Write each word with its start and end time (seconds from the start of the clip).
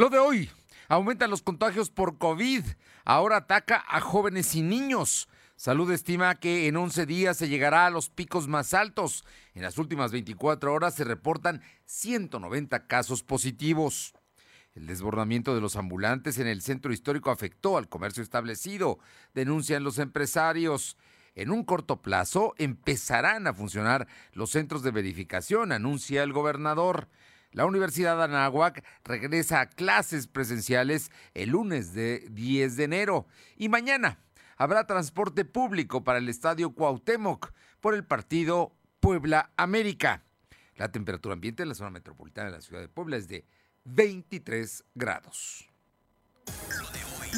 Lo 0.00 0.08
de 0.08 0.18
hoy, 0.18 0.48
aumentan 0.88 1.28
los 1.28 1.42
contagios 1.42 1.90
por 1.90 2.16
COVID. 2.16 2.64
Ahora 3.04 3.36
ataca 3.36 3.84
a 3.86 4.00
jóvenes 4.00 4.54
y 4.54 4.62
niños. 4.62 5.28
Salud 5.56 5.92
estima 5.92 6.36
que 6.36 6.68
en 6.68 6.78
11 6.78 7.04
días 7.04 7.36
se 7.36 7.50
llegará 7.50 7.84
a 7.84 7.90
los 7.90 8.08
picos 8.08 8.48
más 8.48 8.72
altos. 8.72 9.26
En 9.52 9.60
las 9.60 9.76
últimas 9.76 10.10
24 10.10 10.72
horas 10.72 10.94
se 10.94 11.04
reportan 11.04 11.60
190 11.84 12.86
casos 12.86 13.22
positivos. 13.22 14.14
El 14.72 14.86
desbordamiento 14.86 15.54
de 15.54 15.60
los 15.60 15.76
ambulantes 15.76 16.38
en 16.38 16.46
el 16.46 16.62
centro 16.62 16.94
histórico 16.94 17.30
afectó 17.30 17.76
al 17.76 17.90
comercio 17.90 18.22
establecido, 18.22 19.00
denuncian 19.34 19.84
los 19.84 19.98
empresarios. 19.98 20.96
En 21.34 21.50
un 21.50 21.62
corto 21.62 22.00
plazo 22.00 22.54
empezarán 22.56 23.46
a 23.46 23.52
funcionar 23.52 24.08
los 24.32 24.48
centros 24.48 24.82
de 24.82 24.92
verificación, 24.92 25.72
anuncia 25.72 26.22
el 26.22 26.32
gobernador. 26.32 27.10
La 27.52 27.66
Universidad 27.66 28.16
de 28.16 28.24
Anáhuac 28.24 28.84
regresa 29.04 29.60
a 29.60 29.68
clases 29.68 30.28
presenciales 30.28 31.10
el 31.34 31.50
lunes 31.50 31.94
de 31.94 32.26
10 32.30 32.76
de 32.76 32.84
enero 32.84 33.26
y 33.56 33.68
mañana 33.68 34.20
habrá 34.56 34.86
transporte 34.86 35.44
público 35.44 36.04
para 36.04 36.18
el 36.18 36.28
Estadio 36.28 36.74
Cuauhtémoc 36.74 37.52
por 37.80 37.94
el 37.94 38.04
partido 38.04 38.72
Puebla 39.00 39.50
América. 39.56 40.22
La 40.76 40.92
temperatura 40.92 41.32
ambiente 41.32 41.64
en 41.64 41.70
la 41.70 41.74
zona 41.74 41.90
metropolitana 41.90 42.50
de 42.50 42.56
la 42.56 42.62
ciudad 42.62 42.80
de 42.82 42.88
Puebla 42.88 43.16
es 43.16 43.26
de 43.26 43.44
23 43.84 44.84
grados. 44.94 45.68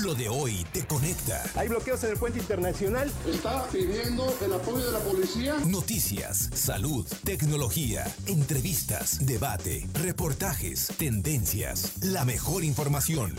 Lo 0.01 0.15
de 0.15 0.29
hoy 0.29 0.65
te 0.73 0.87
conecta. 0.87 1.43
Hay 1.55 1.69
bloqueos 1.69 2.03
en 2.05 2.13
el 2.13 2.17
puente 2.17 2.39
internacional. 2.39 3.13
Está 3.27 3.69
pidiendo 3.69 4.35
el 4.41 4.53
apoyo 4.55 4.87
de 4.87 4.93
la 4.93 4.99
policía. 5.01 5.57
Noticias, 5.67 6.49
salud, 6.55 7.07
tecnología, 7.25 8.05
entrevistas, 8.27 9.25
debate, 9.27 9.87
reportajes, 10.03 10.89
tendencias, 10.97 12.03
la 12.03 12.25
mejor 12.25 12.65
información. 12.65 13.35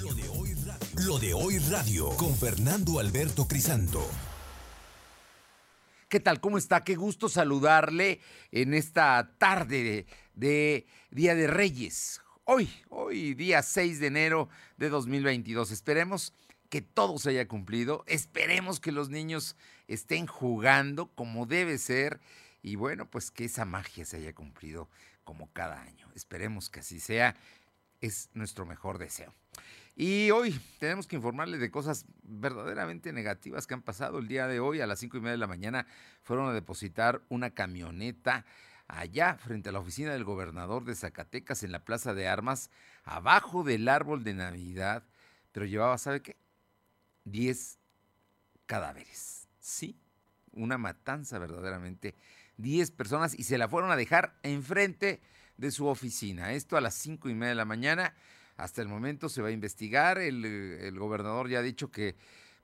Lo 0.00 0.14
de 0.14 0.28
hoy 0.28 0.54
radio, 0.54 1.06
Lo 1.06 1.18
de 1.18 1.34
hoy 1.34 1.58
radio 1.58 2.10
con 2.10 2.36
Fernando 2.36 3.00
Alberto 3.00 3.48
Crisanto. 3.48 4.08
¿Qué 6.08 6.20
tal? 6.20 6.40
¿Cómo 6.40 6.56
está? 6.56 6.84
Qué 6.84 6.94
gusto 6.94 7.28
saludarle 7.28 8.20
en 8.52 8.74
esta 8.74 9.32
tarde 9.38 9.82
de, 9.82 10.06
de 10.34 10.86
Día 11.10 11.34
de 11.34 11.48
Reyes 11.48 12.20
hoy, 12.46 12.70
hoy 12.90 13.34
día 13.34 13.60
6 13.60 14.00
de 14.00 14.06
enero 14.06 14.48
de 14.76 14.88
2022. 14.88 15.72
Esperemos 15.72 16.32
que 16.70 16.80
todo 16.80 17.18
se 17.18 17.30
haya 17.30 17.48
cumplido, 17.48 18.04
esperemos 18.06 18.80
que 18.80 18.92
los 18.92 19.08
niños 19.08 19.56
estén 19.88 20.26
jugando 20.26 21.08
como 21.14 21.46
debe 21.46 21.76
ser 21.78 22.20
y 22.62 22.76
bueno, 22.76 23.10
pues 23.10 23.30
que 23.30 23.44
esa 23.44 23.64
magia 23.64 24.04
se 24.04 24.18
haya 24.18 24.32
cumplido 24.32 24.88
como 25.24 25.52
cada 25.52 25.82
año. 25.82 26.08
Esperemos 26.14 26.70
que 26.70 26.80
así 26.80 27.00
sea, 27.00 27.36
es 28.00 28.30
nuestro 28.32 28.64
mejor 28.64 28.98
deseo. 28.98 29.34
Y 29.96 30.30
hoy 30.30 30.60
tenemos 30.78 31.06
que 31.06 31.16
informarles 31.16 31.58
de 31.58 31.70
cosas 31.70 32.04
verdaderamente 32.22 33.12
negativas 33.12 33.66
que 33.66 33.74
han 33.74 33.82
pasado. 33.82 34.18
El 34.18 34.28
día 34.28 34.46
de 34.46 34.60
hoy, 34.60 34.80
a 34.80 34.86
las 34.86 35.00
cinco 35.00 35.16
y 35.16 35.20
media 35.20 35.32
de 35.32 35.38
la 35.38 35.46
mañana, 35.46 35.86
fueron 36.22 36.48
a 36.48 36.52
depositar 36.52 37.22
una 37.28 37.50
camioneta 37.50 38.44
allá 38.88 39.36
frente 39.36 39.68
a 39.68 39.72
la 39.72 39.80
oficina 39.80 40.12
del 40.12 40.24
gobernador 40.24 40.84
de 40.84 40.94
Zacatecas 40.94 41.62
en 41.62 41.72
la 41.72 41.84
Plaza 41.84 42.14
de 42.14 42.28
Armas, 42.28 42.70
abajo 43.04 43.62
del 43.62 43.88
árbol 43.88 44.24
de 44.24 44.34
Navidad, 44.34 45.04
pero 45.52 45.66
llevaba, 45.66 45.98
¿sabe 45.98 46.22
qué? 46.22 46.36
Diez 47.24 47.78
cadáveres. 48.66 49.48
Sí, 49.58 49.98
una 50.52 50.78
matanza 50.78 51.38
verdaderamente. 51.38 52.14
Diez 52.56 52.90
personas 52.90 53.38
y 53.38 53.44
se 53.44 53.58
la 53.58 53.68
fueron 53.68 53.90
a 53.90 53.96
dejar 53.96 54.38
enfrente 54.42 55.20
de 55.56 55.70
su 55.70 55.86
oficina. 55.86 56.52
Esto 56.52 56.76
a 56.76 56.80
las 56.80 56.94
cinco 56.94 57.28
y 57.28 57.34
media 57.34 57.50
de 57.50 57.54
la 57.56 57.64
mañana. 57.64 58.14
Hasta 58.56 58.80
el 58.80 58.88
momento 58.88 59.28
se 59.28 59.42
va 59.42 59.48
a 59.48 59.52
investigar. 59.52 60.18
El, 60.18 60.44
el 60.44 60.98
gobernador 60.98 61.48
ya 61.48 61.58
ha 61.58 61.62
dicho 61.62 61.90
que 61.90 62.16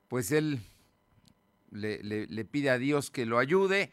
pues 0.07 0.31
él 0.31 0.61
le, 1.71 2.27
le, 2.27 2.45
pide 2.45 2.69
a 2.69 2.77
Dios 2.77 3.09
que 3.09 3.25
lo 3.25 3.39
ayude 3.39 3.91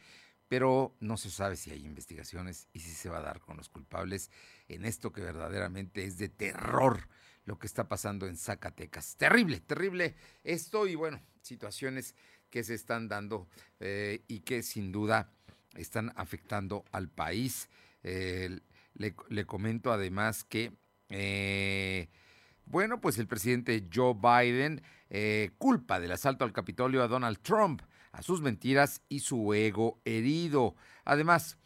pero 0.50 0.96
no 0.98 1.16
se 1.16 1.30
sabe 1.30 1.54
si 1.54 1.70
hay 1.70 1.86
investigaciones 1.86 2.66
y 2.72 2.80
si 2.80 2.90
se 2.90 3.08
va 3.08 3.18
a 3.18 3.22
dar 3.22 3.38
con 3.38 3.56
los 3.56 3.68
culpables 3.68 4.32
en 4.66 4.84
esto 4.84 5.12
que 5.12 5.20
verdaderamente 5.20 6.02
es 6.02 6.18
de 6.18 6.28
terror 6.28 7.06
lo 7.44 7.56
que 7.60 7.68
está 7.68 7.86
pasando 7.86 8.26
en 8.26 8.36
Zacatecas. 8.36 9.14
Terrible, 9.16 9.60
terrible 9.60 10.16
esto 10.42 10.88
y 10.88 10.96
bueno, 10.96 11.22
situaciones 11.40 12.16
que 12.50 12.64
se 12.64 12.74
están 12.74 13.06
dando 13.06 13.46
eh, 13.78 14.24
y 14.26 14.40
que 14.40 14.64
sin 14.64 14.90
duda 14.90 15.30
están 15.76 16.12
afectando 16.16 16.84
al 16.90 17.08
país. 17.08 17.68
le, 18.02 19.46
comento 19.46 19.92
además 19.92 20.42
que, 20.42 20.72
eh, 21.10 22.08
bueno, 22.64 23.00
pues 23.00 23.18
el 23.18 23.28
presidente 23.28 23.88
Joe 23.94 24.14
Biden 24.14 24.82
eh, 25.10 25.52
culpa 25.58 26.00
del 26.00 26.10
asalto 26.10 26.44
al 26.44 26.52
Capitolio 26.52 27.04
a 27.04 27.08
Donald 27.08 27.38
Trump 27.38 27.82
a 28.12 28.22
sus 28.22 28.40
mentiras 28.42 29.02
y 29.08 29.20
su 29.20 29.54
ego 29.54 30.00
herido. 30.04 30.74
Además, 31.04 31.58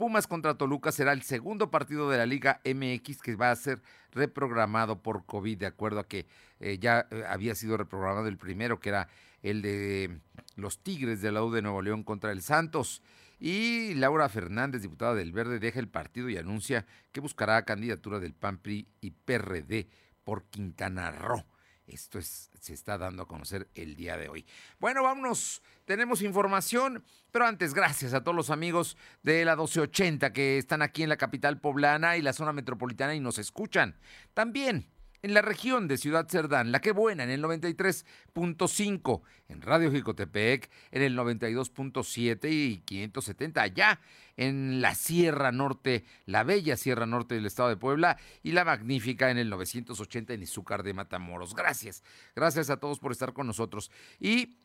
Pumas 0.00 0.26
contra 0.26 0.54
Toluca 0.54 0.92
será 0.92 1.12
el 1.12 1.20
segundo 1.20 1.70
partido 1.70 2.08
de 2.08 2.16
la 2.16 2.24
Liga 2.24 2.62
MX 2.64 3.20
que 3.20 3.36
va 3.36 3.50
a 3.50 3.56
ser 3.56 3.82
reprogramado 4.12 5.02
por 5.02 5.26
COVID, 5.26 5.58
de 5.58 5.66
acuerdo 5.66 6.00
a 6.00 6.08
que 6.08 6.26
eh, 6.58 6.78
ya 6.78 7.06
eh, 7.10 7.22
había 7.28 7.54
sido 7.54 7.76
reprogramado 7.76 8.26
el 8.26 8.38
primero, 8.38 8.80
que 8.80 8.88
era 8.88 9.08
el 9.42 9.60
de 9.60 10.20
los 10.56 10.82
Tigres 10.82 11.20
de 11.20 11.32
la 11.32 11.44
U 11.44 11.50
de 11.50 11.60
Nuevo 11.60 11.82
León 11.82 12.02
contra 12.02 12.32
el 12.32 12.40
Santos. 12.40 13.02
Y 13.38 13.92
Laura 13.92 14.30
Fernández, 14.30 14.80
diputada 14.80 15.14
del 15.14 15.32
Verde, 15.32 15.58
deja 15.58 15.80
el 15.80 15.88
partido 15.88 16.30
y 16.30 16.38
anuncia 16.38 16.86
que 17.12 17.20
buscará 17.20 17.66
candidatura 17.66 18.20
del 18.20 18.32
PAN, 18.32 18.56
PRI 18.56 18.88
y 19.02 19.10
PRD 19.10 19.86
por 20.24 20.44
Quintana 20.44 21.10
Roo. 21.10 21.44
Esto 21.90 22.18
es, 22.18 22.50
se 22.60 22.72
está 22.72 22.96
dando 22.98 23.24
a 23.24 23.28
conocer 23.28 23.68
el 23.74 23.96
día 23.96 24.16
de 24.16 24.28
hoy. 24.28 24.46
Bueno, 24.78 25.02
vámonos. 25.02 25.62
Tenemos 25.84 26.22
información, 26.22 27.04
pero 27.32 27.46
antes, 27.46 27.74
gracias 27.74 28.14
a 28.14 28.22
todos 28.22 28.36
los 28.36 28.50
amigos 28.50 28.96
de 29.22 29.44
la 29.44 29.56
1280 29.56 30.32
que 30.32 30.58
están 30.58 30.82
aquí 30.82 31.02
en 31.02 31.08
la 31.08 31.16
capital 31.16 31.60
poblana 31.60 32.16
y 32.16 32.22
la 32.22 32.32
zona 32.32 32.52
metropolitana 32.52 33.14
y 33.14 33.20
nos 33.20 33.38
escuchan. 33.38 33.98
También 34.34 34.88
en 35.22 35.34
la 35.34 35.42
región 35.42 35.88
de 35.88 35.98
Ciudad 35.98 36.28
Cerdán, 36.28 36.72
La 36.72 36.80
Que 36.80 36.92
Buena 36.92 37.24
en 37.24 37.30
el 37.30 37.42
93.5, 37.42 39.22
en 39.48 39.62
Radio 39.62 39.90
Jicotepec 39.90 40.70
en 40.90 41.02
el 41.02 41.16
92.7 41.16 42.50
y 42.50 42.78
570 42.78 43.62
allá 43.62 44.00
en 44.36 44.80
la 44.80 44.94
Sierra 44.94 45.52
Norte, 45.52 46.04
la 46.26 46.44
bella 46.44 46.76
Sierra 46.76 47.06
Norte 47.06 47.34
del 47.34 47.46
estado 47.46 47.68
de 47.68 47.76
Puebla 47.76 48.16
y 48.42 48.52
la 48.52 48.64
magnífica 48.64 49.30
en 49.30 49.38
el 49.38 49.50
980 49.50 50.32
en 50.32 50.42
Izúcar 50.42 50.82
de 50.82 50.94
Matamoros. 50.94 51.54
Gracias, 51.54 52.02
gracias 52.34 52.70
a 52.70 52.78
todos 52.78 52.98
por 52.98 53.12
estar 53.12 53.32
con 53.32 53.46
nosotros 53.46 53.90
y 54.18 54.56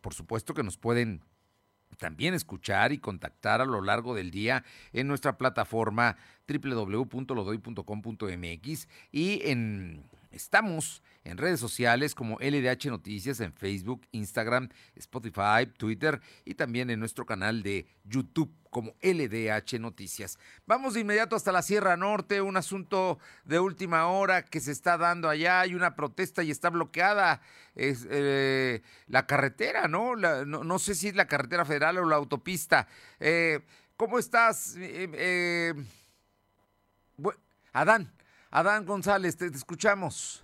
por 0.00 0.14
supuesto 0.14 0.54
que 0.54 0.62
nos 0.62 0.76
pueden 0.76 1.22
también 1.94 2.34
escuchar 2.34 2.92
y 2.92 2.98
contactar 2.98 3.60
a 3.60 3.64
lo 3.64 3.82
largo 3.82 4.14
del 4.14 4.30
día 4.30 4.62
en 4.92 5.08
nuestra 5.08 5.36
plataforma 5.38 6.16
www.lodoy.com.mx 6.46 8.88
y 9.12 9.40
en 9.48 10.04
estamos 10.30 11.02
en 11.24 11.38
redes 11.38 11.58
sociales 11.58 12.14
como 12.14 12.38
LDH 12.38 12.86
Noticias 12.86 13.40
en 13.40 13.52
Facebook, 13.52 14.06
Instagram, 14.12 14.68
Spotify, 14.94 15.66
Twitter 15.76 16.20
y 16.44 16.54
también 16.54 16.90
en 16.90 17.00
nuestro 17.00 17.24
canal 17.24 17.62
de 17.62 17.86
YouTube 18.04 18.54
como 18.70 18.94
LDH 19.02 19.78
Noticias. 19.80 20.38
Vamos 20.66 20.94
de 20.94 21.00
inmediato 21.00 21.36
hasta 21.36 21.52
la 21.52 21.62
Sierra 21.62 21.96
Norte, 21.96 22.40
un 22.40 22.56
asunto 22.56 23.18
de 23.44 23.58
última 23.58 24.08
hora 24.08 24.44
que 24.44 24.60
se 24.60 24.72
está 24.72 24.98
dando 24.98 25.28
allá, 25.28 25.60
hay 25.60 25.74
una 25.74 25.94
protesta 25.94 26.42
y 26.42 26.50
está 26.50 26.70
bloqueada 26.70 27.40
eh, 27.76 28.82
la 29.06 29.26
carretera, 29.26 29.88
¿no? 29.88 30.16
¿no? 30.16 30.78
sé 30.78 30.94
si 30.94 31.08
es 31.08 31.14
la 31.14 31.26
carretera 31.26 31.64
federal 31.64 31.98
o 31.98 32.04
la 32.04 32.16
autopista. 32.16 32.86
Eh, 33.18 33.60
¿Cómo 33.96 34.18
estás? 34.18 34.74
Eh, 34.76 35.72
Adán, 37.72 38.12
Adán 38.50 38.84
González, 38.84 39.36
te, 39.36 39.46
escuchamos. 39.46 40.42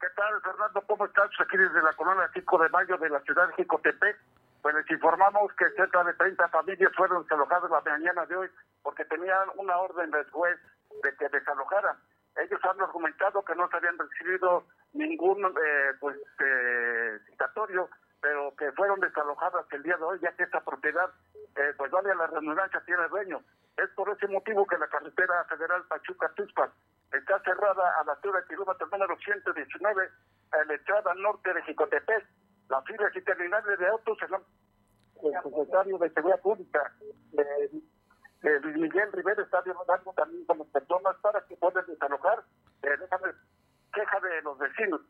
¿Qué 0.00 0.08
tal, 0.16 0.40
Fernando? 0.40 0.80
¿Cómo 0.86 1.04
estás? 1.04 1.28
Aquí 1.38 1.58
desde 1.58 1.82
la 1.82 1.92
colonia 1.92 2.30
5 2.32 2.58
de 2.58 2.68
mayo 2.70 2.96
de 2.96 3.10
la 3.10 3.20
ciudad 3.20 3.48
de 3.48 3.54
Jicotepec 3.54 4.16
pues 4.62 4.74
les 4.74 4.90
informamos 4.90 5.52
que 5.54 5.68
cerca 5.76 6.02
de 6.04 6.14
30 6.14 6.48
familias 6.48 6.92
fueron 6.96 7.22
desalojadas 7.22 7.70
la 7.70 7.82
mañana 7.82 8.24
de 8.24 8.36
hoy 8.36 8.50
porque 8.82 9.04
tenían 9.04 9.48
una 9.56 9.76
orden 9.76 10.10
del 10.10 10.28
juez 10.30 10.58
de 11.02 11.14
que 11.16 11.28
desalojaran. 11.28 11.96
Ellos 12.36 12.60
han 12.64 12.80
argumentado 12.80 13.44
que 13.44 13.54
no 13.54 13.68
se 13.68 13.76
habían 13.76 13.98
recibido 13.98 14.64
ningún 14.94 15.44
eh, 15.44 15.92
pues 16.00 16.16
eh, 16.16 17.18
citatorio, 17.26 17.90
pero 18.22 18.54
que 18.56 18.72
fueron 18.72 19.00
desalojadas 19.00 19.66
el 19.70 19.82
día 19.82 19.98
de 19.98 20.04
hoy, 20.04 20.18
ya 20.22 20.32
que 20.32 20.44
esta 20.44 20.60
propiedad, 20.64 21.10
eh, 21.56 21.74
pues 21.76 21.90
vale 21.90 22.10
a 22.10 22.14
la 22.14 22.26
redundancia, 22.26 22.82
tiene 22.86 23.06
dueño. 23.08 23.42
Es 23.76 23.90
por 23.90 24.08
ese 24.10 24.28
motivo 24.28 24.66
que 24.66 24.78
la 24.78 24.88
carretera 24.88 25.44
federal 25.44 25.84
Pachuca-Tuxpan 25.88 26.70
está 27.12 27.40
cerrada 27.40 28.00
a 28.00 28.04
la 28.04 28.12
altura 28.12 28.40
del 28.40 28.48
kilómetro 28.48 28.86
número 28.86 29.16
119, 29.18 30.10
a 30.52 30.64
la 30.64 30.74
entrada 30.74 31.14
norte 31.14 31.52
de 31.52 31.62
Jicotepec 31.62 32.26
las 32.70 32.84
filas 32.84 33.14
interminables 33.14 33.78
de 33.78 33.86
autos, 33.88 34.16
el, 34.22 35.32
secretario 35.42 35.98
de 35.98 36.10
Seguridad 36.10 36.40
Pública, 36.40 36.92
eh, 37.36 38.60
Luis 38.62 38.76
Miguel 38.76 39.12
Rivera, 39.12 39.42
está 39.42 39.60
dialogando 39.62 40.12
también 40.12 40.44
con 40.46 40.58
las 40.58 40.68
personas 40.68 41.16
para 41.20 41.44
que 41.46 41.56
puedan 41.56 41.84
desalojar. 41.86 42.44
Eh, 42.82 42.96
déjame 43.00 44.28
de 44.28 44.42
los 44.42 44.58
vecinos. 44.58 45.00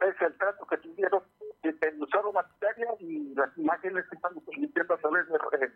Es 0.00 0.20
el 0.20 0.36
trato 0.38 0.66
que 0.66 0.76
tuvieron 0.78 1.22
de 1.62 1.94
usaron 1.98 2.34
maquinaria 2.34 2.88
y 3.00 3.34
las 3.34 3.56
imágenes 3.56 4.04
que 4.08 4.16
estamos 4.16 4.44
transmitiendo 4.44 4.94
a 4.94 4.98
través 4.98 5.28
de 5.28 5.36
eh, 5.36 5.72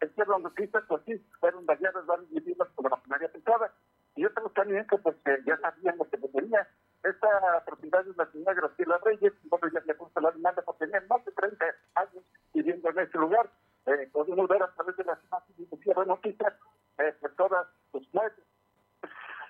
el 0.00 0.14
cielo 0.14 0.38
noticias, 0.38 0.82
pues 0.88 1.02
sí, 1.06 1.26
fueron 1.38 1.66
dañadas 1.66 2.04
varias 2.06 2.30
viviendas 2.30 2.68
por 2.74 2.84
la 2.84 2.96
maquinaria 2.96 3.30
pesada. 3.30 3.72
Y 4.20 4.22
yo 4.22 4.30
tengo 4.34 4.50
también 4.50 4.86
que 4.86 4.98
pues 4.98 5.16
que 5.24 5.34
ya 5.46 5.56
sabíamos 5.56 6.06
que 6.08 6.18
venía 6.34 6.68
esta 7.02 7.64
propiedad 7.64 8.04
de 8.04 8.12
la 8.14 8.30
señora 8.30 8.52
Graciela 8.52 9.00
Reyes, 9.02 9.32
bueno, 9.44 9.66
ya 9.72 9.80
se 9.80 9.94
puso 9.94 10.20
la 10.20 10.30
demanda 10.30 10.60
porque 10.60 10.84
tenían 10.84 11.08
más 11.08 11.24
de 11.24 11.32
30 11.32 11.64
años 11.94 12.22
viviendo 12.52 12.90
en 12.90 12.98
ese 12.98 13.16
lugar. 13.16 13.48
Eh, 13.86 14.10
podemos 14.12 14.46
ver 14.46 14.62
a 14.62 14.70
través 14.74 14.94
de 14.98 15.04
las 15.04 15.18
imágenes 15.24 15.70
de 15.70 16.04
Noticias, 16.04 16.52
eh, 16.98 17.16
pues 17.18 17.34
todas 17.36 17.66
los 17.94 18.02
muebles 18.12 18.44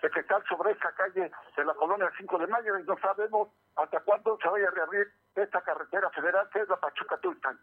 que 0.00 0.20
están 0.20 0.44
sobre 0.44 0.70
esa 0.70 0.92
calle 0.92 1.32
de 1.56 1.64
la 1.64 1.74
colonia 1.74 2.08
5 2.16 2.38
de 2.38 2.46
mayo 2.46 2.78
y 2.78 2.84
no 2.84 2.96
sabemos 2.98 3.48
hasta 3.74 3.98
cuándo 3.98 4.38
se 4.40 4.48
vaya 4.50 4.68
a 4.68 4.70
reabrir 4.70 5.08
esta 5.34 5.60
carretera 5.62 6.10
federal 6.10 6.48
que 6.52 6.60
es 6.60 6.68
la 6.68 6.76
Pachuca 6.76 7.16
Tulpan. 7.16 7.58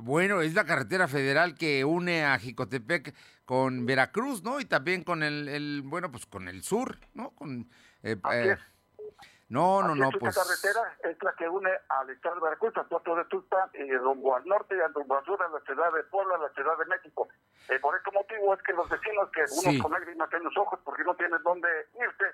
Bueno, 0.00 0.42
es 0.42 0.54
la 0.54 0.64
carretera 0.64 1.08
federal 1.08 1.54
que 1.56 1.84
une 1.84 2.24
a 2.24 2.38
Jicotepec 2.38 3.14
con 3.44 3.84
Veracruz, 3.84 4.44
¿no? 4.44 4.60
Y 4.60 4.64
también 4.64 5.02
con 5.02 5.22
el, 5.22 5.48
el 5.48 5.82
bueno, 5.84 6.10
pues 6.10 6.24
con 6.26 6.46
el 6.46 6.62
sur, 6.62 6.98
¿no? 7.14 7.30
Con 7.30 7.68
eh, 8.02 8.16
eh, 8.32 8.56
no, 9.48 9.82
no, 9.82 9.96
no, 9.96 10.10
pues... 10.10 10.36
Esta 10.36 10.46
carretera 10.46 10.96
es 11.02 11.22
la 11.22 11.32
que 11.32 11.48
une 11.48 11.70
al 11.88 12.10
estado 12.10 12.36
de 12.36 12.40
Veracruz, 12.42 12.76
al 12.76 12.86
puerto 12.86 13.16
de 13.16 13.24
Tulpan, 13.24 13.70
y 13.74 13.92
rumbo 13.96 14.36
al 14.36 14.44
norte 14.44 14.76
y 14.76 14.80
al 14.80 14.94
rumbo 14.94 15.16
al 15.16 15.24
sur, 15.24 15.42
a 15.42 15.48
la 15.48 15.60
ciudad 15.60 15.92
de 15.92 16.04
Puebla, 16.04 16.36
a 16.36 16.38
la 16.38 16.50
ciudad 16.50 16.78
de 16.78 16.84
México. 16.84 17.28
Eh, 17.68 17.78
por 17.80 17.96
este 17.96 18.12
motivo 18.12 18.54
es 18.54 18.62
que 18.62 18.74
los 18.74 18.88
vecinos, 18.88 19.30
que 19.32 19.42
unos 19.50 19.82
con 19.82 19.92
lágrimas 19.92 20.32
en 20.32 20.44
los 20.44 20.56
ojos 20.58 20.78
porque 20.84 21.02
no 21.02 21.16
tienen 21.16 21.42
dónde 21.42 21.68
irse, 21.94 22.26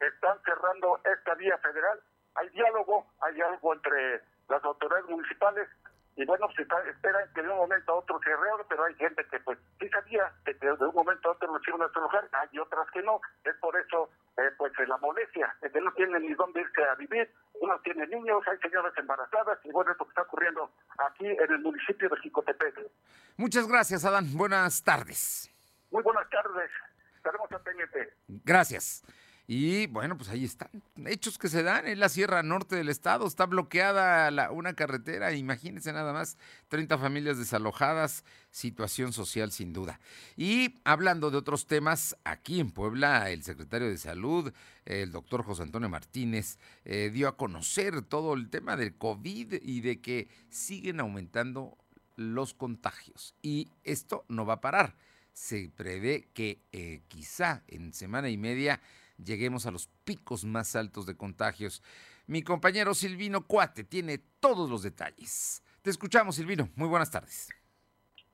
están 0.00 0.38
cerrando 0.44 1.00
esta 1.04 1.34
vía 1.34 1.56
federal. 1.58 2.00
Hay 2.34 2.48
diálogo, 2.48 3.12
hay 3.20 3.40
algo 3.42 3.74
entre 3.74 4.22
las 4.48 4.64
autoridades 4.64 5.08
municipales 5.08 5.68
y 6.16 6.24
bueno, 6.26 6.46
se 6.54 6.62
esperan 6.62 7.32
que 7.34 7.42
de 7.42 7.48
un 7.48 7.56
momento 7.56 7.92
a 7.92 7.96
otro 7.96 8.20
se 8.22 8.36
reabra, 8.36 8.64
pero 8.68 8.84
hay 8.84 8.94
gente 8.94 9.24
que 9.30 9.40
pues 9.40 9.58
sí 9.80 9.88
sabía 9.88 10.30
que 10.44 10.52
de 10.54 10.72
un 10.72 10.94
momento 10.94 11.28
a 11.28 11.32
otro 11.32 11.52
lo 11.52 11.60
iban 11.66 11.82
a 11.82 11.92
trabajar, 11.92 12.28
hay 12.32 12.58
otras 12.58 12.90
que 12.90 13.02
no, 13.02 13.20
es 13.44 13.56
por 13.56 13.74
eso 13.76 14.10
eh, 14.36 14.50
pues 14.58 14.72
la 14.86 14.98
molestia, 14.98 15.54
que 15.60 15.80
no 15.80 15.92
tienen 15.92 16.22
ni 16.22 16.34
dónde 16.34 16.60
irse 16.60 16.84
a 16.84 16.94
vivir, 16.96 17.30
unos 17.60 17.82
tienen 17.82 18.10
niños, 18.10 18.42
hay 18.46 18.58
señoras 18.58 18.92
embarazadas, 18.96 19.58
y 19.64 19.70
bueno, 19.72 19.92
esto 19.92 20.04
que 20.04 20.10
está 20.10 20.22
ocurriendo 20.22 20.70
aquí 20.98 21.26
en 21.26 21.52
el 21.52 21.60
municipio 21.60 22.08
de 22.08 22.16
Jicotepec. 22.20 22.90
Muchas 23.36 23.66
gracias, 23.66 24.04
Adán, 24.04 24.26
buenas 24.36 24.84
tardes. 24.84 25.50
Muy 25.90 26.02
buenas 26.02 26.28
tardes, 26.28 26.70
estaremos 27.16 27.50
al 27.52 27.62
pendiente. 27.62 28.14
Gracias. 28.28 29.02
Y 29.54 29.86
bueno, 29.88 30.16
pues 30.16 30.30
ahí 30.30 30.46
están 30.46 30.70
hechos 31.04 31.36
que 31.36 31.50
se 31.50 31.62
dan 31.62 31.86
en 31.86 32.00
la 32.00 32.08
Sierra 32.08 32.42
Norte 32.42 32.74
del 32.74 32.88
estado. 32.88 33.26
Está 33.26 33.44
bloqueada 33.44 34.50
una 34.50 34.72
carretera, 34.72 35.34
imagínense 35.34 35.92
nada 35.92 36.14
más, 36.14 36.38
30 36.68 36.96
familias 36.96 37.36
desalojadas, 37.36 38.24
situación 38.50 39.12
social 39.12 39.52
sin 39.52 39.74
duda. 39.74 40.00
Y 40.38 40.80
hablando 40.84 41.30
de 41.30 41.36
otros 41.36 41.66
temas, 41.66 42.16
aquí 42.24 42.60
en 42.60 42.70
Puebla 42.70 43.30
el 43.30 43.42
secretario 43.42 43.90
de 43.90 43.98
Salud, 43.98 44.54
el 44.86 45.12
doctor 45.12 45.42
José 45.42 45.64
Antonio 45.64 45.90
Martínez, 45.90 46.58
eh, 46.86 47.10
dio 47.12 47.28
a 47.28 47.36
conocer 47.36 48.00
todo 48.00 48.32
el 48.32 48.48
tema 48.48 48.78
del 48.78 48.96
COVID 48.96 49.56
y 49.60 49.82
de 49.82 50.00
que 50.00 50.30
siguen 50.48 50.98
aumentando 50.98 51.76
los 52.16 52.54
contagios. 52.54 53.34
Y 53.42 53.68
esto 53.84 54.24
no 54.28 54.46
va 54.46 54.54
a 54.54 54.60
parar. 54.62 54.96
Se 55.34 55.70
prevé 55.76 56.30
que 56.32 56.62
eh, 56.72 57.02
quizá 57.08 57.64
en 57.68 57.92
semana 57.92 58.30
y 58.30 58.38
media 58.38 58.80
lleguemos 59.24 59.66
a 59.66 59.70
los 59.70 59.88
picos 60.04 60.44
más 60.44 60.76
altos 60.76 61.06
de 61.06 61.16
contagios. 61.16 61.82
Mi 62.26 62.42
compañero 62.42 62.94
Silvino 62.94 63.46
Cuate 63.46 63.84
tiene 63.84 64.18
todos 64.18 64.68
los 64.70 64.82
detalles. 64.82 65.62
Te 65.82 65.90
escuchamos, 65.90 66.36
Silvino. 66.36 66.70
Muy 66.76 66.88
buenas 66.88 67.10
tardes. 67.10 67.48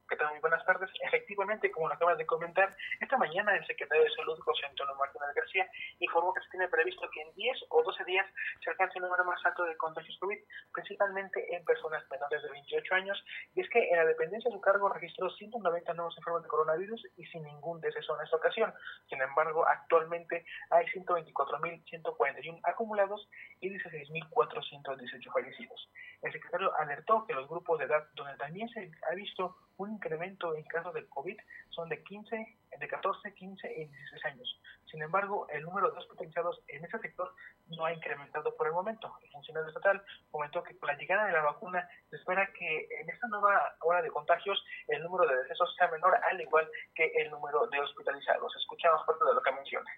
¿Qué 0.08 0.16
tal? 0.16 0.30
Muy 0.30 0.40
buenas 0.40 0.64
tardes. 0.64 0.88
Efectivamente, 1.02 1.70
como 1.70 1.86
lo 1.86 1.92
acabas 1.92 2.16
de 2.16 2.24
comentar, 2.24 2.74
esta 2.98 3.18
mañana 3.18 3.54
el 3.54 3.66
secretario 3.66 4.04
de 4.04 4.10
Salud, 4.16 4.40
José 4.40 4.64
Antonio 4.64 4.94
Martínez 4.94 5.34
García, 5.34 5.68
informó 5.98 6.32
que 6.32 6.40
se 6.40 6.48
tiene 6.48 6.66
previsto 6.68 7.10
que 7.12 7.20
en 7.20 7.34
10 7.34 7.58
o 7.68 7.82
12 7.82 8.04
días 8.04 8.26
se 8.64 8.70
alcance 8.70 8.96
el 8.96 9.04
número 9.04 9.26
más 9.26 9.44
alto 9.44 9.64
de 9.64 9.76
contagios 9.76 10.16
COVID, 10.18 10.38
principalmente 10.72 11.54
en 11.54 11.62
personas 11.62 12.02
menores 12.10 12.42
de 12.42 12.48
28 12.48 12.94
años. 12.94 13.22
Y 13.54 13.60
es 13.60 13.68
que 13.68 13.86
en 13.86 13.96
la 13.98 14.06
dependencia 14.06 14.48
de 14.48 14.56
su 14.56 14.62
cargo 14.62 14.88
registró 14.88 15.28
190 15.28 15.92
nuevos 15.92 16.16
enfermos 16.16 16.42
de 16.42 16.48
coronavirus 16.48 17.06
y 17.18 17.26
sin 17.26 17.42
ningún 17.44 17.78
deceso 17.82 18.16
en 18.16 18.24
esta 18.24 18.36
ocasión. 18.38 18.72
Sin 19.10 19.20
embargo, 19.20 19.68
actualmente 19.68 20.46
hay 20.70 20.86
124.141 20.86 22.60
acumulados 22.64 23.28
y 23.60 23.68
16.418 23.68 25.32
fallecidos. 25.34 25.90
El 26.22 26.32
secretario 26.32 26.74
alertó 26.78 27.26
que 27.26 27.34
los 27.34 27.46
grupos 27.46 27.78
de 27.78 27.84
edad 27.84 28.08
donde 28.14 28.38
también 28.38 28.70
se 28.70 28.90
ha 29.10 29.14
visto 29.14 29.54
un 29.78 29.92
incremento 29.92 30.54
en 30.54 30.64
casos 30.64 30.92
de 30.92 31.06
COVID 31.06 31.36
son 31.70 31.88
de 31.88 32.02
15, 32.02 32.56
de 32.78 32.88
14, 32.88 33.32
15 33.32 33.72
y 33.72 33.86
16 33.86 34.24
años. 34.26 34.60
Sin 34.90 35.00
embargo, 35.02 35.46
el 35.50 35.62
número 35.62 35.90
de 35.90 35.98
hospitalizados 35.98 36.60
en 36.68 36.84
ese 36.84 36.98
sector 36.98 37.32
no 37.68 37.84
ha 37.84 37.92
incrementado 37.92 38.54
por 38.56 38.66
el 38.66 38.72
momento. 38.72 39.14
El 39.22 39.30
funcionario 39.30 39.68
estatal 39.68 40.02
comentó 40.30 40.62
que 40.62 40.76
con 40.76 40.88
la 40.88 40.96
llegada 40.96 41.26
de 41.26 41.32
la 41.32 41.42
vacuna 41.42 41.88
se 42.10 42.16
espera 42.16 42.50
que 42.58 42.88
en 43.00 43.08
esta 43.08 43.28
nueva 43.28 43.76
hora 43.80 44.02
de 44.02 44.10
contagios 44.10 44.62
el 44.88 45.02
número 45.02 45.28
de 45.28 45.42
decesos 45.42 45.74
sea 45.76 45.88
menor, 45.88 46.16
al 46.28 46.40
igual 46.40 46.68
que 46.94 47.12
el 47.16 47.30
número 47.30 47.66
de 47.68 47.78
hospitalizados. 47.80 48.54
Escuchamos 48.56 49.02
parte 49.06 49.24
de 49.24 49.34
lo 49.34 49.42
que 49.42 49.52
menciona. 49.52 49.90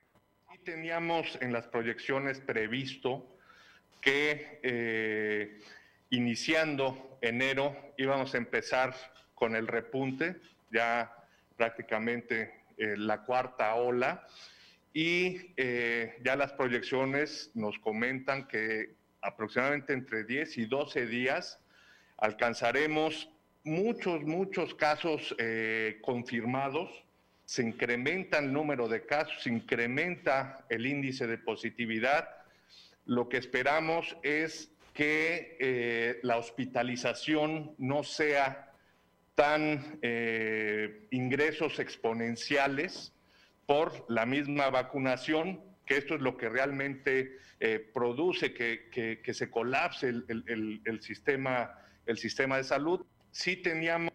Y 0.52 0.58
teníamos 0.58 1.40
en 1.40 1.52
las 1.52 1.66
proyecciones 1.68 2.40
previsto 2.40 3.24
que 4.02 4.60
eh, 4.62 5.60
iniciando 6.10 7.18
enero 7.22 7.76
íbamos 7.96 8.34
a 8.34 8.38
empezar 8.38 8.94
con 9.40 9.56
el 9.56 9.66
repunte, 9.66 10.36
ya 10.70 11.10
prácticamente 11.56 12.64
eh, 12.76 12.94
la 12.98 13.22
cuarta 13.22 13.74
ola, 13.74 14.26
y 14.92 15.54
eh, 15.56 16.18
ya 16.22 16.36
las 16.36 16.52
proyecciones 16.52 17.50
nos 17.54 17.78
comentan 17.78 18.46
que 18.46 18.96
aproximadamente 19.22 19.94
entre 19.94 20.24
10 20.24 20.58
y 20.58 20.66
12 20.66 21.06
días 21.06 21.58
alcanzaremos 22.18 23.30
muchos, 23.64 24.20
muchos 24.24 24.74
casos 24.74 25.34
eh, 25.38 26.00
confirmados, 26.02 26.90
se 27.46 27.62
incrementa 27.62 28.40
el 28.40 28.52
número 28.52 28.88
de 28.88 29.06
casos, 29.06 29.42
se 29.42 29.48
incrementa 29.48 30.66
el 30.68 30.84
índice 30.84 31.26
de 31.26 31.38
positividad. 31.38 32.28
Lo 33.06 33.30
que 33.30 33.38
esperamos 33.38 34.18
es 34.22 34.70
que 34.92 36.20
la 36.22 36.36
hospitalización 36.36 37.74
no 37.78 38.04
sea 38.04 38.69
dan 39.36 39.98
eh, 40.02 41.06
ingresos 41.10 41.78
exponenciales 41.78 43.14
por 43.66 44.04
la 44.08 44.26
misma 44.26 44.68
vacunación, 44.70 45.60
que 45.86 45.96
esto 45.96 46.14
es 46.14 46.20
lo 46.20 46.36
que 46.36 46.48
realmente 46.48 47.38
eh, 47.60 47.78
produce 47.94 48.52
que, 48.52 49.20
se 49.32 49.50
colapse 49.50 50.08
el, 50.08 50.98
sistema, 51.00 51.78
el 52.06 52.18
sistema 52.18 52.56
de 52.56 52.64
salud. 52.64 53.06
Sí 53.30 53.56
teníamos 53.56 54.09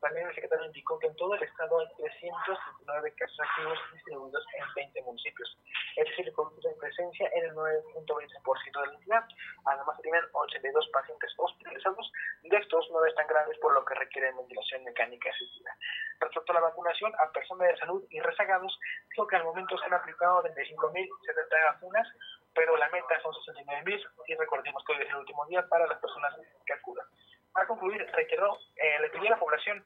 también 0.00 0.28
el 0.28 0.34
secretario 0.34 0.66
indicó 0.66 0.98
que 0.98 1.08
en 1.08 1.16
todo 1.16 1.34
el 1.34 1.42
estado 1.42 1.80
hay 1.80 1.88
309 1.96 3.14
casos 3.14 3.40
activos 3.40 3.78
distribuidos 3.92 4.44
en 4.54 4.74
20 4.74 5.02
municipios. 5.02 5.58
Es 5.96 6.08
decir, 6.08 6.28
en 6.28 6.78
presencia 6.78 7.30
en 7.34 7.44
el 7.44 7.54
9.20% 7.54 8.80
de 8.80 8.86
la 8.86 8.92
entidad. 8.92 9.24
Además, 9.64 10.00
tienen 10.02 10.22
82 10.32 10.88
pacientes 10.92 11.32
hospitalizados. 11.36 12.12
De 12.42 12.56
estos, 12.56 12.86
9 12.90 13.08
están 13.08 13.26
graves, 13.26 13.58
por 13.58 13.74
lo 13.74 13.84
que 13.84 13.94
requieren 13.94 14.36
ventilación 14.36 14.84
mecánica 14.84 15.30
asistida. 15.30 15.76
Respecto 16.20 16.52
a 16.52 16.54
la 16.54 16.60
vacunación 16.60 17.12
a 17.18 17.32
personas 17.32 17.68
de 17.68 17.76
salud 17.78 18.04
y 18.10 18.20
rezagados, 18.20 18.78
dijo 19.10 19.26
que 19.26 19.36
al 19.36 19.44
momento 19.44 19.76
se 19.78 19.86
han 19.86 19.94
aplicado 19.94 20.42
25.070 20.44 21.74
vacunas, 21.74 22.08
pero 22.54 22.76
la 22.76 22.88
meta 22.90 23.20
son 23.22 23.34
69.000 23.34 24.06
y 24.28 24.34
recordemos 24.34 24.84
que 24.84 24.92
hoy 24.92 25.02
es 25.02 25.08
el 25.08 25.16
último 25.16 25.46
día 25.46 25.66
para 25.68 25.86
las 25.86 25.98
personas 25.98 26.34
que 26.64 26.72
acudan. 26.72 27.06
Para 27.52 27.66
concluir, 27.66 28.06
reiteró, 28.12 28.56
eh, 28.76 29.00
le 29.00 29.10
pidió 29.10 29.28
a 29.28 29.30
la 29.30 29.38
población, 29.38 29.84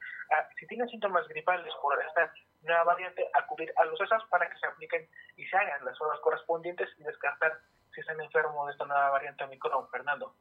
si 0.59 0.67
tienen 0.67 0.89
síntomas 0.89 1.27
gripales 1.29 1.73
por 1.81 2.01
esta 2.03 2.33
nueva 2.63 2.85
variante, 2.85 3.25
acudir 3.35 3.73
a 3.77 3.85
los 3.85 4.01
ESAS 4.01 4.23
para 4.31 4.49
que 4.49 4.59
se 4.59 4.67
apliquen 4.67 5.09
y 5.37 5.47
se 5.47 5.57
hagan 5.57 5.85
las 5.85 6.01
horas 6.01 6.21
correspondientes 6.21 6.89
y 6.99 7.03
descartar 7.03 7.61
si 7.95 8.01
están 8.01 8.21
enfermos 8.21 8.67
de 8.67 8.73
esta 8.73 8.85
nueva 8.85 9.11
variante 9.11 9.45
Omicron, 9.45 9.89
Fernando. 9.91 10.35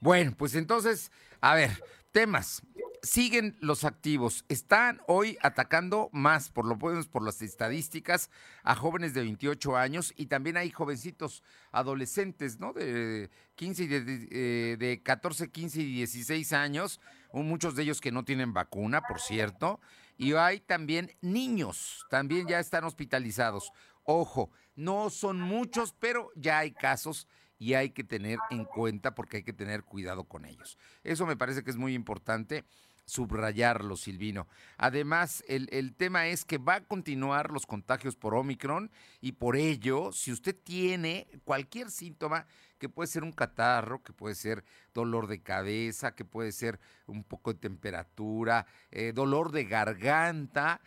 Bueno, 0.00 0.32
pues 0.36 0.54
entonces, 0.54 1.12
a 1.40 1.54
ver, 1.54 1.70
temas 2.10 2.62
siguen 3.02 3.56
los 3.60 3.84
activos. 3.84 4.44
Están 4.48 5.00
hoy 5.08 5.36
atacando 5.42 6.08
más, 6.12 6.50
por 6.50 6.64
lo 6.64 6.76
menos 6.76 7.08
por 7.08 7.22
las 7.24 7.42
estadísticas, 7.42 8.30
a 8.62 8.76
jóvenes 8.76 9.12
de 9.12 9.22
28 9.22 9.76
años 9.76 10.14
y 10.16 10.26
también 10.26 10.56
hay 10.56 10.70
jovencitos 10.70 11.42
adolescentes, 11.72 12.60
¿no? 12.60 12.72
De 12.72 13.30
15 13.56 13.82
y 13.82 13.86
de, 13.88 14.76
de 14.76 15.02
14, 15.02 15.50
15 15.50 15.80
y 15.80 15.94
16 15.96 16.52
años, 16.52 17.00
muchos 17.32 17.74
de 17.74 17.82
ellos 17.82 18.00
que 18.00 18.12
no 18.12 18.24
tienen 18.24 18.52
vacuna, 18.52 19.02
por 19.02 19.20
cierto. 19.20 19.80
Y 20.16 20.34
hay 20.34 20.60
también 20.60 21.16
niños, 21.20 22.06
también 22.08 22.46
ya 22.46 22.60
están 22.60 22.84
hospitalizados. 22.84 23.72
Ojo, 24.04 24.50
no 24.76 25.10
son 25.10 25.40
muchos, 25.40 25.94
pero 25.98 26.30
ya 26.36 26.58
hay 26.58 26.72
casos 26.72 27.26
y 27.58 27.74
hay 27.74 27.90
que 27.90 28.02
tener 28.02 28.38
en 28.50 28.64
cuenta 28.64 29.14
porque 29.14 29.38
hay 29.38 29.42
que 29.44 29.52
tener 29.52 29.84
cuidado 29.84 30.24
con 30.24 30.44
ellos. 30.44 30.78
Eso 31.04 31.26
me 31.26 31.36
parece 31.36 31.62
que 31.62 31.70
es 31.70 31.76
muy 31.76 31.94
importante 31.94 32.64
subrayarlo, 33.04 33.96
Silvino. 33.96 34.48
Además, 34.76 35.44
el, 35.48 35.68
el, 35.72 35.94
tema 35.94 36.28
es 36.28 36.44
que 36.44 36.58
va 36.58 36.76
a 36.76 36.84
continuar 36.84 37.50
los 37.50 37.66
contagios 37.66 38.16
por 38.16 38.34
Omicron 38.34 38.90
y 39.20 39.32
por 39.32 39.56
ello, 39.56 40.12
si 40.12 40.32
usted 40.32 40.56
tiene 40.56 41.28
cualquier 41.44 41.90
síntoma, 41.90 42.46
que 42.82 42.88
puede 42.88 43.06
ser 43.06 43.22
un 43.22 43.30
catarro, 43.30 44.02
que 44.02 44.12
puede 44.12 44.34
ser 44.34 44.64
dolor 44.92 45.28
de 45.28 45.40
cabeza, 45.40 46.16
que 46.16 46.24
puede 46.24 46.50
ser 46.50 46.80
un 47.06 47.22
poco 47.22 47.52
de 47.52 47.60
temperatura, 47.60 48.66
eh, 48.90 49.12
dolor 49.14 49.52
de 49.52 49.66
garganta, 49.66 50.80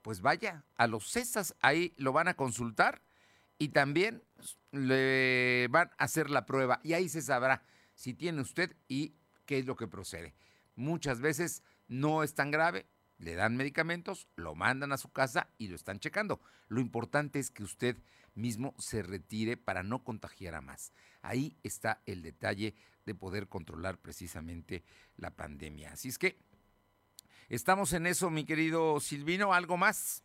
pues 0.00 0.22
vaya 0.22 0.64
a 0.76 0.86
los 0.86 1.12
CESAS, 1.12 1.54
ahí 1.60 1.92
lo 1.98 2.12
van 2.12 2.28
a 2.28 2.34
consultar 2.34 3.02
y 3.58 3.68
también 3.68 4.22
le 4.70 5.68
van 5.68 5.90
a 5.98 6.04
hacer 6.04 6.30
la 6.30 6.46
prueba 6.46 6.80
y 6.82 6.94
ahí 6.94 7.10
se 7.10 7.20
sabrá 7.20 7.62
si 7.94 8.14
tiene 8.14 8.40
usted 8.40 8.74
y 8.88 9.14
qué 9.44 9.58
es 9.58 9.66
lo 9.66 9.76
que 9.76 9.86
procede. 9.86 10.34
Muchas 10.74 11.20
veces 11.20 11.62
no 11.88 12.22
es 12.22 12.34
tan 12.34 12.50
grave, 12.50 12.86
le 13.18 13.34
dan 13.34 13.56
medicamentos, 13.56 14.26
lo 14.36 14.54
mandan 14.54 14.92
a 14.92 14.96
su 14.96 15.10
casa 15.10 15.48
y 15.58 15.68
lo 15.68 15.76
están 15.76 16.00
checando. 16.00 16.40
Lo 16.68 16.80
importante 16.80 17.38
es 17.38 17.50
que 17.50 17.62
usted 17.62 17.96
mismo 18.34 18.74
se 18.78 19.02
retire 19.02 19.56
para 19.56 19.82
no 19.82 20.02
contagiar 20.02 20.54
a 20.54 20.60
más. 20.60 20.92
Ahí 21.20 21.56
está 21.62 22.02
el 22.06 22.22
detalle 22.22 22.74
de 23.06 23.14
poder 23.14 23.48
controlar 23.48 23.98
precisamente 23.98 24.84
la 25.16 25.30
pandemia. 25.30 25.92
Así 25.92 26.08
es 26.08 26.18
que 26.18 26.38
estamos 27.48 27.92
en 27.92 28.06
eso, 28.06 28.30
mi 28.30 28.44
querido 28.44 28.98
Silvino. 29.00 29.52
¿Algo 29.52 29.76
más? 29.76 30.24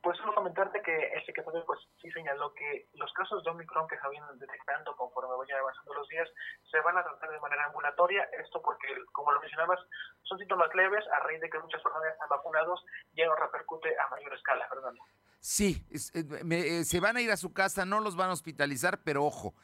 Pues 0.00 0.16
solo 0.18 0.34
comentarte 0.34 0.80
que 0.82 0.96
el 1.12 1.26
secretario 1.26 1.64
pues 1.66 1.80
sí 2.00 2.10
señaló 2.12 2.54
que 2.54 2.86
los 2.94 3.12
casos 3.14 3.42
de 3.42 3.50
Omicron 3.50 3.88
que 3.88 3.98
se 3.98 4.06
habían 4.06 4.38
detectando 4.38 4.94
conforme 4.96 5.36
vayan 5.36 5.58
avanzando 5.58 5.94
los 5.94 6.08
días 6.08 6.28
se 6.70 6.80
van 6.80 6.96
a 6.96 7.02
tratar 7.02 7.30
de 7.30 7.40
manera 7.40 7.64
ambulatoria, 7.64 8.22
esto 8.40 8.62
porque, 8.62 8.86
como 9.12 9.32
lo 9.32 9.40
mencionabas, 9.40 9.80
son 10.22 10.38
síntomas 10.38 10.72
leves 10.74 11.04
a 11.08 11.20
raíz 11.20 11.40
de 11.40 11.50
que 11.50 11.58
muchas 11.58 11.82
personas 11.82 12.12
están 12.12 12.28
vacunados 12.28 12.84
ya 13.14 13.26
no 13.26 13.34
repercute 13.34 13.88
a 13.98 14.08
mayor 14.08 14.32
escala, 14.34 14.68
Fernando. 14.68 15.02
Sí, 15.40 15.84
eh, 15.90 16.24
eh, 16.50 16.84
se 16.84 17.00
van 17.00 17.16
a 17.16 17.20
ir 17.20 17.30
a 17.30 17.36
su 17.36 17.52
casa, 17.52 17.84
no 17.84 18.00
los 18.00 18.16
van 18.16 18.30
a 18.30 18.34
hospitalizar, 18.34 19.00
pero 19.02 19.24
ojo, 19.24 19.54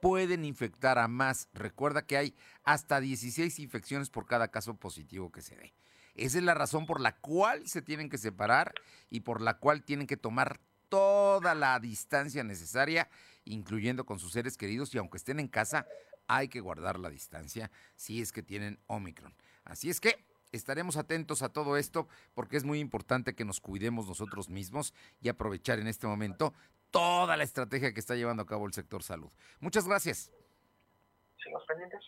pueden 0.00 0.44
infectar 0.44 0.98
a 0.98 1.08
más. 1.08 1.48
Recuerda 1.54 2.06
que 2.06 2.16
hay 2.16 2.34
hasta 2.64 3.00
16 3.00 3.58
infecciones 3.60 4.10
por 4.10 4.26
cada 4.26 4.48
caso 4.48 4.74
positivo 4.74 5.30
que 5.30 5.42
se 5.42 5.56
dé. 5.56 5.74
Esa 6.14 6.38
es 6.38 6.44
la 6.44 6.54
razón 6.54 6.86
por 6.86 7.00
la 7.00 7.16
cual 7.16 7.66
se 7.66 7.82
tienen 7.82 8.08
que 8.08 8.18
separar 8.18 8.74
y 9.10 9.20
por 9.20 9.40
la 9.40 9.58
cual 9.58 9.82
tienen 9.82 10.06
que 10.06 10.16
tomar 10.16 10.60
toda 10.88 11.54
la 11.54 11.78
distancia 11.80 12.44
necesaria, 12.44 13.08
incluyendo 13.44 14.04
con 14.04 14.18
sus 14.18 14.32
seres 14.32 14.56
queridos, 14.56 14.94
y 14.94 14.98
aunque 14.98 15.16
estén 15.16 15.40
en 15.40 15.48
casa, 15.48 15.86
hay 16.26 16.48
que 16.48 16.60
guardar 16.60 16.98
la 16.98 17.10
distancia 17.10 17.70
si 17.96 18.20
es 18.20 18.32
que 18.32 18.42
tienen 18.42 18.78
Omicron. 18.86 19.34
Así 19.64 19.88
es 19.88 20.00
que 20.00 20.24
estaremos 20.52 20.96
atentos 20.96 21.42
a 21.42 21.48
todo 21.48 21.76
esto 21.76 22.08
porque 22.34 22.56
es 22.56 22.64
muy 22.64 22.78
importante 22.78 23.34
que 23.34 23.44
nos 23.44 23.60
cuidemos 23.60 24.06
nosotros 24.06 24.50
mismos 24.50 24.92
y 25.20 25.28
aprovechar 25.28 25.78
en 25.78 25.88
este 25.88 26.06
momento 26.06 26.52
toda 26.90 27.36
la 27.36 27.44
estrategia 27.44 27.94
que 27.94 28.00
está 28.00 28.14
llevando 28.14 28.42
a 28.42 28.46
cabo 28.46 28.66
el 28.66 28.74
sector 28.74 29.02
salud. 29.02 29.32
Muchas 29.60 29.86
gracias. 29.86 30.30
Sigamos 31.42 31.64
pendientes. 31.66 32.04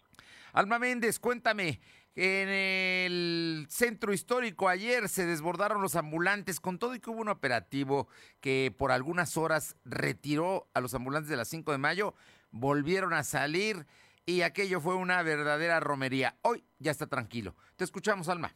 Alma 0.55 0.79
Méndez, 0.79 1.19
cuéntame, 1.19 1.81
en 2.15 2.49
el 2.49 3.67
centro 3.69 4.13
histórico 4.13 4.69
ayer 4.69 5.09
se 5.09 5.27
desbordaron 5.27 5.83
los 5.83 5.97
ambulantes 5.97 6.61
con 6.61 6.79
todo 6.79 6.95
y 6.95 7.01
que 7.01 7.11
hubo 7.11 7.21
un 7.21 7.29
operativo 7.29 8.07
que 8.41 8.73
por 8.79 8.93
algunas 8.93 9.37
horas 9.37 9.77
retiró 9.85 10.69
a 10.73 10.81
los 10.81 10.95
ambulantes 10.95 11.29
de 11.29 11.37
las 11.37 11.49
5 11.49 11.73
de 11.73 11.79
mayo, 11.79 12.15
volvieron 12.53 13.15
a 13.15 13.25
salir 13.25 13.85
y 14.27 14.43
aquello 14.43 14.81
fue 14.81 14.95
una 14.95 15.21
verdadera 15.25 15.81
romería. 15.81 16.37
Hoy 16.43 16.65
ya 16.79 16.93
está 16.93 17.09
tranquilo. 17.09 17.57
Te 17.75 17.83
escuchamos, 17.83 18.29
Alma. 18.29 18.55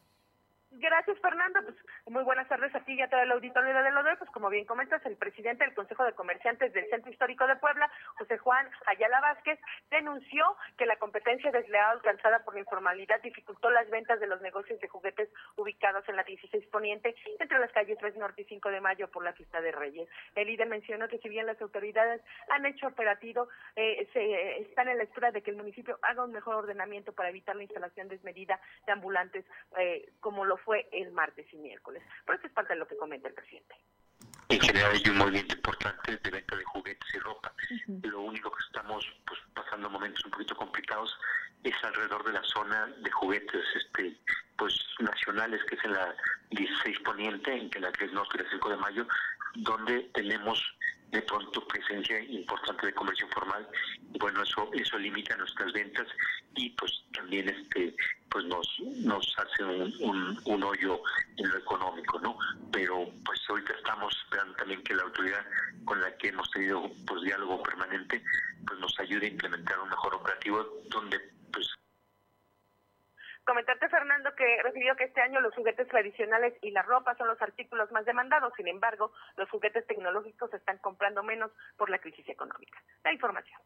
Gracias, 0.71 1.19
Fernando. 1.21 1.38
Muy 2.11 2.23
buenas 2.25 2.49
tardes 2.49 2.75
a 2.75 2.81
ti 2.81 2.95
y 2.95 3.03
a 3.03 3.11
todo 3.11 3.21
el 3.21 3.31
auditorio 3.33 3.75
de 3.83 3.91
Lodoy. 3.91 4.17
Pues 4.17 4.31
como 4.31 4.49
bien 4.49 4.65
comentas, 4.65 5.05
el 5.05 5.19
presidente 5.19 5.65
del 5.65 5.75
Consejo 5.75 6.05
de 6.05 6.15
Comerciantes 6.15 6.73
del 6.73 6.89
Centro 6.89 7.13
Histórico 7.13 7.47
de 7.47 7.57
Puebla, 7.57 7.91
José 8.17 8.39
Juan 8.39 8.67
Ayala 8.87 9.21
Vázquez, 9.21 9.61
denunció 9.91 10.57
que 10.79 10.87
la 10.87 10.97
competencia 10.97 11.51
desleal 11.51 11.99
alcanzada 11.99 12.43
por 12.45 12.55
la 12.55 12.61
informalidad 12.61 13.21
dificultó 13.21 13.69
las 13.69 13.91
ventas 13.91 14.21
de 14.21 14.27
los 14.27 14.41
negocios 14.41 14.81
de 14.81 14.89
juguetes 14.89 15.29
ubicados 15.57 16.09
en 16.09 16.17
la 16.17 16.23
16 16.23 16.67
Poniente, 16.69 17.15
entre 17.39 17.59
las 17.59 17.73
calles 17.73 17.99
3 17.99 18.17
Norte 18.17 18.41
y 18.41 18.47
5 18.47 18.71
de 18.71 18.81
Mayo 18.81 19.11
por 19.11 19.23
la 19.23 19.35
fiesta 19.35 19.61
de 19.61 19.73
Reyes. 19.73 20.09
El 20.35 20.47
líder 20.47 20.67
mencionó 20.67 21.09
que 21.09 21.19
si 21.19 21.29
bien 21.29 21.45
las 21.45 21.61
autoridades 21.61 22.23
han 22.49 22.65
hecho 22.65 22.87
operativo, 22.87 23.49
eh, 23.77 24.09
se 24.15 24.63
están 24.63 24.89
en 24.89 24.97
la 24.97 25.05
espera 25.05 25.31
de 25.31 25.43
que 25.43 25.51
el 25.51 25.59
municipio 25.59 25.99
haga 26.01 26.25
un 26.25 26.33
mejor 26.33 26.55
ordenamiento 26.55 27.13
para 27.13 27.29
evitar 27.29 27.55
la 27.55 27.65
instalación 27.65 28.09
desmedida 28.09 28.59
de 28.87 28.93
ambulantes, 28.93 29.45
eh, 29.77 30.11
como 30.21 30.47
lo 30.47 30.57
fue 30.57 30.89
el 30.93 31.13
martes 31.13 31.47
y 31.53 31.59
miércoles. 31.59 31.98
Pero 32.25 32.37
esto 32.37 32.49
es 32.49 32.53
parte 32.53 32.75
de 32.75 32.81
lo 32.81 32.87
que 32.87 32.97
comenta 32.97 33.29
el 33.29 33.35
presidente. 33.35 33.75
En 34.49 34.61
general 34.61 34.93
hay 34.93 35.11
un 35.11 35.19
movimiento 35.19 35.55
importante 35.55 36.17
de 36.17 36.31
venta 36.31 36.57
de 36.57 36.65
juguetes 36.65 37.15
y 37.15 37.19
ropa. 37.19 37.53
Lo 38.03 38.23
único 38.23 38.51
que 38.51 38.65
estamos 38.65 39.05
pues, 39.27 39.39
pasando 39.55 39.91
momentos 39.91 40.25
un 40.25 40.31
poquito 40.31 40.57
complicados 40.57 41.15
es 41.65 41.75
alrededor 41.85 42.25
de 42.25 42.33
la 42.33 42.43
zona 42.45 42.87
de 42.87 43.11
juguetes 43.11 43.65
este 43.75 44.17
pues 44.57 44.75
nacionales, 45.01 45.63
que 45.65 45.77
es 45.77 45.85
en 45.85 45.93
la 45.93 46.15
16 46.51 46.99
Poniente, 47.01 47.53
en 47.53 47.71
que 47.71 47.79
la 47.79 47.93
3 47.93 48.13
Norte 48.13 48.39
y 48.39 48.43
la 48.43 48.51
5 48.51 48.71
de 48.71 48.77
Mayo, 48.77 49.07
donde 49.55 50.11
tenemos 50.15 50.61
de 51.11 51.23
pronto 51.23 51.67
presencia 51.67 52.21
importante 52.21 52.87
de 52.87 52.95
comercio 52.95 53.27
informal 53.27 53.67
y 54.13 54.19
bueno 54.19 54.43
eso 54.43 54.71
eso 54.75 54.99
limita 54.99 55.37
nuestras 55.37 55.73
ventas 55.73 56.07
y 56.55 56.71
pues 56.71 56.93
también 57.13 57.49
este 57.49 57.95
pues 58.31 58.45
nos 58.45 58.69
nos 59.05 59.27
hace 59.39 59.65
un, 59.65 60.39
un, 60.45 60.63
hoyo 60.63 61.01
en 61.37 61.49
lo 61.49 61.59
económico 61.59 62.21
no 62.21 62.37
pero 62.71 63.11
pues 63.25 63.41
ahorita 63.49 63.73
estamos 63.73 64.15
esperando 64.25 64.55
también 64.57 64.83
que 64.83 64.95
la 64.95 65.03
autoridad 65.05 65.45
con 65.85 66.01
la 66.01 66.15
que 66.19 66.29
hemos 66.29 66.51
tenido 66.51 66.91
pues 67.07 67.23
diálogo 67.23 67.63
permanente 67.63 68.23
pues 68.67 68.79
nos 68.81 68.99
ayude 69.01 69.27
a 69.27 69.31
implementar 69.31 69.81
un 69.81 69.89
mejor 69.89 70.15
operativo 70.15 70.67
donde 70.91 71.19
pues 71.53 71.69
Comentarte, 73.49 73.89
Fernando, 73.89 74.29
que 74.37 74.63
recibió 74.63 74.95
que 74.95 75.05
este 75.05 75.23
año 75.23 75.41
los 75.41 75.55
juguetes 75.55 75.89
tradicionales 75.89 76.53
y 76.61 76.71
la 76.71 76.83
ropa 76.83 77.17
son 77.17 77.29
los 77.29 77.41
artículos 77.41 77.91
más 77.93 78.05
demandados. 78.05 78.53
Sin 78.59 78.69
embargo, 78.69 79.11
los 79.39 79.49
juguetes 79.49 79.87
tecnológicos 79.87 80.51
se 80.51 80.59
están 80.59 80.77
comprando 80.77 81.23
menos 81.23 81.51
por 81.79 81.89
la 81.89 81.99
crisis 81.99 82.29
económica. 82.29 82.79
La 83.03 83.11
información. 83.11 83.59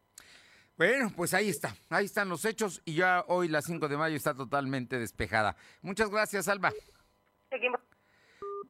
Bueno, 0.77 1.11
pues 1.17 1.33
ahí 1.33 1.49
está. 1.49 1.75
Ahí 1.89 2.05
están 2.05 2.29
los 2.29 2.45
hechos 2.45 2.81
y 2.85 2.95
ya 2.95 3.25
hoy, 3.27 3.49
la 3.49 3.61
5 3.61 3.89
de 3.89 3.97
mayo, 3.97 4.15
está 4.15 4.33
totalmente 4.33 4.97
despejada. 4.97 5.57
Muchas 5.81 6.09
gracias, 6.09 6.47
Alba. 6.47 6.71
Seguimos. 7.49 7.81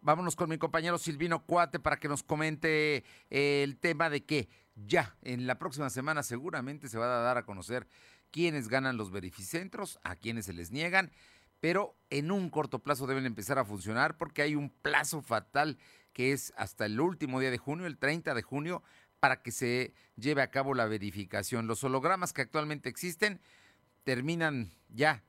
Vámonos 0.01 0.36
con 0.36 0.50
mi 0.50 0.58
compañero 0.58 0.98
Silvino 0.98 1.46
Cuate 1.46 1.79
para 1.79 1.98
que 1.98 2.08
nos 2.08 2.24
comente 2.24 3.03
el 3.29 3.79
tema 3.79 4.10
de 4.10 4.25
que 4.25 4.50
ya 4.75 5.15
en 5.22 5.46
la 5.46 5.60
próxima 5.60 5.89
semana 5.91 6.24
seguramente 6.24 6.89
se 6.89 6.98
va 6.98 7.05
a 7.05 7.22
dar 7.22 7.38
a 7.38 7.46
conocer 7.46 7.88
quiénes 8.34 8.68
ganan 8.68 8.98
los 8.98 9.12
verificentros, 9.12 10.00
a 10.04 10.16
quienes 10.16 10.48
se 10.48 10.54
les 10.54 10.72
niegan, 10.72 11.12
pero 11.60 11.96
en 12.10 12.32
un 12.32 12.50
corto 12.50 12.80
plazo 12.80 13.06
deben 13.06 13.28
empezar 13.28 13.60
a 13.60 13.63
funcionar 13.63 14.18
porque 14.18 14.42
hay 14.42 14.56
un 14.56 14.72
plazo 14.72 15.22
fatal 15.22 15.78
que 16.13 16.34
es 16.34 16.52
hasta 16.58 16.86
el 16.88 17.00
último 17.00 17.40
día 17.40 17.52
de 17.52 17.60
junio, 17.60 17.86
el 17.86 18.00
30 18.00 18.34
de 18.34 18.42
junio, 18.42 18.82
para 19.20 19.42
que 19.42 19.52
se 19.52 19.94
lleve 20.16 20.42
a 20.42 20.50
cabo 20.50 20.74
la 20.74 20.88
verificación. 20.88 21.68
Los 21.68 21.84
hologramas 21.84 22.34
que 22.34 22.42
actualmente 22.42 22.90
existen 22.90 23.40
terminan 24.04 24.74
ya, 24.90 25.24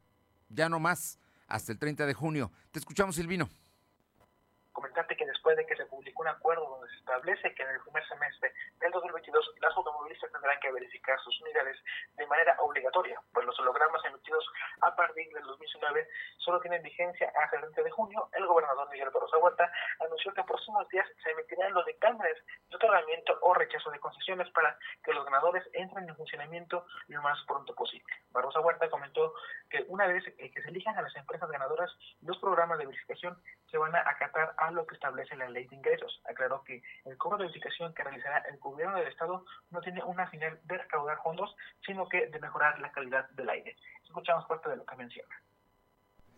ya 0.49 0.68
no 0.70 0.80
más, 0.80 1.20
hasta 1.46 1.73
el 1.73 1.78
30 1.78 2.06
de 2.06 2.14
junio. 2.14 2.50
Te 2.73 2.78
escuchamos, 2.78 3.16
Silvino 3.16 3.50
comentarte 4.75 5.16
que 5.16 5.25
después 5.44 5.56
de 5.58 5.66
que 5.66 5.76
se 5.76 5.84
publicó 5.90 6.22
un 6.22 6.28
acuerdo 6.28 6.66
donde 6.66 6.88
se 6.88 6.96
establece 6.96 7.54
que 7.54 7.62
en 7.62 7.68
el 7.68 7.80
primer 7.82 8.02
semestre 8.08 8.50
del 8.80 8.90
2022 8.92 9.52
las 9.60 9.76
automovilistas 9.76 10.32
tendrán 10.32 10.58
que 10.58 10.72
verificar 10.72 11.20
sus 11.20 11.38
unidades 11.42 11.76
de 12.16 12.26
manera 12.26 12.56
obligatoria, 12.60 13.20
pues 13.30 13.44
los 13.44 13.58
hologramas 13.60 14.02
emitidos 14.06 14.42
a 14.80 14.96
partir 14.96 15.30
del 15.34 15.42
2019 15.42 16.08
solo 16.38 16.60
tienen 16.60 16.82
vigencia 16.82 17.30
hasta 17.36 17.56
el 17.56 17.62
30 17.64 17.82
de 17.82 17.90
junio. 17.90 18.26
El 18.32 18.46
gobernador 18.46 18.88
Miguel 18.88 19.10
Barroso 19.10 19.38
Huerta 19.38 19.70
anunció 20.00 20.32
que 20.32 20.40
en 20.40 20.46
próximos 20.46 20.88
días 20.88 21.06
se 21.22 21.30
emitirán 21.32 21.74
los 21.74 21.84
dictámenes 21.84 22.38
de 22.70 22.76
otorgamiento 22.76 23.38
o 23.42 23.52
rechazo 23.52 23.90
de 23.90 24.00
concesiones 24.00 24.48
para 24.52 24.78
que 25.04 25.12
los 25.12 25.26
ganadores 25.26 25.68
entren 25.74 26.08
en 26.08 26.16
funcionamiento 26.16 26.86
lo 27.08 27.20
más 27.20 27.38
pronto 27.46 27.74
posible. 27.74 28.14
Barroso 28.30 28.62
Huerta 28.62 28.88
comentó 28.88 29.34
que 29.68 29.84
una 29.88 30.06
vez 30.06 30.24
que 30.24 30.62
se 30.62 30.68
elijan 30.70 30.96
a 30.96 31.02
las 31.02 31.14
empresas 31.16 31.50
ganadoras, 31.50 31.90
los 32.22 32.38
programas 32.38 32.78
de 32.78 32.86
verificación 32.86 33.38
se 33.70 33.76
van 33.76 33.94
a 33.94 34.08
acatar 34.08 34.54
a 34.56 34.70
lo 34.70 34.86
que 34.86 34.94
establece 34.94 35.33
la 35.36 35.48
ley 35.48 35.66
de 35.66 35.76
ingresos. 35.76 36.20
Aclaró 36.28 36.62
que 36.64 36.82
el 37.04 37.16
cobro 37.16 37.38
de 37.38 37.44
verificación 37.44 37.94
que 37.94 38.02
realizará 38.02 38.38
el 38.50 38.58
gobierno 38.58 38.96
del 38.96 39.08
Estado 39.08 39.44
no 39.70 39.80
tiene 39.80 40.02
una 40.04 40.26
final 40.28 40.58
de 40.64 40.78
recaudar 40.78 41.22
fondos, 41.22 41.54
sino 41.84 42.08
que 42.08 42.26
de 42.26 42.40
mejorar 42.40 42.78
la 42.80 42.92
calidad 42.92 43.28
del 43.30 43.48
aire. 43.48 43.76
Escuchamos 44.04 44.46
parte 44.46 44.70
de 44.70 44.76
lo 44.76 44.84
que 44.84 44.96
menciona. 44.96 45.34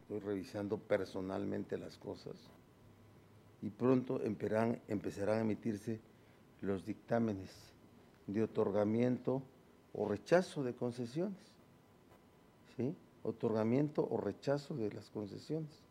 Estoy 0.01 0.21
revisando 0.21 0.79
personalmente 0.79 1.77
las 1.77 1.99
cosas 1.99 2.37
y 3.63 3.71
pronto 3.71 4.21
empezarán, 4.23 4.81
a 4.87 5.41
emitirse 5.41 6.01
los 6.61 6.85
dictámenes 6.85 7.73
de 8.27 8.43
otorgamiento 8.43 9.43
o 9.93 10.09
rechazo 10.09 10.63
de 10.63 10.75
concesiones. 10.75 11.39
¿Sí? 12.77 12.95
Otorgamiento 13.23 14.07
o 14.09 14.21
rechazo 14.21 14.75
de 14.75 14.93
las 14.93 15.11
concesiones. 15.11 15.83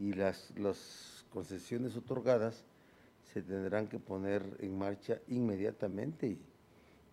Y 0.00 0.12
las, 0.14 0.50
las 0.58 1.17
concesiones 1.28 1.96
otorgadas 1.96 2.64
se 3.22 3.42
tendrán 3.42 3.88
que 3.88 3.98
poner 3.98 4.42
en 4.60 4.78
marcha 4.78 5.18
inmediatamente 5.28 6.38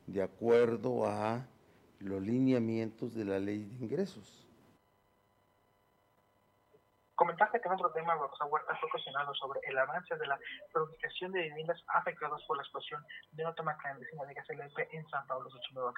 de 0.08 0.22
acuerdo 0.22 1.06
a 1.06 1.46
los 2.00 2.22
lineamientos 2.22 3.14
de 3.14 3.26
la 3.26 3.40
ley 3.40 3.64
de 3.64 3.86
ingresos. 3.86 4.46
Comentaste 7.16 7.62
que 7.62 7.68
en 7.68 7.74
otro 7.74 7.92
tema, 7.92 8.14
Rosa 8.16 8.46
Huerta 8.46 8.76
fue 8.80 8.90
cuestionado 8.90 9.34
sobre 9.36 9.62
el 9.64 9.78
avance 9.78 10.16
de 10.18 10.28
la 10.28 10.38
producición 10.74 11.32
de 11.32 11.44
viviendas 11.44 11.82
afectadas 11.88 12.42
por 12.46 12.58
la 12.58 12.64
explosión 12.64 13.02
de 13.32 13.44
una 13.44 13.56
toma 13.56 13.78
clandestina 13.78 14.26
de 14.26 14.34
gas 14.34 14.50
LP 14.50 14.90
en 14.92 15.08
San 15.08 15.26
Pablo, 15.26 15.50
Xochimilco. 15.50 15.94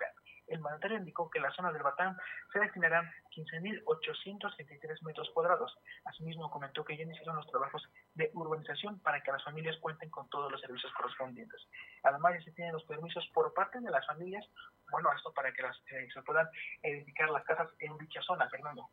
El 0.47 0.59
mandatario 0.59 0.97
indicó 0.97 1.29
que 1.29 1.39
en 1.39 1.43
la 1.43 1.51
zona 1.51 1.71
del 1.71 1.83
Batán 1.83 2.17
se 2.51 2.59
destinarán 2.59 3.11
15.833 3.35 5.01
metros 5.03 5.29
cuadrados. 5.33 5.77
Asimismo, 6.05 6.49
comentó 6.49 6.83
que 6.83 6.97
ya 6.97 7.03
iniciaron 7.03 7.35
los 7.35 7.47
trabajos 7.47 7.83
de 8.15 8.31
urbanización 8.33 8.99
para 8.99 9.21
que 9.21 9.31
las 9.31 9.43
familias 9.43 9.77
cuenten 9.77 10.09
con 10.09 10.29
todos 10.29 10.51
los 10.51 10.61
servicios 10.61 10.91
correspondientes. 10.93 11.61
Además, 12.03 12.35
ya 12.37 12.45
se 12.45 12.51
tienen 12.51 12.73
los 12.73 12.83
permisos 12.85 13.27
por 13.33 13.53
parte 13.53 13.79
de 13.79 13.91
las 13.91 14.05
familias, 14.05 14.45
bueno, 14.91 15.09
esto 15.15 15.33
para 15.33 15.51
que 15.51 15.61
las, 15.61 15.77
eh, 15.91 16.07
se 16.13 16.21
puedan 16.21 16.47
edificar 16.81 17.29
las 17.29 17.43
casas 17.43 17.69
en 17.79 17.97
dicha 17.97 18.21
zona, 18.21 18.49
Fernando. 18.49 18.89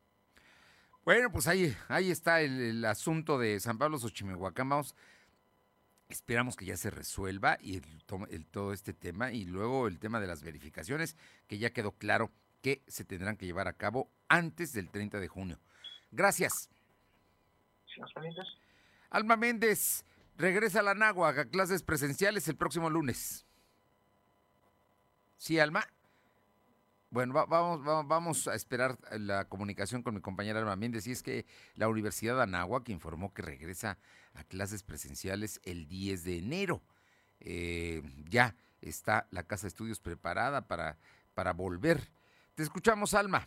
Bueno, 1.04 1.30
pues 1.30 1.46
ahí, 1.49 1.76
ahí 1.88 2.11
está 2.11 2.40
el, 2.40 2.82
asunto 2.87 3.38
de 3.38 3.61
San 3.61 3.76
Pablo 3.76 3.99
Xochimehuacán. 3.99 4.70
Vamos, 4.70 4.96
esperamos 6.14 6.54
que 6.54 6.64
ya 6.64 6.76
se 6.76 6.90
resuelva 6.90 7.59
y 7.61 7.76
el, 7.76 8.47
todo 8.47 8.73
este 8.73 8.94
tema 8.94 9.33
y 9.33 9.44
luego 9.44 9.88
el 9.88 9.99
tema 9.99 10.21
de 10.21 10.28
las 10.28 10.42
verificaciones, 10.42 11.16
que 11.49 11.59
ya 11.59 11.71
quedó 11.71 11.92
claro 11.92 12.30
que 12.62 12.83
se 12.87 13.04
tendrán 13.04 13.37
que 13.37 13.47
llevar 13.47 13.66
a 13.68 13.73
cabo 13.73 14.11
antes 14.28 14.73
del 14.73 14.90
30 14.90 15.18
de 15.18 15.28
junio. 15.28 15.61
Gracias. 16.12 16.71
Alma 19.11 19.37
Méndez 19.37 20.04
regresa 20.37 20.80
a 20.80 20.83
la 20.83 20.94
Náhuac 20.94 21.38
a 21.38 21.44
clases 21.47 21.83
presenciales 21.83 22.47
el 22.49 22.56
próximo 22.56 22.90
lunes. 22.90 23.44
¿Sí, 25.37 25.59
Alma? 25.59 25.87
Bueno, 27.14 27.33
vamos, 27.33 27.85
vamos 28.09 28.49
a 28.49 28.56
esperar 28.56 28.99
la 29.12 29.44
comunicación 29.44 30.02
con 30.02 30.16
mi 30.16 30.21
compañera 30.21 30.59
Alma 30.59 30.75
Méndez. 30.75 31.06
Y 31.06 31.12
es 31.12 31.23
que 31.23 31.47
la 31.76 31.87
Universidad 31.87 32.35
de 32.35 32.42
Anáhuac 32.42 32.88
informó 32.88 33.33
que 33.33 33.40
regresa 33.40 33.99
a 34.35 34.42
clases 34.42 34.83
presenciales 34.83 35.61
el 35.62 35.87
10 35.87 36.25
de 36.25 36.38
enero. 36.38 36.83
Eh, 37.38 38.02
ya 38.28 38.56
está 38.80 39.28
la 39.30 39.44
Casa 39.44 39.62
de 39.62 39.68
Estudios 39.68 40.00
preparada 40.00 40.66
para, 40.66 40.99
para 41.35 41.52
volver. 41.52 42.11
Te 42.56 42.64
escuchamos, 42.64 43.14
Alma. 43.14 43.47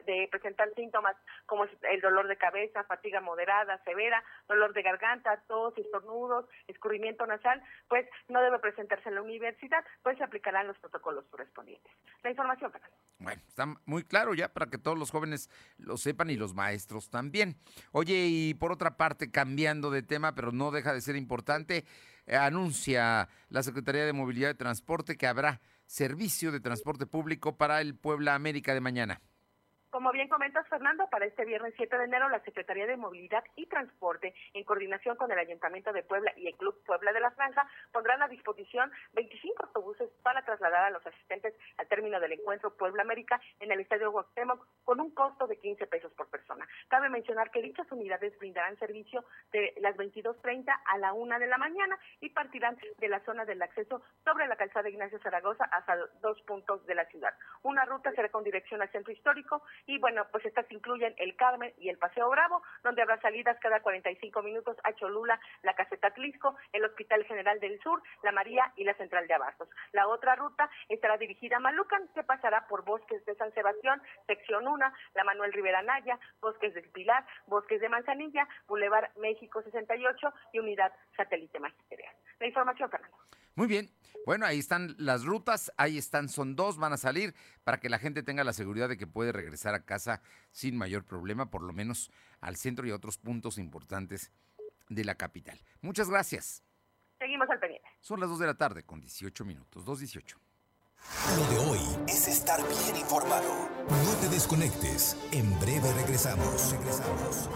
de 0.05 0.27
presentar 0.29 0.71
síntomas 0.75 1.15
como 1.45 1.65
el 1.65 2.01
dolor 2.01 2.27
de 2.27 2.37
cabeza, 2.37 2.83
fatiga 2.83 3.21
moderada, 3.21 3.81
severa, 3.83 4.23
dolor 4.47 4.73
de 4.73 4.83
garganta, 4.83 5.41
tos, 5.47 5.75
estornudos, 5.77 6.45
escurrimiento 6.67 7.25
nasal, 7.25 7.63
pues 7.87 8.07
no 8.27 8.41
debe 8.41 8.59
presentarse 8.59 9.07
en 9.09 9.15
la 9.15 9.21
universidad, 9.21 9.83
pues 10.01 10.17
se 10.17 10.23
aplicarán 10.23 10.67
los 10.67 10.77
protocolos 10.79 11.25
correspondientes. 11.29 11.91
La 12.21 12.29
información, 12.29 12.71
para 12.71 12.87
Bueno, 13.19 13.41
está 13.47 13.65
muy 13.85 14.03
claro 14.03 14.33
ya 14.33 14.49
para 14.49 14.67
que 14.67 14.77
todos 14.77 14.97
los 14.97 15.11
jóvenes 15.11 15.49
lo 15.77 15.97
sepan 15.97 16.29
y 16.29 16.35
los 16.35 16.53
maestros 16.53 17.09
también. 17.13 17.55
Oye, 17.91 18.25
y 18.27 18.53
por 18.55 18.71
otra 18.71 18.97
parte, 18.97 19.29
cambiando 19.29 19.91
de 19.91 20.01
tema, 20.01 20.33
pero 20.33 20.51
no 20.51 20.71
deja 20.71 20.93
de 20.93 20.99
ser 20.99 21.15
importante, 21.15 21.85
eh, 22.25 22.35
anuncia 22.35 23.29
la 23.49 23.61
Secretaría 23.61 24.05
de 24.05 24.13
Movilidad 24.13 24.49
y 24.49 24.55
Transporte 24.55 25.15
que 25.15 25.27
habrá 25.27 25.61
servicio 25.85 26.51
de 26.51 26.59
transporte 26.59 27.05
público 27.05 27.55
para 27.55 27.81
el 27.81 27.95
Puebla 27.95 28.33
América 28.33 28.73
de 28.73 28.81
mañana. 28.81 29.21
Como 29.93 30.11
bien 30.11 30.27
comentas, 30.27 30.67
Fernando, 30.69 31.07
para 31.11 31.27
este 31.27 31.45
viernes 31.45 31.75
7 31.77 31.95
de 31.99 32.05
enero, 32.05 32.27
la 32.27 32.39
Secretaría 32.39 32.87
de 32.87 32.97
Movilidad 32.97 33.43
y 33.55 33.67
Transporte, 33.67 34.33
en 34.55 34.63
coordinación 34.63 35.15
con 35.17 35.31
el 35.31 35.37
Ayuntamiento 35.37 35.93
de 35.93 36.01
Puebla 36.01 36.33
y 36.35 36.47
el 36.47 36.55
Club 36.55 36.83
Puebla 36.83 37.13
de 37.13 37.19
la 37.19 37.29
Franja, 37.29 37.69
pondrán 37.91 38.23
a 38.23 38.27
disposición 38.27 38.91
25 39.13 39.67
autobuses 39.67 40.09
para 40.23 40.43
trasladar 40.43 40.85
a 40.85 40.89
los 40.89 41.05
asistentes 41.05 41.53
al 41.77 41.87
término 41.89 42.19
del 42.19 42.31
encuentro 42.31 42.75
Puebla 42.75 43.03
América 43.03 43.39
en 43.59 43.71
el 43.71 43.81
Estadio 43.81 44.09
Huauctemoc 44.09 44.65
con 44.83 44.99
un 44.99 45.11
costo 45.11 45.45
de 45.45 45.57
15 45.57 45.85
pesos 45.85 46.11
por 46.13 46.27
persona. 46.27 46.67
Cabe 46.87 47.09
mencionar 47.09 47.51
que 47.51 47.61
dichas 47.61 47.85
unidades 47.91 48.35
brindarán 48.39 48.79
servicio 48.79 49.23
de 49.51 49.75
las 49.77 49.95
22.30 49.95 50.75
a 50.85 50.97
la 50.97 51.13
1 51.13 51.37
de 51.37 51.45
la 51.45 51.59
mañana 51.59 51.99
y 52.19 52.29
partirán 52.29 52.79
de 52.97 53.09
la 53.09 53.19
zona 53.25 53.45
del 53.45 53.61
acceso 53.61 54.01
sobre 54.23 54.47
la 54.47 54.55
calzada 54.55 54.89
Ignacio 54.89 55.19
Zaragoza 55.19 55.65
hasta 55.65 55.95
dos 56.19 56.41
puntos 56.47 56.83
de 56.87 56.95
la 56.95 57.05
ciudad. 57.05 57.35
Una 57.61 57.85
ruta 57.85 58.11
será 58.13 58.29
con 58.29 58.43
dirección 58.43 58.81
al 58.81 58.91
centro 58.91 59.13
histórico 59.13 59.61
y 59.85 59.99
bueno, 59.99 60.25
pues 60.31 60.45
estas 60.45 60.69
incluyen 60.71 61.13
el 61.17 61.35
Carmen 61.35 61.73
y 61.77 61.89
el 61.89 61.97
Paseo 61.97 62.29
Bravo, 62.29 62.61
donde 62.83 63.01
habrá 63.01 63.19
salidas 63.21 63.57
cada 63.59 63.81
45 63.81 64.41
minutos 64.41 64.77
a 64.83 64.93
Cholula, 64.93 65.39
la 65.61 65.73
Caseta 65.73 66.11
Tlisco, 66.11 66.55
el 66.71 66.85
Hospital 66.85 67.23
General 67.25 67.59
del 67.59 67.79
Sur, 67.81 68.01
la 68.23 68.31
María 68.31 68.71
y 68.75 68.83
la 68.83 68.93
Central 68.95 69.27
de 69.27 69.33
Abastos. 69.33 69.69
La 69.91 70.07
otra 70.07 70.35
ruta 70.35 70.69
estará 70.89 71.17
dirigida 71.17 71.57
a 71.57 71.59
Malucan, 71.59 72.07
que 72.13 72.23
pasará 72.23 72.67
por 72.67 72.83
Bosques 72.83 73.25
de 73.25 73.35
San 73.35 73.53
Sebastián, 73.53 74.01
sección 74.27 74.67
1, 74.67 74.93
la 75.15 75.23
Manuel 75.23 75.53
Rivera 75.53 75.81
Naya, 75.81 76.19
Bosques 76.41 76.73
del 76.73 76.89
Pilar, 76.89 77.25
Bosques 77.47 77.81
de 77.81 77.89
Manzanilla, 77.89 78.47
Boulevard 78.67 79.09
México 79.17 79.61
68 79.61 80.33
y 80.53 80.59
Unidad 80.59 80.93
Satélite 81.17 81.59
Magisterial. 81.59 82.15
La 82.39 82.47
información, 82.47 82.89
Fernando. 82.89 83.17
Muy 83.55 83.67
bien. 83.67 83.91
Bueno, 84.25 84.45
ahí 84.45 84.59
están 84.59 84.95
las 84.97 85.25
rutas, 85.25 85.71
ahí 85.75 85.97
están, 85.97 86.29
son 86.29 86.55
dos, 86.55 86.77
van 86.77 86.93
a 86.93 86.97
salir 86.97 87.35
para 87.65 87.79
que 87.79 87.89
la 87.89 87.99
gente 87.99 88.23
tenga 88.23 88.45
la 88.45 88.53
seguridad 88.53 88.87
de 88.87 88.97
que 88.97 89.05
puede 89.05 89.33
regresar 89.33 89.75
a 89.75 89.83
casa 89.83 90.21
sin 90.51 90.77
mayor 90.77 91.03
problema, 91.03 91.49
por 91.49 91.61
lo 91.61 91.73
menos 91.73 92.09
al 92.39 92.55
centro 92.55 92.87
y 92.87 92.91
a 92.91 92.95
otros 92.95 93.17
puntos 93.17 93.57
importantes 93.57 94.31
de 94.87 95.03
la 95.03 95.15
capital. 95.15 95.59
Muchas 95.81 96.09
gracias. 96.09 96.63
Seguimos 97.19 97.49
al 97.49 97.59
pendiente. 97.59 97.87
Son 97.99 98.19
las 98.19 98.29
2 98.29 98.39
de 98.39 98.47
la 98.47 98.55
tarde 98.55 98.83
con 98.83 99.01
18 99.01 99.43
minutos, 99.43 99.85
2.18. 99.85 100.37
Lo 101.37 101.47
de 101.49 101.57
hoy 101.69 101.79
es 102.07 102.27
estar 102.29 102.61
bien 102.61 102.95
informado. 102.95 103.69
No 103.89 104.13
te 104.21 104.29
desconectes. 104.29 105.17
En 105.33 105.59
breve 105.59 105.91
regresamos. 105.93 106.71
Regresamos. 106.71 107.49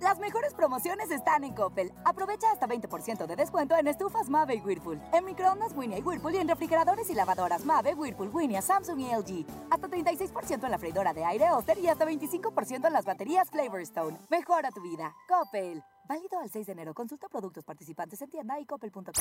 Las 0.00 0.18
mejores 0.18 0.41
promociones 0.62 1.10
están 1.10 1.42
en 1.42 1.54
Coppel. 1.54 1.92
Aprovecha 2.04 2.52
hasta 2.52 2.68
20% 2.68 3.26
de 3.26 3.34
descuento 3.34 3.76
en 3.76 3.88
estufas 3.88 4.28
Mave 4.28 4.54
y 4.54 4.60
Whirlpool, 4.60 5.00
en 5.12 5.24
microondas 5.24 5.72
Winnie 5.74 5.98
y 5.98 6.02
Whirlpool 6.02 6.36
y 6.36 6.38
en 6.38 6.46
refrigeradores 6.46 7.10
y 7.10 7.14
lavadoras 7.14 7.64
Mave, 7.64 7.94
Whirlpool, 7.94 8.30
Winnie, 8.32 8.62
Samsung 8.62 9.00
y 9.00 9.06
LG. 9.12 9.44
Hasta 9.72 9.88
36% 9.88 10.62
en 10.62 10.70
la 10.70 10.78
freidora 10.78 11.12
de 11.12 11.24
aire 11.24 11.50
Oster 11.50 11.76
y 11.78 11.88
hasta 11.88 12.06
25% 12.06 12.86
en 12.86 12.92
las 12.92 13.04
baterías 13.04 13.50
Flavorstone. 13.50 14.16
Mejora 14.30 14.70
tu 14.70 14.80
vida. 14.80 15.12
Coppel. 15.26 15.82
Válido 16.08 16.40
al 16.40 16.50
6 16.50 16.66
de 16.66 16.72
enero. 16.72 16.94
Consulta 16.94 17.28
productos 17.28 17.64
participantes 17.64 18.20
en 18.22 18.28
tienda 18.28 18.58
y 18.60 18.66
coppel.com. 18.66 19.12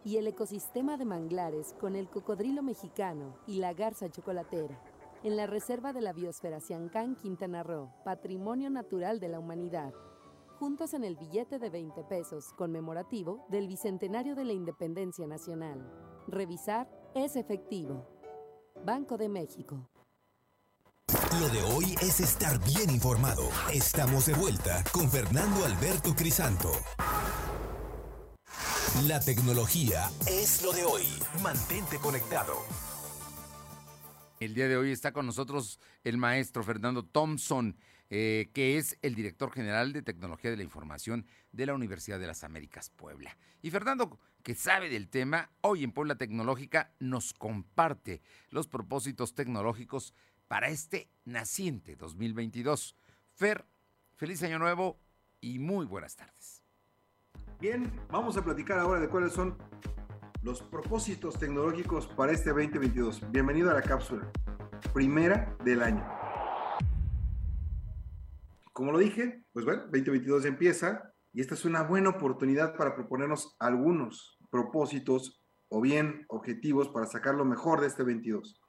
y 0.04 0.18
el 0.18 0.28
ecosistema 0.28 0.98
de 0.98 1.06
manglares 1.06 1.74
con 1.80 1.96
el 1.96 2.10
cocodrilo 2.10 2.62
mexicano 2.62 3.38
y 3.48 3.60
la 3.60 3.74
garza 3.74 4.10
chocolatera, 4.10 4.80
en 5.24 5.36
la 5.36 5.48
Reserva 5.48 5.94
de 5.94 6.02
la 6.02 6.14
Biosfera 6.14 6.60
Siancán, 6.60 7.16
Quintana 7.16 7.64
Roo, 7.64 7.90
Patrimonio 8.04 8.70
Natural 8.70 9.20
de 9.20 9.30
la 9.30 9.40
Humanidad. 9.40 9.94
Juntos 10.56 10.94
en 10.94 11.04
el 11.04 11.16
billete 11.16 11.60
de 11.60 11.70
20 11.70 12.04
pesos 12.06 12.54
conmemorativo 12.58 13.46
del 13.50 13.68
Bicentenario 13.68 14.36
de 14.36 14.46
la 14.46 14.54
Independencia 14.54 15.28
Nacional. 15.28 15.86
Revisar 16.28 16.90
es 17.14 17.36
efectivo. 17.36 18.08
Banco 18.86 19.18
de 19.18 19.30
México. 19.30 19.90
Lo 21.40 21.50
de 21.50 21.62
hoy 21.64 21.96
es 22.02 22.20
estar 22.20 22.60
bien 22.66 22.90
informado. 22.90 23.44
Estamos 23.74 24.26
de 24.26 24.34
vuelta 24.34 24.84
con 24.92 25.10
Fernando 25.10 25.66
Alberto 25.66 26.16
Crisanto. 26.16 26.72
La 29.08 29.20
tecnología 29.20 30.10
es 30.26 30.64
lo 30.64 30.72
de 30.72 30.86
hoy. 30.86 31.04
Mantente 31.44 31.98
conectado. 31.98 32.54
El 34.40 34.54
día 34.54 34.68
de 34.68 34.78
hoy 34.78 34.92
está 34.92 35.12
con 35.12 35.26
nosotros 35.26 35.80
el 36.04 36.18
maestro 36.18 36.64
Fernando 36.64 37.04
Thompson, 37.06 37.78
eh, 38.10 38.50
que 38.54 38.78
es 38.78 38.98
el 39.02 39.16
director 39.16 39.52
general 39.52 39.94
de 39.94 40.02
Tecnología 40.02 40.52
de 40.52 40.58
la 40.58 40.64
Información 40.64 41.26
de 41.52 41.66
la 41.66 41.74
Universidad 41.74 42.20
de 42.20 42.28
las 42.28 42.44
Américas 42.44 42.90
Puebla. 42.90 43.38
Y 43.62 43.72
Fernando, 43.72 44.20
que 44.44 44.54
sabe 44.54 44.90
del 44.90 45.10
tema, 45.10 45.50
hoy 45.62 45.84
en 45.84 45.92
Puebla 45.92 46.16
Tecnológica 46.16 46.94
nos 47.00 47.34
comparte 47.34 48.22
los 48.50 48.68
propósitos 48.68 49.34
tecnológicos 49.34 50.14
para 50.48 50.70
este 50.70 51.10
naciente 51.26 51.96
2022. 51.96 52.96
Fer, 53.34 53.66
feliz 54.16 54.44
año 54.44 54.60
nuevo 54.60 55.00
y 55.42 55.58
muy 55.60 55.86
buenas 55.86 56.16
tardes. 56.16 56.62
Bien, 57.60 57.92
vamos 58.12 58.38
a 58.38 58.44
platicar 58.44 58.78
ahora 58.78 59.00
de 59.00 59.10
cuáles 59.10 59.34
son 59.34 59.58
los 60.44 60.62
propósitos 60.62 61.40
tecnológicos 61.40 62.06
para 62.06 62.32
este 62.32 62.52
2022. 62.52 63.32
Bienvenido 63.32 63.72
a 63.72 63.74
la 63.74 63.82
cápsula, 63.82 64.32
primera 64.94 65.58
del 65.64 65.82
año. 65.82 66.15
Como 68.76 68.92
lo 68.92 68.98
dije, 68.98 69.42
pues 69.54 69.64
bueno, 69.64 69.84
2022 69.84 70.44
empieza 70.44 71.10
y 71.32 71.40
esta 71.40 71.54
es 71.54 71.64
una 71.64 71.84
buena 71.84 72.10
oportunidad 72.10 72.76
para 72.76 72.94
proponernos 72.94 73.56
algunos 73.58 74.38
propósitos 74.52 75.42
o 75.70 75.80
bien 75.80 76.26
objetivos 76.28 76.90
para 76.90 77.06
sacar 77.06 77.36
lo 77.36 77.46
mejor 77.46 77.80
de 77.80 77.88
este 77.88 78.04
22. 78.04 78.60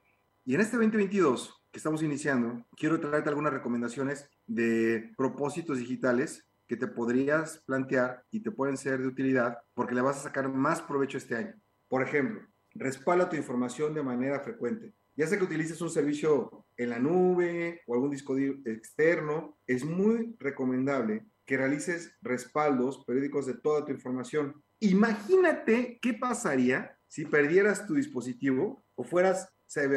Y 0.44 0.54
en 0.54 0.60
este 0.60 0.76
2022 0.76 1.60
que 1.72 1.78
estamos 1.78 2.04
iniciando, 2.04 2.64
quiero 2.76 3.00
traerte 3.00 3.30
algunas 3.30 3.52
recomendaciones 3.52 4.30
de 4.46 5.12
propósitos 5.16 5.78
digitales 5.78 6.46
que 6.68 6.76
te 6.76 6.86
podrías 6.86 7.64
plantear 7.66 8.22
y 8.30 8.44
te 8.44 8.52
pueden 8.52 8.76
ser 8.76 9.00
de 9.00 9.08
utilidad 9.08 9.58
porque 9.74 9.96
le 9.96 10.02
vas 10.02 10.18
a 10.18 10.22
sacar 10.22 10.48
más 10.48 10.82
provecho 10.82 11.18
este 11.18 11.34
año. 11.34 11.54
Por 11.88 12.04
ejemplo, 12.04 12.46
respalda 12.76 13.28
tu 13.28 13.34
información 13.34 13.92
de 13.92 14.04
manera 14.04 14.38
frecuente. 14.38 14.94
Ya 15.16 15.26
sea 15.26 15.38
que 15.38 15.44
utilices 15.44 15.80
un 15.80 15.90
servicio 15.90 16.66
en 16.76 16.90
la 16.90 16.98
nube 16.98 17.80
o 17.86 17.94
algún 17.94 18.10
disco 18.10 18.36
externo, 18.36 19.58
es 19.66 19.84
muy 19.84 20.36
recomendable 20.38 21.26
que 21.46 21.56
realices 21.56 22.14
respaldos 22.20 23.04
periódicos 23.06 23.46
de 23.46 23.54
toda 23.54 23.84
tu 23.84 23.92
información. 23.92 24.62
Imagínate 24.80 25.98
qué 26.02 26.12
pasaría 26.14 26.98
si 27.08 27.24
perdieras 27.24 27.86
tu 27.86 27.94
dispositivo 27.94 28.84
o 28.94 29.04
fueras 29.04 29.48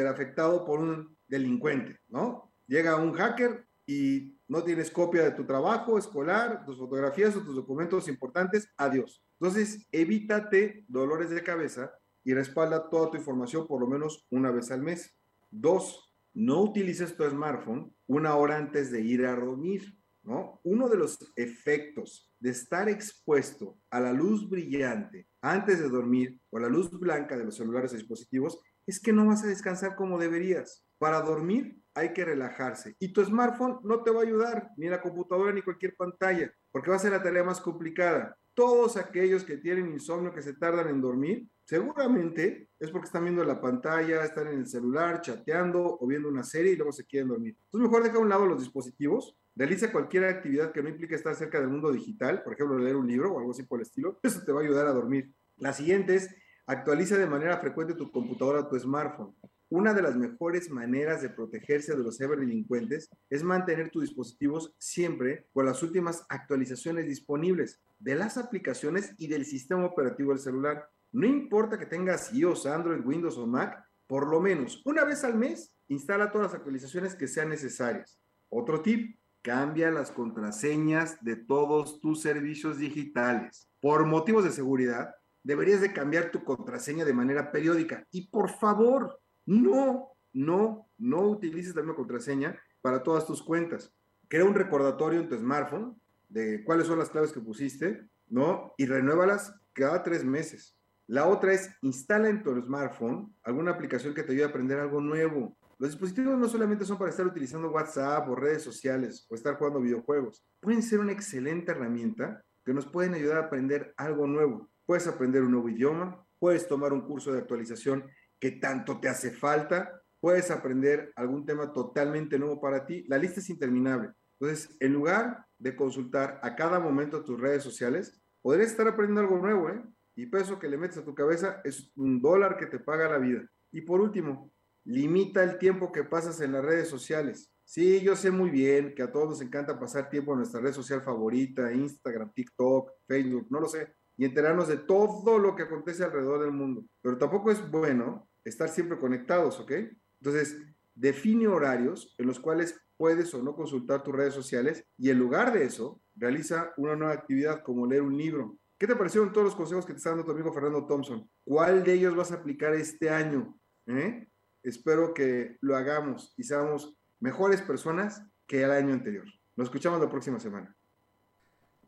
afectado 0.08 0.64
por 0.64 0.80
un 0.80 1.16
delincuente, 1.28 1.98
¿no? 2.08 2.52
Llega 2.66 2.96
un 2.96 3.12
hacker 3.12 3.66
y 3.86 4.38
no 4.48 4.62
tienes 4.62 4.90
copia 4.90 5.22
de 5.22 5.30
tu 5.32 5.44
trabajo 5.44 5.98
escolar, 5.98 6.64
tus 6.64 6.78
fotografías 6.78 7.36
o 7.36 7.42
tus 7.42 7.56
documentos 7.56 8.08
importantes, 8.08 8.68
adiós. 8.76 9.22
Entonces, 9.40 9.86
evítate 9.90 10.84
dolores 10.88 11.30
de 11.30 11.42
cabeza 11.42 11.92
y 12.24 12.34
respalda 12.34 12.88
toda 12.88 13.10
tu 13.10 13.16
información 13.16 13.66
por 13.66 13.80
lo 13.80 13.86
menos 13.86 14.26
una 14.30 14.50
vez 14.50 14.70
al 14.70 14.82
mes. 14.82 15.16
Dos, 15.50 16.12
no 16.34 16.62
utilices 16.62 17.16
tu 17.16 17.28
smartphone 17.28 17.94
una 18.06 18.36
hora 18.36 18.56
antes 18.56 18.90
de 18.90 19.00
ir 19.00 19.26
a 19.26 19.34
dormir, 19.34 19.96
¿no? 20.22 20.60
Uno 20.64 20.88
de 20.88 20.96
los 20.96 21.32
efectos 21.36 22.30
de 22.38 22.50
estar 22.50 22.88
expuesto 22.88 23.78
a 23.90 24.00
la 24.00 24.12
luz 24.12 24.48
brillante 24.48 25.28
antes 25.42 25.80
de 25.80 25.88
dormir 25.88 26.38
o 26.50 26.58
a 26.58 26.60
la 26.60 26.68
luz 26.68 26.90
blanca 26.90 27.36
de 27.36 27.44
los 27.44 27.56
celulares 27.56 27.92
y 27.92 27.96
dispositivos 27.96 28.60
es 28.86 29.00
que 29.00 29.12
no 29.12 29.26
vas 29.26 29.44
a 29.44 29.48
descansar 29.48 29.94
como 29.96 30.18
deberías. 30.18 30.86
Para 30.98 31.20
dormir 31.20 31.80
hay 31.94 32.12
que 32.12 32.24
relajarse. 32.24 32.94
Y 32.98 33.12
tu 33.12 33.24
smartphone 33.24 33.78
no 33.84 34.02
te 34.02 34.10
va 34.10 34.20
a 34.20 34.24
ayudar, 34.24 34.70
ni 34.76 34.88
la 34.88 35.00
computadora, 35.00 35.52
ni 35.52 35.62
cualquier 35.62 35.96
pantalla, 35.96 36.52
porque 36.70 36.90
va 36.90 36.96
a 36.96 37.00
ser 37.00 37.12
la 37.12 37.22
tarea 37.22 37.44
más 37.44 37.60
complicada. 37.60 38.36
Todos 38.54 38.96
aquellos 38.96 39.44
que 39.44 39.56
tienen 39.56 39.92
insomnio, 39.92 40.32
que 40.32 40.42
se 40.42 40.54
tardan 40.54 40.88
en 40.88 41.00
dormir, 41.00 41.46
seguramente 41.70 42.68
es 42.80 42.90
porque 42.90 43.06
están 43.06 43.22
viendo 43.22 43.44
la 43.44 43.60
pantalla, 43.60 44.24
están 44.24 44.48
en 44.48 44.58
el 44.58 44.66
celular, 44.66 45.20
chateando 45.20 45.98
o 46.00 46.04
viendo 46.04 46.28
una 46.28 46.42
serie 46.42 46.72
y 46.72 46.76
luego 46.76 46.90
se 46.90 47.06
quieren 47.06 47.28
dormir. 47.28 47.56
Entonces 47.66 47.88
mejor 47.88 48.02
deja 48.02 48.16
a 48.16 48.20
un 48.20 48.28
lado 48.28 48.44
los 48.44 48.58
dispositivos, 48.58 49.36
realiza 49.54 49.92
cualquier 49.92 50.24
actividad 50.24 50.72
que 50.72 50.82
no 50.82 50.88
implique 50.88 51.14
estar 51.14 51.32
cerca 51.36 51.60
del 51.60 51.68
mundo 51.68 51.92
digital, 51.92 52.42
por 52.42 52.54
ejemplo, 52.54 52.76
leer 52.76 52.96
un 52.96 53.06
libro 53.06 53.32
o 53.32 53.38
algo 53.38 53.52
así 53.52 53.62
por 53.62 53.78
el 53.78 53.86
estilo, 53.86 54.18
eso 54.24 54.42
te 54.44 54.50
va 54.50 54.62
a 54.62 54.64
ayudar 54.64 54.88
a 54.88 54.92
dormir. 54.92 55.32
La 55.58 55.72
siguiente 55.72 56.16
es 56.16 56.34
actualiza 56.66 57.16
de 57.16 57.26
manera 57.26 57.58
frecuente 57.58 57.94
tu 57.94 58.10
computadora 58.10 58.62
o 58.62 58.66
tu 58.66 58.76
smartphone. 58.76 59.32
Una 59.68 59.94
de 59.94 60.02
las 60.02 60.16
mejores 60.16 60.70
maneras 60.70 61.22
de 61.22 61.30
protegerse 61.30 61.94
de 61.94 62.02
los 62.02 62.18
ciberdelincuentes 62.18 63.08
es 63.30 63.44
mantener 63.44 63.90
tus 63.90 64.02
dispositivos 64.02 64.74
siempre 64.76 65.46
con 65.52 65.66
las 65.66 65.84
últimas 65.84 66.26
actualizaciones 66.30 67.06
disponibles 67.06 67.80
de 68.00 68.16
las 68.16 68.38
aplicaciones 68.38 69.14
y 69.18 69.28
del 69.28 69.44
sistema 69.44 69.84
operativo 69.84 70.32
del 70.32 70.40
celular. 70.40 70.88
No 71.12 71.26
importa 71.26 71.78
que 71.78 71.86
tengas 71.86 72.32
iOS, 72.32 72.66
Android, 72.66 73.04
Windows 73.04 73.36
o 73.38 73.46
Mac, 73.46 73.84
por 74.06 74.28
lo 74.28 74.40
menos 74.40 74.82
una 74.84 75.04
vez 75.04 75.24
al 75.24 75.34
mes 75.34 75.74
instala 75.88 76.30
todas 76.30 76.48
las 76.48 76.54
actualizaciones 76.54 77.14
que 77.14 77.28
sean 77.28 77.48
necesarias. 77.48 78.20
Otro 78.48 78.80
tip, 78.80 79.20
cambia 79.42 79.90
las 79.90 80.10
contraseñas 80.10 81.22
de 81.22 81.36
todos 81.36 82.00
tus 82.00 82.20
servicios 82.20 82.78
digitales. 82.78 83.68
Por 83.80 84.06
motivos 84.06 84.44
de 84.44 84.50
seguridad, 84.50 85.14
deberías 85.42 85.80
de 85.80 85.92
cambiar 85.92 86.30
tu 86.30 86.44
contraseña 86.44 87.04
de 87.04 87.14
manera 87.14 87.50
periódica. 87.50 88.06
Y 88.10 88.28
por 88.28 88.50
favor, 88.50 89.20
no, 89.46 90.10
no, 90.32 90.88
no 90.98 91.22
utilices 91.22 91.74
la 91.74 91.82
misma 91.82 91.96
contraseña 91.96 92.60
para 92.82 93.02
todas 93.02 93.26
tus 93.26 93.42
cuentas. 93.42 93.92
Crea 94.28 94.44
un 94.44 94.54
recordatorio 94.54 95.20
en 95.20 95.28
tu 95.28 95.36
smartphone 95.36 96.00
de 96.28 96.62
cuáles 96.64 96.86
son 96.86 96.98
las 96.98 97.10
claves 97.10 97.32
que 97.32 97.40
pusiste, 97.40 98.08
¿no? 98.28 98.74
Y 98.76 98.86
renuévalas 98.86 99.54
cada 99.72 100.02
tres 100.02 100.24
meses. 100.24 100.76
La 101.10 101.26
otra 101.26 101.52
es 101.52 101.68
instala 101.82 102.28
en 102.28 102.40
tu 102.40 102.54
smartphone 102.62 103.34
alguna 103.42 103.72
aplicación 103.72 104.14
que 104.14 104.22
te 104.22 104.30
ayude 104.30 104.44
a 104.44 104.46
aprender 104.46 104.78
algo 104.78 105.00
nuevo. 105.00 105.58
Los 105.76 105.90
dispositivos 105.90 106.38
no 106.38 106.48
solamente 106.48 106.84
son 106.84 106.98
para 106.98 107.10
estar 107.10 107.26
utilizando 107.26 107.68
WhatsApp 107.72 108.28
o 108.28 108.36
redes 108.36 108.62
sociales 108.62 109.26
o 109.28 109.34
estar 109.34 109.56
jugando 109.56 109.80
videojuegos. 109.80 110.46
Pueden 110.60 110.84
ser 110.84 111.00
una 111.00 111.10
excelente 111.10 111.72
herramienta 111.72 112.44
que 112.64 112.72
nos 112.72 112.86
pueden 112.86 113.14
ayudar 113.14 113.38
a 113.38 113.46
aprender 113.46 113.92
algo 113.96 114.28
nuevo. 114.28 114.70
Puedes 114.86 115.08
aprender 115.08 115.42
un 115.42 115.50
nuevo 115.50 115.68
idioma, 115.68 116.24
puedes 116.38 116.68
tomar 116.68 116.92
un 116.92 117.00
curso 117.00 117.32
de 117.32 117.40
actualización 117.40 118.04
que 118.38 118.52
tanto 118.52 119.00
te 119.00 119.08
hace 119.08 119.32
falta, 119.32 120.00
puedes 120.20 120.52
aprender 120.52 121.12
algún 121.16 121.44
tema 121.44 121.72
totalmente 121.72 122.38
nuevo 122.38 122.60
para 122.60 122.86
ti. 122.86 123.04
La 123.08 123.18
lista 123.18 123.40
es 123.40 123.50
interminable. 123.50 124.12
Entonces, 124.38 124.76
en 124.78 124.92
lugar 124.92 125.44
de 125.58 125.74
consultar 125.74 126.38
a 126.44 126.54
cada 126.54 126.78
momento 126.78 127.24
tus 127.24 127.40
redes 127.40 127.64
sociales, 127.64 128.22
podrías 128.40 128.70
estar 128.70 128.86
aprendiendo 128.86 129.22
algo 129.22 129.38
nuevo, 129.38 129.70
¿eh? 129.70 129.82
Y 130.16 130.26
peso 130.26 130.58
que 130.58 130.68
le 130.68 130.76
metes 130.76 130.98
a 130.98 131.04
tu 131.04 131.14
cabeza 131.14 131.60
es 131.64 131.92
un 131.96 132.20
dólar 132.20 132.56
que 132.56 132.66
te 132.66 132.78
paga 132.78 133.08
la 133.08 133.18
vida. 133.18 133.48
Y 133.72 133.82
por 133.82 134.00
último, 134.00 134.52
limita 134.84 135.42
el 135.42 135.58
tiempo 135.58 135.92
que 135.92 136.04
pasas 136.04 136.40
en 136.40 136.52
las 136.52 136.64
redes 136.64 136.88
sociales. 136.88 137.52
Sí, 137.64 138.00
yo 138.00 138.16
sé 138.16 138.30
muy 138.30 138.50
bien 138.50 138.94
que 138.94 139.02
a 139.02 139.12
todos 139.12 139.28
nos 139.28 139.42
encanta 139.42 139.78
pasar 139.78 140.10
tiempo 140.10 140.32
en 140.32 140.38
nuestra 140.38 140.60
red 140.60 140.72
social 140.72 141.02
favorita, 141.02 141.72
Instagram, 141.72 142.32
TikTok, 142.32 142.90
Facebook, 143.06 143.46
no 143.48 143.60
lo 143.60 143.68
sé, 143.68 143.94
y 144.16 144.24
enterarnos 144.24 144.66
de 144.68 144.78
todo 144.78 145.38
lo 145.38 145.54
que 145.54 145.62
acontece 145.62 146.02
alrededor 146.02 146.40
del 146.40 146.52
mundo. 146.52 146.84
Pero 147.00 147.16
tampoco 147.16 147.50
es 147.52 147.70
bueno 147.70 148.28
estar 148.44 148.68
siempre 148.68 148.98
conectados, 148.98 149.60
¿ok? 149.60 149.72
Entonces, 150.20 150.58
define 150.94 151.46
horarios 151.46 152.14
en 152.18 152.26
los 152.26 152.40
cuales 152.40 152.78
puedes 152.96 153.32
o 153.34 153.42
no 153.42 153.54
consultar 153.54 154.02
tus 154.02 154.14
redes 154.14 154.34
sociales 154.34 154.84
y 154.98 155.08
en 155.10 155.18
lugar 155.18 155.52
de 155.52 155.64
eso, 155.64 156.02
realiza 156.14 156.74
una 156.76 156.96
nueva 156.96 157.14
actividad 157.14 157.62
como 157.62 157.86
leer 157.86 158.02
un 158.02 158.18
libro. 158.18 158.58
¿Qué 158.80 158.86
te 158.86 158.96
parecieron 158.96 159.30
todos 159.30 159.44
los 159.44 159.54
consejos 159.54 159.84
que 159.84 159.92
te 159.92 159.98
está 159.98 160.08
dando 160.08 160.24
tu 160.24 160.30
amigo 160.30 160.54
Fernando 160.54 160.86
Thompson? 160.86 161.30
¿Cuál 161.44 161.84
de 161.84 161.92
ellos 161.92 162.16
vas 162.16 162.32
a 162.32 162.36
aplicar 162.36 162.72
este 162.72 163.10
año? 163.10 163.60
¿Eh? 163.84 164.26
Espero 164.62 165.12
que 165.12 165.58
lo 165.60 165.76
hagamos 165.76 166.32
y 166.38 166.44
seamos 166.44 166.96
mejores 167.18 167.60
personas 167.60 168.22
que 168.46 168.62
el 168.62 168.70
año 168.70 168.94
anterior. 168.94 169.26
Nos 169.54 169.66
escuchamos 169.66 170.00
la 170.00 170.08
próxima 170.08 170.40
semana. 170.40 170.74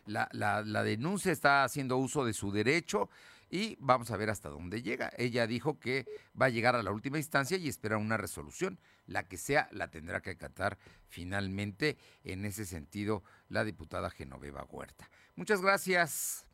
La, 0.06 0.30
la, 0.32 0.84
denuncia 0.84 1.32
está 1.32 1.64
haciendo 1.64 1.98
uso 1.98 2.26
de 2.26 2.34
su 2.34 2.52
derecho 2.52 3.10
y 3.50 3.78
vamos 3.80 4.12
a 4.12 4.18
ver 4.18 4.30
hasta 4.30 4.50
dónde 4.50 4.82
llega. 4.82 5.12
Ella 5.18 5.48
dijo 5.48 5.80
que 5.80 6.06
va 6.40 6.48
a 6.48 6.50
llegar 6.50 6.76
a 6.76 6.84
la 6.84 6.92
última 6.92 7.18
instancia 7.18 7.58
y 7.58 7.70
espera 7.70 7.98
una 7.98 8.18
resolución. 8.18 8.78
La 9.08 9.24
que 9.24 9.38
sea, 9.38 9.70
la 9.72 9.90
tendrá 9.90 10.22
que 10.22 10.32
acatar 10.32 10.78
finalmente 11.08 11.98
en 12.24 12.44
ese 12.44 12.66
sentido 12.66 13.24
la 13.48 13.64
diputada 13.64 14.10
Genoveva 14.10 14.66
Huerta. 14.66 15.10
Muchas 15.36 15.62
gracias. 15.62 16.46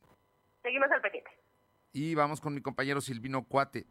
Seguimos 0.62 0.92
al 0.92 1.02
pendiente. 1.02 1.32
Y 1.92 2.14
vamos 2.14 2.40
con 2.40 2.54
mi 2.54 2.62
compañero 2.62 3.02
Silvino 3.02 3.44
Cuate. 3.44 3.88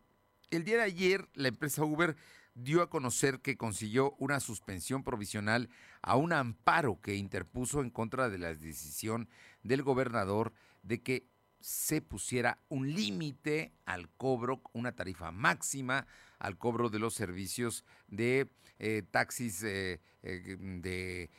El 0.51 0.65
día 0.65 0.77
de 0.77 0.83
ayer, 0.83 1.29
la 1.35 1.49
empresa 1.49 1.85
Uber 1.85 2.17
dio 2.63 2.83
a 2.83 2.91
conocer 2.91 3.41
que 3.41 3.57
consiguió 3.57 4.15
una 4.19 4.41
suspensión 4.41 5.03
provisional 5.03 5.69
a 6.03 6.17
un 6.17 6.33
amparo 6.33 7.01
que 7.01 7.17
interpuso 7.17 7.81
en 7.81 7.91
contra 7.91 8.29
de 8.29 8.39
la 8.39 8.55
decisión 8.55 9.29
del 9.63 9.83
gobernador 9.83 10.53
de 10.83 11.03
que 11.03 11.27
se 11.61 12.01
pusiera 12.01 12.59
un 12.69 12.95
límite 12.95 13.73
al 13.85 14.09
cobro, 14.09 14.63
una 14.73 14.93
tarifa 14.93 15.31
máxima 15.31 16.07
al 16.39 16.57
cobro 16.57 16.89
de 16.89 16.99
los 16.99 17.15
servicios 17.15 17.85
de 18.09 18.51
eh, 18.79 19.03
taxis 19.11 19.63
eh, 19.63 20.01
eh, 20.23 20.57
de 20.59 21.31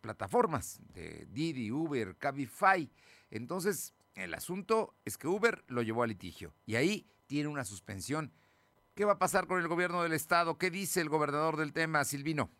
plataformas, 0.00 0.80
de 0.94 1.26
Didi, 1.30 1.70
Uber, 1.70 2.16
Cabify. 2.16 2.90
Entonces, 3.30 3.92
el 4.14 4.32
asunto 4.32 4.94
es 5.04 5.18
que 5.18 5.28
Uber 5.28 5.62
lo 5.68 5.82
llevó 5.82 6.02
a 6.02 6.06
litigio 6.06 6.54
y 6.64 6.76
ahí 6.76 7.06
tiene 7.26 7.50
una 7.50 7.66
suspensión 7.66 8.32
¿Qué 8.94 9.04
va 9.04 9.12
a 9.12 9.18
pasar 9.18 9.46
con 9.46 9.60
el 9.60 9.68
gobierno 9.68 10.02
del 10.02 10.12
estado? 10.12 10.58
¿Qué 10.58 10.70
dice 10.70 11.00
el 11.00 11.08
gobernador 11.08 11.56
del 11.56 11.72
tema, 11.72 12.04
Silvino? 12.04 12.50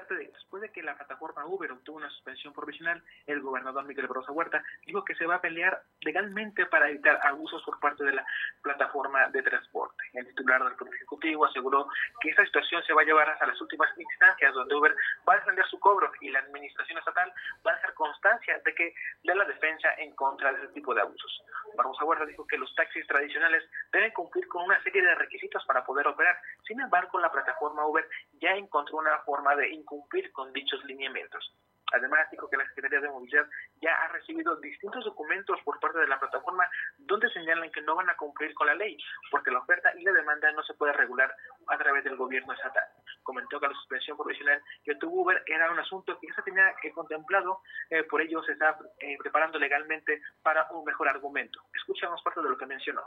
Después 0.00 0.62
de 0.62 0.70
que 0.70 0.82
la 0.82 0.96
plataforma 0.96 1.46
Uber 1.46 1.70
obtuvo 1.72 1.96
una 1.96 2.10
suspensión 2.10 2.52
provisional, 2.52 3.02
el 3.26 3.40
gobernador 3.40 3.84
Miguel 3.84 4.06
Brosa 4.06 4.32
Huerta 4.32 4.62
dijo 4.86 5.04
que 5.04 5.14
se 5.14 5.26
va 5.26 5.36
a 5.36 5.40
pelear 5.40 5.82
legalmente 6.00 6.66
para 6.66 6.88
evitar 6.88 7.20
abusos 7.24 7.62
por 7.62 7.78
parte 7.80 8.04
de 8.04 8.12
la 8.12 8.26
plataforma 8.62 9.28
de 9.28 9.42
transporte. 9.42 10.02
El 10.14 10.26
titular 10.28 10.64
del 10.64 10.74
Poder 10.76 10.94
Ejecutivo 10.94 11.44
aseguró 11.44 11.88
que 12.20 12.30
esa 12.30 12.44
situación 12.44 12.82
se 12.84 12.92
va 12.92 13.02
a 13.02 13.04
llevar 13.04 13.28
hasta 13.28 13.46
las 13.46 13.60
últimas 13.60 13.90
instancias 13.96 14.54
donde 14.54 14.74
Uber 14.74 14.94
va 15.28 15.34
a 15.34 15.36
defender 15.36 15.66
su 15.66 15.78
cobro 15.78 16.10
y 16.20 16.30
la 16.30 16.40
administración 16.40 16.98
estatal 16.98 17.32
va 17.66 17.72
a 17.72 17.74
dejar 17.76 17.94
constancia 17.94 18.58
de 18.64 18.74
que 18.74 18.94
de 19.22 19.34
la 19.34 19.44
defensa 19.44 19.88
en 19.98 20.14
contra 20.14 20.52
de 20.52 20.58
ese 20.58 20.72
tipo 20.72 20.94
de 20.94 21.02
abusos. 21.02 21.42
Barbosa 21.76 22.04
Huerta 22.04 22.26
dijo 22.26 22.46
que 22.46 22.58
los 22.58 22.74
taxis 22.74 23.06
tradicionales 23.06 23.64
deben 23.92 24.12
cumplir 24.12 24.46
con 24.48 24.64
una 24.64 24.82
serie 24.82 25.02
de 25.02 25.14
requisitos 25.14 25.64
para 25.66 25.84
poder 25.84 26.06
operar. 26.06 26.36
Sin 26.66 26.80
embargo, 26.80 27.18
la 27.18 27.30
plataforma 27.30 27.86
Uber 27.86 28.06
ya 28.40 28.50
encontró 28.52 28.98
una 28.98 29.18
forma 29.20 29.54
de 29.56 29.70
incumplir 29.82 30.32
con 30.32 30.52
dichos 30.52 30.82
lineamientos. 30.84 31.52
Además, 31.92 32.26
dijo 32.30 32.48
que 32.48 32.56
la 32.56 32.66
Secretaría 32.68 33.00
de 33.00 33.10
Movilidad 33.10 33.46
ya 33.82 33.92
ha 33.92 34.08
recibido 34.08 34.56
distintos 34.56 35.04
documentos 35.04 35.60
por 35.62 35.78
parte 35.78 35.98
de 35.98 36.06
la 36.06 36.18
plataforma 36.18 36.66
donde 36.96 37.28
señalan 37.30 37.70
que 37.70 37.82
no 37.82 37.94
van 37.94 38.08
a 38.08 38.16
cumplir 38.16 38.54
con 38.54 38.66
la 38.66 38.74
ley, 38.74 38.96
porque 39.30 39.50
la 39.50 39.58
oferta 39.58 39.92
y 39.98 40.02
la 40.02 40.12
demanda 40.12 40.50
no 40.52 40.62
se 40.62 40.74
puede 40.74 40.94
regular 40.94 41.34
a 41.68 41.76
través 41.76 42.02
del 42.04 42.16
gobierno 42.16 42.54
estatal. 42.54 42.84
Comentó 43.22 43.60
que 43.60 43.68
la 43.68 43.74
suspensión 43.74 44.16
provisional 44.16 44.62
que 44.84 44.94
tuvo 44.94 45.22
Uber 45.22 45.42
era 45.46 45.70
un 45.70 45.78
asunto 45.78 46.18
que 46.18 46.28
ya 46.28 46.34
se 46.34 46.42
tenía 46.42 46.74
contemplado, 46.94 47.60
eh, 47.90 48.02
por 48.04 48.22
ello 48.22 48.42
se 48.42 48.52
está 48.52 48.78
eh, 48.98 49.16
preparando 49.18 49.58
legalmente 49.58 50.22
para 50.42 50.66
un 50.70 50.84
mejor 50.84 51.08
argumento. 51.08 51.60
Escuchamos 51.74 52.22
parte 52.22 52.40
de 52.40 52.48
lo 52.48 52.56
que 52.56 52.66
mencionó. 52.66 53.02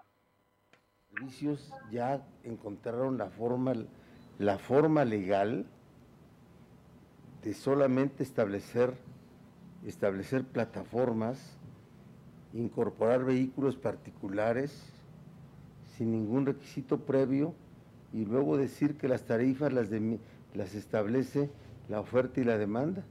Servicios 1.09 1.73
ya 1.89 2.19
encontraron 2.43 3.17
la 3.17 3.29
forma, 3.29 3.73
la 4.37 4.59
forma 4.59 5.05
legal 5.05 5.65
de 7.45 7.53
solamente 7.53 8.23
establecer, 8.23 8.95
establecer 9.85 10.43
plataformas, 10.43 11.37
incorporar 12.53 13.23
vehículos 13.23 13.75
particulares 13.75 14.73
sin 15.95 16.11
ningún 16.11 16.47
requisito 16.47 16.97
previo 17.01 17.53
y 18.11 18.25
luego 18.25 18.57
decir 18.57 18.97
que 18.97 19.07
las 19.07 19.25
tarifas 19.25 19.71
las, 19.71 19.91
de, 19.91 20.17
las 20.55 20.73
establece 20.73 21.51
la 21.87 21.99
oferta 21.99 22.41
y 22.41 22.45
la 22.45 22.57
demanda. 22.57 23.03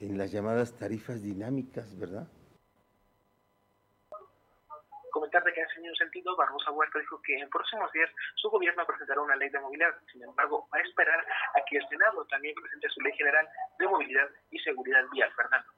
En 0.00 0.18
las 0.18 0.32
llamadas 0.32 0.72
tarifas 0.72 1.22
dinámicas, 1.22 1.96
¿verdad? 1.96 2.26
Comentar 5.28 5.44
de 5.44 5.52
que 5.52 5.60
en 5.60 5.88
un 5.88 5.96
sentido, 5.96 6.36
Barbosa 6.36 6.70
Huerta 6.70 6.98
dijo 6.98 7.20
que 7.22 7.38
en 7.38 7.48
próximos 7.50 7.92
días 7.92 8.10
su 8.36 8.48
gobierno 8.48 8.84
presentará 8.86 9.20
una 9.20 9.36
ley 9.36 9.50
de 9.50 9.60
movilidad. 9.60 9.94
Sin 10.10 10.22
embargo, 10.22 10.68
va 10.72 10.78
a 10.78 10.82
esperar 10.82 11.20
a 11.20 11.64
que 11.68 11.76
el 11.76 11.88
Senado 11.88 12.24
también 12.26 12.54
presente 12.54 12.88
su 12.88 13.00
ley 13.00 13.12
general 13.12 13.46
de 13.78 13.86
movilidad 13.86 14.28
y 14.50 14.58
seguridad 14.60 15.02
vial. 15.12 15.30
Fernando. 15.36 15.68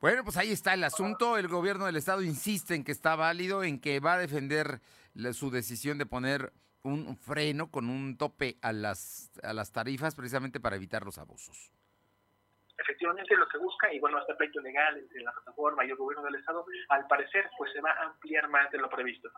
Bueno, 0.00 0.24
pues 0.24 0.36
ahí 0.38 0.52
está 0.52 0.72
el 0.74 0.84
asunto. 0.84 1.36
El 1.36 1.48
gobierno 1.48 1.84
del 1.84 1.96
estado 1.96 2.22
insiste 2.22 2.74
en 2.74 2.84
que 2.84 2.92
está 2.92 3.16
válido, 3.16 3.62
en 3.62 3.80
que 3.80 4.00
va 4.00 4.14
a 4.14 4.18
defender 4.18 4.80
su 5.32 5.50
decisión 5.50 5.98
de 5.98 6.06
poner 6.06 6.52
un 6.82 7.18
freno 7.18 7.70
con 7.70 7.90
un 7.90 8.16
tope 8.16 8.56
a 8.62 8.72
las, 8.72 9.30
a 9.42 9.52
las 9.52 9.70
tarifas 9.70 10.14
precisamente 10.14 10.60
para 10.60 10.76
evitar 10.76 11.04
los 11.04 11.18
abusos 11.18 11.70
efectivamente 12.80 13.36
lo 13.36 13.48
que 13.48 13.58
busca, 13.58 13.92
y 13.92 13.98
bueno, 14.00 14.18
este 14.18 14.34
pleito 14.34 14.60
legal 14.60 14.96
entre 14.96 15.20
la 15.20 15.32
plataforma 15.32 15.84
y 15.84 15.90
el 15.90 15.96
gobierno 15.96 16.24
del 16.24 16.36
Estado, 16.36 16.64
al 16.88 17.06
parecer, 17.06 17.50
pues 17.56 17.72
se 17.72 17.80
va 17.80 17.90
a 17.92 18.06
ampliar 18.06 18.48
más 18.48 18.70
de 18.70 18.78
lo 18.78 18.88
previsto. 18.88 19.30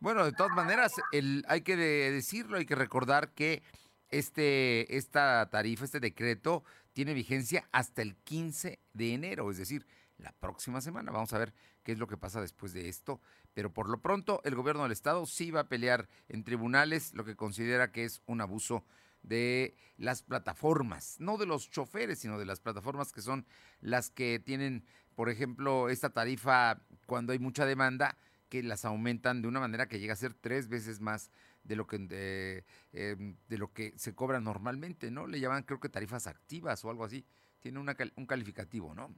Bueno, 0.00 0.24
de 0.24 0.32
todas 0.32 0.52
maneras, 0.52 0.94
el, 1.12 1.44
hay 1.48 1.62
que 1.62 1.76
decirlo, 1.76 2.56
hay 2.56 2.66
que 2.66 2.74
recordar 2.74 3.32
que 3.34 3.62
este, 4.10 4.96
esta 4.96 5.48
tarifa, 5.50 5.84
este 5.84 6.00
decreto, 6.00 6.64
tiene 6.92 7.14
vigencia 7.14 7.64
hasta 7.72 8.02
el 8.02 8.16
15 8.16 8.78
de 8.92 9.14
enero, 9.14 9.50
es 9.50 9.58
decir, 9.58 9.86
la 10.18 10.32
próxima 10.32 10.80
semana. 10.80 11.10
Vamos 11.10 11.32
a 11.32 11.38
ver 11.38 11.52
qué 11.82 11.92
es 11.92 11.98
lo 11.98 12.06
que 12.06 12.16
pasa 12.16 12.40
después 12.40 12.72
de 12.72 12.88
esto. 12.88 13.20
Pero 13.52 13.72
por 13.72 13.88
lo 13.88 14.00
pronto, 14.00 14.40
el 14.44 14.54
gobierno 14.54 14.84
del 14.84 14.92
Estado 14.92 15.26
sí 15.26 15.50
va 15.50 15.60
a 15.60 15.68
pelear 15.68 16.08
en 16.28 16.44
tribunales 16.44 17.14
lo 17.14 17.24
que 17.24 17.36
considera 17.36 17.92
que 17.92 18.04
es 18.04 18.22
un 18.26 18.40
abuso 18.40 18.84
de 19.24 19.74
las 19.96 20.22
plataformas, 20.22 21.16
no 21.18 21.36
de 21.38 21.46
los 21.46 21.70
choferes, 21.70 22.20
sino 22.20 22.38
de 22.38 22.44
las 22.44 22.60
plataformas 22.60 23.12
que 23.12 23.22
son 23.22 23.46
las 23.80 24.10
que 24.10 24.38
tienen, 24.38 24.84
por 25.16 25.30
ejemplo, 25.30 25.88
esta 25.88 26.10
tarifa 26.10 26.80
cuando 27.06 27.32
hay 27.32 27.38
mucha 27.38 27.66
demanda, 27.66 28.16
que 28.48 28.62
las 28.62 28.84
aumentan 28.84 29.42
de 29.42 29.48
una 29.48 29.58
manera 29.58 29.88
que 29.88 29.98
llega 29.98 30.12
a 30.12 30.16
ser 30.16 30.34
tres 30.34 30.68
veces 30.68 31.00
más 31.00 31.30
de 31.64 31.76
lo 31.76 31.86
que 31.86 31.98
de, 31.98 32.64
em, 32.92 33.36
lo 33.48 33.72
que 33.72 33.94
se 33.96 34.14
cobra 34.14 34.38
normalmente, 34.38 35.10
¿no? 35.10 35.26
Le 35.26 35.40
llaman 35.40 35.64
creo 35.64 35.80
que 35.80 35.88
tarifas 35.88 36.26
activas 36.26 36.84
o 36.84 36.90
algo 36.90 37.04
así. 37.04 37.24
Tiene 37.60 37.80
una, 37.80 37.96
un 38.16 38.26
calificativo, 38.26 38.94
¿no? 38.94 39.12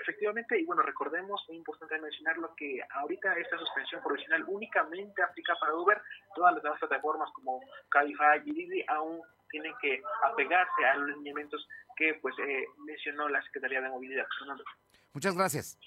Efectivamente, 0.00 0.58
y 0.58 0.64
bueno, 0.64 0.82
recordemos, 0.82 1.44
es 1.48 1.56
importante 1.56 1.98
mencionarlo, 1.98 2.54
que 2.54 2.80
ahorita 2.90 3.34
esta 3.34 3.58
suspensión 3.58 4.02
provisional 4.02 4.44
únicamente 4.46 5.22
aplica 5.22 5.54
para 5.60 5.74
Uber, 5.74 6.00
todas 6.34 6.54
las 6.54 6.62
demás 6.62 6.78
plataformas 6.78 7.30
como 7.32 7.60
Cabify 7.88 8.40
y 8.44 8.52
Didi 8.52 8.84
aún 8.88 9.20
tienen 9.50 9.72
que 9.80 10.00
apegarse 10.24 10.84
a 10.84 10.96
los 10.96 11.16
lineamientos 11.16 11.66
que 11.96 12.14
pues 12.22 12.34
eh, 12.38 12.66
mencionó 12.86 13.28
la 13.28 13.42
Secretaría 13.42 13.80
de 13.80 13.88
Movilidad. 13.88 14.26
Muchas 15.12 15.34
gracias. 15.34 15.78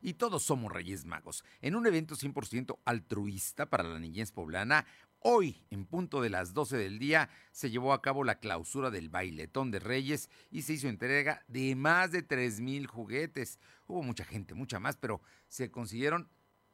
Y 0.00 0.14
todos 0.14 0.42
somos 0.42 0.72
Reyes 0.72 1.04
Magos. 1.04 1.44
En 1.60 1.76
un 1.76 1.86
evento 1.86 2.14
100% 2.14 2.78
altruista 2.86 3.66
para 3.66 3.84
la 3.84 3.98
niñez 3.98 4.32
poblana, 4.32 4.86
Hoy, 5.22 5.62
en 5.68 5.84
punto 5.84 6.22
de 6.22 6.30
las 6.30 6.54
12 6.54 6.78
del 6.78 6.98
día, 6.98 7.28
se 7.52 7.68
llevó 7.68 7.92
a 7.92 8.00
cabo 8.00 8.24
la 8.24 8.38
clausura 8.38 8.90
del 8.90 9.10
bailetón 9.10 9.70
de 9.70 9.78
Reyes 9.78 10.30
y 10.50 10.62
se 10.62 10.72
hizo 10.72 10.88
entrega 10.88 11.44
de 11.46 11.76
más 11.76 12.10
de 12.10 12.22
3 12.22 12.60
mil 12.60 12.86
juguetes. 12.86 13.58
Hubo 13.86 14.02
mucha 14.02 14.24
gente, 14.24 14.54
mucha 14.54 14.80
más, 14.80 14.96
pero 14.96 15.20
se 15.46 15.70
consiguieron 15.70 16.30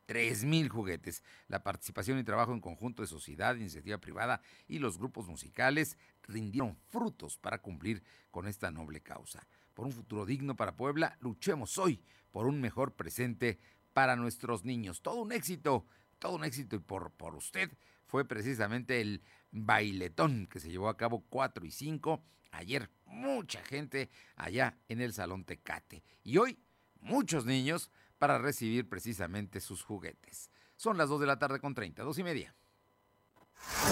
3 0.07 0.45
mil 0.45 0.69
juguetes. 0.69 1.25
La 1.49 1.65
participación 1.65 2.21
y 2.21 2.23
trabajo 2.23 2.53
en 2.53 2.61
conjunto 2.61 3.03
de 3.03 3.09
sociedad, 3.09 3.57
iniciativa 3.57 3.99
privada 3.99 4.41
y 4.69 4.79
los 4.79 4.97
grupos 4.97 5.27
musicales 5.27 5.99
rindieron 6.23 6.77
frutos 6.87 7.39
para 7.39 7.61
cumplir 7.61 8.05
con 8.31 8.47
esta 8.47 8.71
noble 8.71 9.01
causa. 9.01 9.45
Por 9.75 9.87
un 9.87 9.93
futuro 9.93 10.25
digno 10.25 10.55
para 10.55 10.77
Puebla, 10.77 11.19
luchemos 11.21 11.79
hoy 11.79 12.01
por 12.31 12.47
un 12.47 12.61
mejor 12.61 12.95
presente 12.95 13.59
para 13.93 14.15
nuestros 14.15 14.65
niños. 14.65 15.03
Todo 15.03 15.17
un 15.23 15.33
éxito, 15.33 15.85
todo 16.21 16.37
un 16.37 16.45
éxito 16.45 16.77
y 16.77 16.79
por, 16.79 17.11
por 17.11 17.35
usted 17.35 17.73
fue 18.07 18.25
precisamente 18.25 19.01
el 19.01 19.23
bailetón 19.51 20.47
que 20.47 20.61
se 20.61 20.71
llevó 20.71 20.89
a 20.89 20.97
cabo 20.97 21.25
4 21.29 21.67
y 21.67 21.71
5. 21.71 22.23
Ayer 22.53 22.91
mucha 23.07 23.63
gente 23.63 24.11
allá 24.37 24.79
en 24.89 25.01
el 25.01 25.13
Salón 25.13 25.45
Tecate. 25.45 26.03
Y 26.23 26.39
hoy 26.39 26.59
muchos 27.01 27.45
niños 27.45 27.91
para 28.19 28.39
recibir 28.39 28.89
precisamente 28.89 29.61
sus 29.61 29.83
juguetes. 29.83 30.51
Son 30.77 30.97
las 30.97 31.09
2 31.09 31.21
de 31.21 31.27
la 31.27 31.39
tarde 31.39 31.61
con 31.61 31.75
30, 31.75 32.03
2 32.03 32.19
y 32.19 32.23
media. 32.23 32.55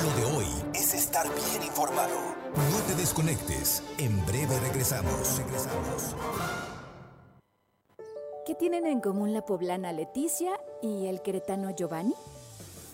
Lo 0.03 0.16
de 0.16 0.37
hoy 0.37 0.46
es 0.74 0.94
estar 0.94 1.27
bien 1.27 1.62
informado. 1.62 2.37
No 2.55 2.81
te 2.87 2.94
desconectes. 2.94 3.83
En 3.98 4.24
breve 4.27 4.59
regresamos. 4.61 5.38
Regresamos. 5.38 6.14
¿Qué 8.46 8.55
tienen 8.55 8.87
en 8.87 9.00
común 9.00 9.33
la 9.33 9.44
poblana 9.46 9.92
Leticia 9.92 10.53
y 10.83 11.07
el 11.07 11.22
queretano 11.22 11.74
Giovanni? 11.74 12.14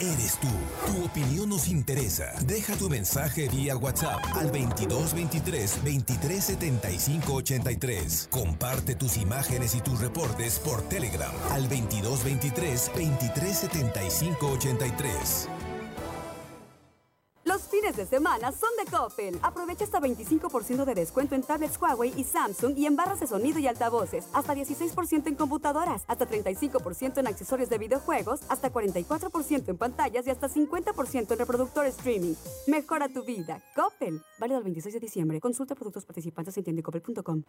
Eres 0.00 0.38
tú. 0.40 0.48
Tu 0.86 1.04
opinión 1.04 1.48
nos 1.48 1.68
interesa. 1.68 2.32
Deja 2.46 2.76
tu 2.76 2.88
mensaje 2.88 3.48
vía 3.48 3.76
WhatsApp 3.76 4.18
al 4.34 4.46
2223 4.46 5.84
2375 5.84 7.32
83. 7.32 8.28
Comparte 8.30 8.94
tus 8.94 9.16
imágenes 9.16 9.74
y 9.74 9.80
tus 9.80 10.00
reportes 10.00 10.58
por 10.58 10.82
Telegram 10.82 11.32
al 11.50 11.62
2223 11.68 12.90
2375 12.94 14.46
83. 14.46 15.57
Los 17.58 17.66
fines 17.66 17.96
de 17.96 18.06
semana 18.06 18.52
son 18.52 18.70
de 18.78 18.88
Coppel. 18.88 19.36
Aprovecha 19.42 19.82
hasta 19.82 19.98
25% 19.98 20.84
de 20.84 20.94
descuento 20.94 21.34
en 21.34 21.42
tablets 21.42 21.76
Huawei 21.76 22.12
y 22.16 22.22
Samsung 22.22 22.78
y 22.78 22.86
en 22.86 22.94
barras 22.94 23.18
de 23.18 23.26
sonido 23.26 23.58
y 23.58 23.66
altavoces. 23.66 24.28
Hasta 24.32 24.54
16% 24.54 25.26
en 25.26 25.34
computadoras, 25.34 26.04
hasta 26.06 26.28
35% 26.28 27.18
en 27.18 27.26
accesorios 27.26 27.68
de 27.68 27.78
videojuegos, 27.78 28.42
hasta 28.48 28.72
44% 28.72 29.70
en 29.70 29.76
pantallas 29.76 30.24
y 30.28 30.30
hasta 30.30 30.48
50% 30.48 31.32
en 31.32 31.38
reproductor 31.38 31.84
streaming. 31.86 32.34
Mejora 32.68 33.08
tu 33.08 33.24
vida. 33.24 33.60
Coppel. 33.74 34.22
Válido 34.38 34.58
el 34.58 34.64
26 34.64 34.94
de 34.94 35.00
diciembre. 35.00 35.40
Consulta 35.40 35.74
productos 35.74 36.04
participantes 36.04 36.56
en 36.58 36.62
tiendecoppel.com. 36.62 37.42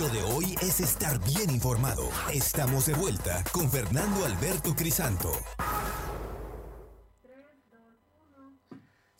Lo 0.00 0.08
de 0.08 0.22
hoy 0.32 0.54
es 0.62 0.80
estar 0.80 1.22
bien 1.26 1.50
informado. 1.50 2.08
Estamos 2.32 2.86
de 2.86 2.94
vuelta 2.94 3.44
con 3.52 3.70
Fernando 3.70 4.24
Alberto 4.24 4.74
Crisanto. 4.74 5.30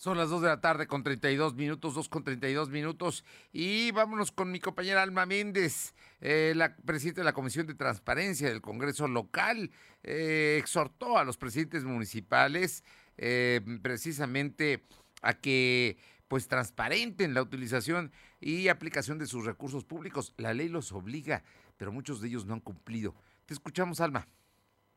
Son 0.03 0.19
las 0.19 0.31
2 0.31 0.43
de 0.43 0.49
la 0.49 0.61
tarde 0.61 0.88
con 0.88 1.05
32 1.05 1.55
minutos, 1.55 1.95
2 1.95 2.09
con 2.09 2.25
32 2.25 2.71
minutos. 2.71 3.25
Y 3.53 3.93
vámonos 3.93 4.33
con 4.33 4.51
mi 4.51 4.59
compañera 4.59 5.01
Alma 5.01 5.27
Méndez, 5.27 5.95
eh, 6.21 6.55
la 6.57 6.75
presidenta 6.75 7.21
de 7.21 7.27
la 7.27 7.33
Comisión 7.33 7.69
de 7.69 7.77
Transparencia 7.77 8.49
del 8.49 8.61
Congreso 8.61 9.07
Local. 9.07 9.71
Eh, 10.03 10.57
exhortó 10.59 11.19
a 11.19 11.25
los 11.25 11.37
presidentes 11.37 11.85
municipales 11.85 12.83
eh, 13.17 13.61
precisamente 13.81 14.83
a 15.23 15.35
que 15.35 15.99
pues 16.27 16.49
transparenten 16.49 17.33
la 17.33 17.43
utilización 17.43 18.11
y 18.41 18.67
aplicación 18.67 19.21
de 19.21 19.27
sus 19.27 19.45
recursos 19.45 19.85
públicos. 19.85 20.35
La 20.37 20.53
ley 20.53 20.69
los 20.69 20.91
obliga, 20.91 21.45
pero 21.77 21.93
muchos 21.93 22.21
de 22.21 22.27
ellos 22.27 22.45
no 22.45 22.55
han 22.55 22.61
cumplido. 22.61 23.15
Te 23.47 23.55
escuchamos, 23.55 24.01
Alma. 24.01 24.27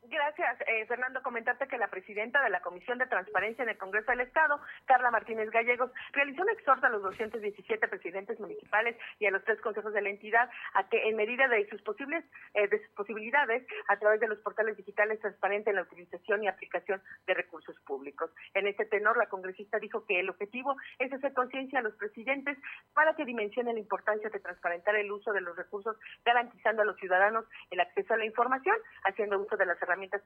Gracias, 0.02 0.45
eh, 0.66 0.86
Fernando. 0.86 1.22
Comentarte 1.22 1.66
que 1.66 1.76
la 1.78 1.88
presidenta 1.88 2.42
de 2.42 2.50
la 2.50 2.60
Comisión 2.60 2.98
de 2.98 3.06
Transparencia 3.06 3.62
en 3.62 3.70
el 3.70 3.78
Congreso 3.78 4.10
del 4.10 4.20
Estado, 4.20 4.60
Carla 4.84 5.10
Martínez 5.10 5.50
Gallegos, 5.50 5.90
realizó 6.12 6.42
un 6.42 6.50
exhorto 6.50 6.86
a 6.86 6.90
los 6.90 7.02
217 7.02 7.88
presidentes 7.88 8.38
municipales 8.38 8.96
y 9.18 9.26
a 9.26 9.30
los 9.30 9.44
tres 9.44 9.60
consejos 9.60 9.92
de 9.92 10.02
la 10.02 10.10
entidad 10.10 10.48
a 10.74 10.88
que, 10.88 11.08
en 11.08 11.16
medida 11.16 11.48
de 11.48 11.68
sus 11.68 11.82
posibles 11.82 12.24
eh, 12.54 12.68
de 12.68 12.78
sus 12.78 12.94
posibilidades, 12.94 13.66
a 13.88 13.98
través 13.98 14.20
de 14.20 14.28
los 14.28 14.38
portales 14.38 14.76
digitales, 14.76 15.20
transparenten 15.20 15.74
la 15.74 15.82
utilización 15.82 16.44
y 16.44 16.48
aplicación 16.48 17.02
de 17.26 17.34
recursos 17.34 17.76
públicos. 17.80 18.30
En 18.54 18.66
este 18.66 18.84
tenor, 18.86 19.16
la 19.16 19.28
congresista 19.28 19.78
dijo 19.78 20.06
que 20.06 20.20
el 20.20 20.30
objetivo 20.30 20.76
es 20.98 21.12
hacer 21.12 21.32
conciencia 21.34 21.80
a 21.80 21.82
los 21.82 21.94
presidentes 21.96 22.56
para 22.94 23.14
que 23.14 23.24
dimensionen 23.24 23.74
la 23.74 23.80
importancia 23.80 24.30
de 24.30 24.40
transparentar 24.40 24.94
el 24.96 25.10
uso 25.10 25.32
de 25.32 25.40
los 25.40 25.56
recursos, 25.56 25.96
garantizando 26.24 26.82
a 26.82 26.84
los 26.84 26.96
ciudadanos 26.96 27.44
el 27.70 27.80
acceso 27.80 28.14
a 28.14 28.16
la 28.16 28.24
información, 28.24 28.76
haciendo 29.04 29.38
uso 29.38 29.56
de 29.56 29.66
las 29.66 29.80
herramientas 29.82 29.96
herramientas 29.96 30.22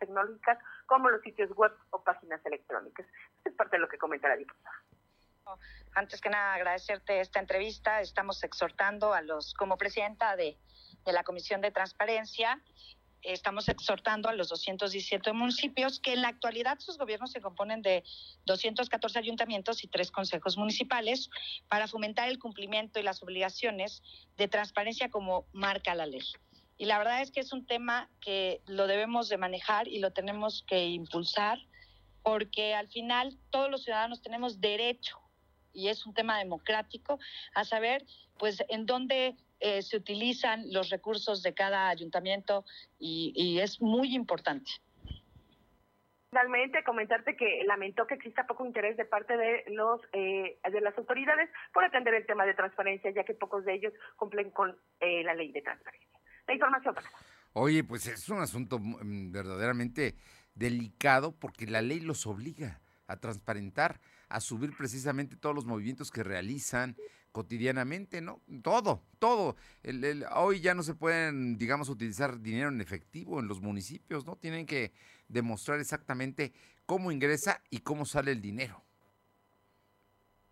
como 0.87 1.09
los 1.11 1.23
sitios 1.23 1.51
web 1.57 1.73
o 1.91 2.03
páginas 2.03 2.45
electrónicas. 2.45 3.07
es 3.45 3.53
parte 3.55 3.77
de 3.77 3.81
lo 3.81 3.89
que 3.89 3.99
comenta 3.99 4.29
la 4.29 4.37
diputada. 4.37 4.77
Antes 5.95 6.21
que 6.21 6.31
nada, 6.31 6.55
agradecerte 6.55 7.21
esta 7.21 7.41
entrevista. 7.41 8.01
Estamos 8.01 8.45
exhortando 8.45 9.13
a 9.13 9.23
los, 9.23 9.55
como 9.55 9.77
presidenta 9.77 10.37
de, 10.37 10.57
de 11.05 11.13
la 11.13 11.25
Comisión 11.25 11.61
de 11.61 11.73
Transparencia, 11.73 12.61
estamos 13.23 13.69
exhortando 13.69 14.29
a 14.29 14.33
los 14.33 14.49
217 14.49 15.33
municipios 15.33 16.01
que 16.01 16.13
en 16.13 16.23
la 16.23 16.29
actualidad 16.29 16.79
sus 16.79 16.99
gobiernos 16.99 17.33
se 17.33 17.41
componen 17.41 17.83
de 17.83 18.03
214 18.47 19.19
ayuntamientos 19.19 19.85
y 19.85 19.89
tres 19.89 20.11
consejos 20.11 20.57
municipales 20.57 21.31
para 21.69 21.87
fomentar 21.87 22.29
el 22.29 22.39
cumplimiento 22.39 22.99
y 22.99 23.03
las 23.03 23.23
obligaciones 23.23 24.03
de 24.37 24.49
transparencia 24.49 25.11
como 25.11 25.47
marca 25.53 25.95
la 25.95 26.07
ley. 26.07 26.23
Y 26.81 26.87
la 26.87 26.97
verdad 26.97 27.21
es 27.21 27.31
que 27.31 27.41
es 27.41 27.53
un 27.53 27.67
tema 27.67 28.09
que 28.23 28.63
lo 28.67 28.87
debemos 28.87 29.29
de 29.29 29.37
manejar 29.37 29.87
y 29.87 29.99
lo 29.99 30.15
tenemos 30.15 30.65
que 30.67 30.87
impulsar 30.87 31.59
porque 32.23 32.75
al 32.75 32.89
final 32.89 33.37
todos 33.51 33.71
los 33.71 33.85
ciudadanos 33.85 34.23
tenemos 34.23 34.63
derecho 34.63 35.19
y 35.75 35.89
es 35.89 36.07
un 36.07 36.15
tema 36.15 36.39
democrático 36.39 37.19
a 37.55 37.65
saber 37.65 38.07
pues 38.39 38.65
en 38.71 38.87
dónde 38.87 39.37
eh, 39.61 39.83
se 39.83 39.99
utilizan 39.99 40.73
los 40.73 40.89
recursos 40.89 41.43
de 41.43 41.53
cada 41.53 41.91
ayuntamiento 41.91 42.65
y, 42.99 43.59
es 43.61 43.83
muy 43.83 44.15
importante. 44.15 44.71
Finalmente, 46.31 46.83
comentarte 46.83 47.37
que 47.37 47.63
lamentó 47.67 48.07
que 48.07 48.15
exista 48.15 48.47
poco 48.47 48.65
interés 48.65 48.97
de 48.97 49.05
parte 49.05 49.37
de 49.37 49.65
los 49.67 50.01
eh, 50.15 50.59
de 50.65 50.81
las 50.81 50.97
autoridades 50.97 51.51
por 51.75 51.85
atender 51.85 52.15
el 52.15 52.25
tema 52.25 52.47
de 52.47 52.55
transparencia, 52.55 53.11
ya 53.11 53.25
que 53.25 53.35
pocos 53.35 53.67
de 53.67 53.75
ellos 53.75 53.93
cumplen 54.17 54.51
con 54.51 54.79
eh, 55.01 55.23
la 55.25 55.35
ley 55.35 55.53
de 55.53 55.61
transparencia 55.61 56.20
información. 56.55 56.95
Oye, 57.53 57.83
pues 57.85 58.07
es 58.07 58.29
un 58.29 58.41
asunto 58.41 58.79
mm, 58.79 59.33
verdaderamente 59.33 60.17
delicado 60.55 61.33
porque 61.33 61.67
la 61.67 61.83
ley 61.83 62.01
los 62.01 62.27
obliga 62.27 62.81
a 63.07 63.17
transparentar, 63.17 64.01
a 64.29 64.41
subir 64.41 64.77
precisamente 64.77 65.37
todos 65.37 65.55
los 65.55 65.67
movimientos 65.67 66.11
que 66.11 66.23
realizan 66.23 66.97
cotidianamente, 67.33 68.21
¿no? 68.21 68.41
Todo, 68.63 69.05
todo. 69.19 69.57
hoy 70.35 70.61
ya 70.61 70.75
no 70.75 70.83
se 70.83 70.95
pueden, 70.95 71.57
digamos, 71.59 71.89
utilizar 71.89 72.41
dinero 72.41 72.69
en 72.69 72.81
efectivo 72.81 73.41
en 73.41 73.49
los 73.49 73.61
municipios, 73.61 74.27
¿no? 74.27 74.37
Tienen 74.37 74.67
que 74.67 74.93
demostrar 75.29 75.81
exactamente 75.81 76.53
cómo 76.87 77.13
ingresa 77.13 77.63
y 77.71 77.79
cómo 77.79 78.05
sale 78.05 78.33
el 78.33 78.41
dinero. 78.41 78.85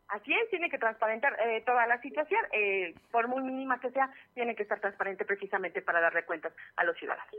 Así 0.08 0.32
es, 0.32 0.48
tiene 0.48 0.70
que 0.70 0.78
transparentar 0.78 1.36
eh, 1.40 1.62
toda 1.66 1.86
la 1.86 2.00
situación, 2.00 2.40
eh, 2.52 2.94
por 3.10 3.28
muy 3.28 3.42
mínima 3.42 3.78
que 3.78 3.90
sea, 3.90 4.10
tiene 4.34 4.54
que 4.54 4.62
estar 4.62 4.80
transparente 4.80 5.26
precisamente 5.26 5.82
para 5.82 6.00
darle 6.00 6.24
cuentas 6.24 6.52
a 6.76 6.84
los 6.84 6.96
ciudadanos. 6.96 7.34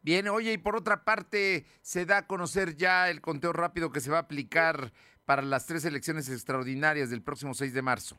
Bien, 0.00 0.26
oye, 0.28 0.54
y 0.54 0.58
por 0.58 0.74
otra 0.74 1.04
parte, 1.04 1.64
se 1.82 2.06
da 2.06 2.18
a 2.18 2.26
conocer 2.26 2.76
ya 2.76 3.10
el 3.10 3.20
conteo 3.20 3.52
rápido 3.52 3.92
que 3.92 4.00
se 4.00 4.10
va 4.10 4.18
a 4.18 4.22
aplicar 4.22 4.92
para 5.26 5.42
las 5.42 5.66
tres 5.66 5.84
elecciones 5.84 6.30
extraordinarias 6.30 7.10
del 7.10 7.22
próximo 7.22 7.52
6 7.52 7.74
de 7.74 7.82
marzo. 7.82 8.18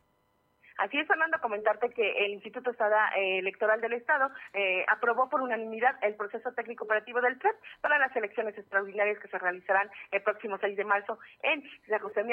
Así 0.78 0.98
es, 0.98 1.08
comentarte 1.50 1.89
que 1.89 2.26
el 2.26 2.34
Instituto 2.34 2.70
eh, 2.70 3.39
Electoral 3.39 3.82
del 3.82 3.93
Estado 3.93 4.30
eh, 4.54 4.86
aprobó 4.88 5.30
por 5.30 5.41
unanimidad 5.41 5.95
el 6.04 6.14
proceso 6.14 6.52
técnico 6.54 6.84
operativo 6.84 7.22
del 7.22 7.39
PREP 7.39 7.56
para 7.82 7.97
las 7.97 8.16
elecciones 8.16 8.56
extraordinarias 8.56 9.18
que 9.18 9.28
se 9.30 9.39
realizarán 9.39 9.89
el 10.12 10.22
próximo 10.22 10.60
6 10.60 10.78
de 10.78 10.86
marzo 10.86 11.18
en 11.41 11.64
San 11.88 12.00
José 12.00 12.24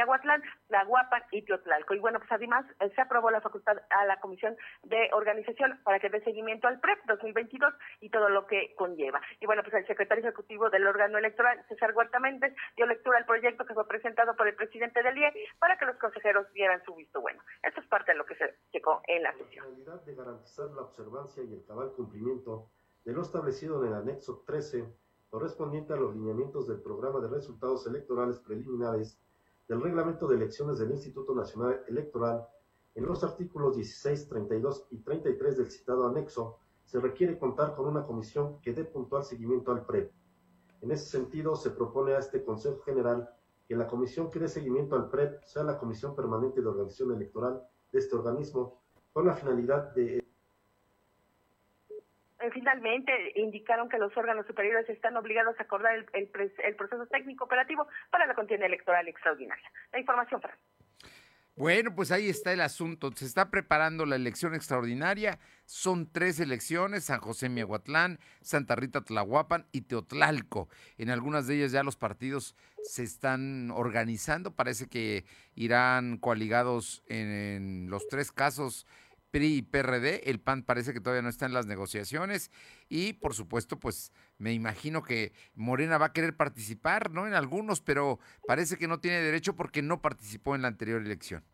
La 0.68 0.84
Guapa 0.84 1.22
y 1.30 1.40
Teotlalco. 1.42 1.94
Y 1.94 1.98
bueno, 1.98 2.18
pues 2.18 2.30
además 2.30 2.66
eh, 2.80 2.90
se 2.94 3.00
aprobó 3.00 3.30
la 3.30 3.40
facultad 3.40 3.78
a 3.88 4.04
la 4.04 4.20
Comisión 4.20 4.54
de 4.82 5.08
Organización 5.14 5.80
para 5.82 5.98
que 5.98 6.10
dé 6.10 6.20
seguimiento 6.20 6.68
al 6.68 6.78
PREP 6.80 6.98
2022 7.06 7.72
y 8.00 8.10
todo 8.10 8.28
lo 8.28 8.46
que 8.46 8.74
conlleva. 8.74 9.22
Y 9.40 9.46
bueno, 9.46 9.62
pues 9.62 9.74
el 9.76 9.86
secretario 9.86 10.24
ejecutivo 10.24 10.68
del 10.68 10.86
órgano 10.86 11.16
electoral, 11.16 11.64
César 11.68 11.92
Huerta 11.94 12.18
dio 12.76 12.86
lectura 12.86 13.18
al 13.18 13.24
proyecto 13.24 13.64
que 13.64 13.72
fue 13.72 13.88
presentado 13.88 14.34
por 14.36 14.46
el 14.46 14.54
presidente 14.54 15.02
del 15.02 15.16
IE 15.16 15.32
para 15.58 15.78
que 15.78 15.86
los 15.86 15.96
consejeros 15.96 16.52
dieran 16.52 16.82
su 16.84 16.94
visto 16.94 17.22
bueno. 17.22 17.42
Esto 17.62 17.80
es 17.80 17.86
parte 17.86 18.12
de 18.12 18.18
lo 18.18 18.26
que 18.26 18.34
se 18.34 18.54
llegó 18.72 19.00
en 19.06 19.22
la 19.22 19.36
sesión. 19.36 19.66
La 19.86 19.96
de 19.98 20.14
garantizar 20.14 20.70
la 20.72 20.82
observancia 20.82 21.42
y 21.42 21.52
el 21.52 21.64
cabal 21.64 21.92
cumplimiento 21.92 22.70
de 23.04 23.12
lo 23.12 23.22
establecido 23.22 23.80
en 23.82 23.88
el 23.88 23.94
anexo 23.94 24.42
13 24.46 24.86
correspondiente 25.30 25.92
a 25.92 25.96
los 25.96 26.14
lineamientos 26.14 26.66
del 26.66 26.80
programa 26.80 27.20
de 27.20 27.28
resultados 27.28 27.86
electorales 27.86 28.38
preliminares 28.40 29.20
del 29.68 29.82
reglamento 29.82 30.28
de 30.28 30.36
elecciones 30.36 30.78
del 30.78 30.92
Instituto 30.92 31.34
Nacional 31.34 31.82
Electoral, 31.88 32.46
en 32.94 33.04
los 33.04 33.24
artículos 33.24 33.76
16, 33.76 34.28
32 34.28 34.86
y 34.90 34.98
33 34.98 35.56
del 35.58 35.70
citado 35.70 36.06
anexo, 36.06 36.58
se 36.84 37.00
requiere 37.00 37.38
contar 37.38 37.74
con 37.74 37.86
una 37.88 38.06
comisión 38.06 38.60
que 38.60 38.72
dé 38.72 38.84
puntual 38.84 39.24
seguimiento 39.24 39.72
al 39.72 39.84
PREP. 39.84 40.12
En 40.80 40.92
ese 40.92 41.06
sentido, 41.06 41.56
se 41.56 41.70
propone 41.70 42.14
a 42.14 42.20
este 42.20 42.44
Consejo 42.44 42.80
General 42.82 43.28
que 43.66 43.74
la 43.74 43.88
comisión 43.88 44.30
que 44.30 44.38
dé 44.38 44.48
seguimiento 44.48 44.94
al 44.94 45.10
PREP 45.10 45.42
sea 45.42 45.64
la 45.64 45.78
Comisión 45.78 46.14
Permanente 46.14 46.62
de 46.62 46.68
Organización 46.68 47.12
Electoral 47.12 47.60
de 47.92 47.98
este 47.98 48.14
organismo, 48.14 48.80
con 49.16 49.24
la 49.24 49.34
finalidad 49.34 49.94
de 49.94 50.18
eh, 52.38 52.50
finalmente 52.52 53.32
indicaron 53.36 53.88
que 53.88 53.96
los 53.96 54.14
órganos 54.14 54.46
superiores 54.46 54.86
están 54.90 55.16
obligados 55.16 55.58
a 55.58 55.62
acordar 55.62 56.04
el, 56.12 56.28
proceso 56.76 57.06
técnico 57.06 57.44
operativo 57.44 57.86
para 58.10 58.26
la 58.26 58.34
contienda 58.34 58.66
electoral 58.66 59.08
extraordinaria. 59.08 59.72
La 59.90 60.00
información, 60.00 60.38
para. 60.42 60.58
Bueno, 61.56 61.94
pues 61.94 62.12
ahí 62.12 62.28
está 62.28 62.52
el 62.52 62.60
asunto. 62.60 63.10
Se 63.14 63.24
está 63.24 63.50
preparando 63.50 64.04
la 64.04 64.16
elección 64.16 64.54
extraordinaria. 64.54 65.38
Son 65.64 66.12
tres 66.12 66.38
elecciones, 66.38 67.04
San 67.04 67.20
José 67.20 67.48
Miahuatlán, 67.48 68.18
Santa 68.42 68.76
Rita 68.76 69.00
Tlahuapan 69.00 69.64
y 69.72 69.80
Teotlalco. 69.80 70.68
En 70.98 71.08
algunas 71.08 71.46
de 71.46 71.56
ellas 71.56 71.72
ya 71.72 71.82
los 71.82 71.96
partidos 71.96 72.54
se 72.82 73.04
están 73.04 73.70
organizando. 73.70 74.54
Parece 74.54 74.86
que 74.86 75.24
irán 75.54 76.18
coaligados 76.18 77.02
en 77.08 77.88
los 77.88 78.06
tres 78.06 78.32
casos 78.32 78.86
PRI 79.36 79.58
y 79.58 79.62
PRD. 79.62 80.30
El 80.30 80.40
PAN 80.40 80.62
parece 80.62 80.94
que 80.94 81.00
todavía 81.00 81.20
no 81.20 81.28
está 81.28 81.44
en 81.44 81.52
las 81.52 81.66
negociaciones. 81.66 82.50
Y 82.88 83.12
por 83.14 83.34
supuesto, 83.34 83.78
pues 83.78 84.12
me 84.38 84.52
imagino 84.52 85.02
que 85.02 85.32
Morena 85.54 85.98
va 85.98 86.06
a 86.06 86.12
querer 86.14 86.34
participar, 86.34 87.10
¿no? 87.10 87.26
En 87.26 87.34
algunos, 87.34 87.82
pero 87.82 88.18
parece 88.46 88.78
que 88.78 88.88
no 88.88 88.98
tiene 88.98 89.20
derecho 89.20 89.54
porque 89.54 89.82
no 89.82 90.00
participó 90.00 90.54
en 90.54 90.62
la 90.62 90.68
anterior 90.68 91.02
elección. 91.02 91.44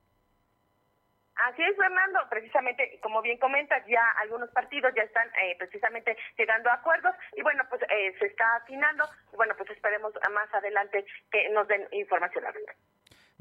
Así 1.35 1.63
es, 1.63 1.77
Fernando. 1.77 2.21
Precisamente, 2.31 3.01
como 3.03 3.21
bien 3.21 3.39
comentas, 3.39 3.83
ya 3.89 4.03
algunos 4.21 4.49
partidos 4.51 4.93
ya 4.95 5.03
están 5.03 5.27
eh, 5.43 5.57
precisamente 5.59 6.17
llegando 6.39 6.71
a 6.71 6.75
acuerdos 6.75 7.17
y 7.35 7.43
bueno, 7.43 7.65
pues 7.69 7.83
eh, 7.83 8.15
se 8.21 8.27
está 8.27 8.57
afinando 8.57 9.05
bueno, 9.33 9.55
pues 9.57 9.71
esperemos 9.71 10.13
más 10.33 10.55
adelante 10.55 11.05
que 11.33 11.51
nos 11.51 11.67
den 11.67 11.89
información 11.91 12.47
al 12.47 12.55
respecto. 12.55 12.81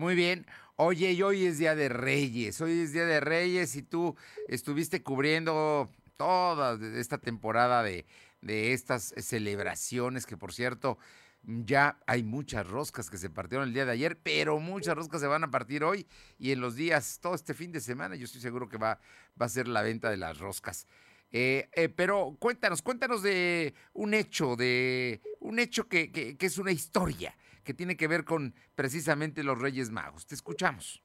Muy 0.02 0.16
bien. 0.16 0.48
Oye, 0.78 1.12
y 1.12 1.22
hoy 1.22 1.46
es 1.46 1.60
Día 1.60 1.76
de 1.76 1.88
Reyes. 1.88 2.60
Hoy 2.60 2.80
es 2.80 2.92
Día 2.92 3.06
de 3.06 3.20
Reyes 3.20 3.76
y 3.76 3.84
tú 3.84 4.16
estuviste 4.48 5.04
cubriendo 5.04 5.92
toda 6.18 6.80
esta 6.98 7.20
temporada 7.20 7.84
de, 7.84 8.08
de 8.42 8.74
estas 8.74 9.14
celebraciones 9.18 10.26
que, 10.26 10.38
por 10.38 10.54
cierto, 10.54 10.98
ya 11.44 12.00
hay 12.08 12.24
muchas 12.24 12.68
roscas 12.68 13.12
que 13.12 13.20
se 13.20 13.30
partieron 13.30 13.68
el 13.68 13.76
día 13.76 13.86
de 13.86 13.92
ayer, 13.92 14.18
pero 14.18 14.60
muchas 14.60 14.96
roscas 14.96 15.22
se 15.22 15.28
van 15.28 15.44
a 15.44 15.52
partir 15.52 15.84
hoy 15.84 16.08
y 16.40 16.52
en 16.52 16.62
los 16.62 16.76
días, 16.76 17.20
todo 17.22 17.36
este 17.36 17.54
fin 17.54 17.72
de 17.72 17.80
semana, 17.80 18.16
yo 18.16 18.26
estoy 18.26 18.42
seguro 18.42 18.68
que 18.68 18.78
va, 18.78 19.00
va 19.40 19.46
a 19.46 19.50
ser 19.50 19.68
la 19.68 19.84
venta 19.84 20.10
de 20.10 20.18
las 20.18 20.40
roscas. 20.40 20.88
Eh, 21.32 21.70
eh, 21.74 21.90
pero 21.90 22.36
cuéntanos, 22.40 22.82
cuéntanos 22.82 23.22
de 23.22 23.76
un 23.94 24.16
hecho, 24.16 24.56
de 24.56 25.22
un 25.40 25.60
hecho 25.60 25.88
que, 25.88 26.12
que, 26.12 26.38
que 26.38 26.46
es 26.48 26.58
una 26.58 26.72
historia 26.72 27.36
que 27.64 27.74
tiene 27.74 27.98
que 27.98 28.08
ver 28.08 28.26
con 28.26 28.54
precisamente 28.76 29.44
los 29.44 29.60
Reyes 29.60 29.92
Magos. 29.92 30.26
Te 30.26 30.36
escuchamos. 30.36 31.04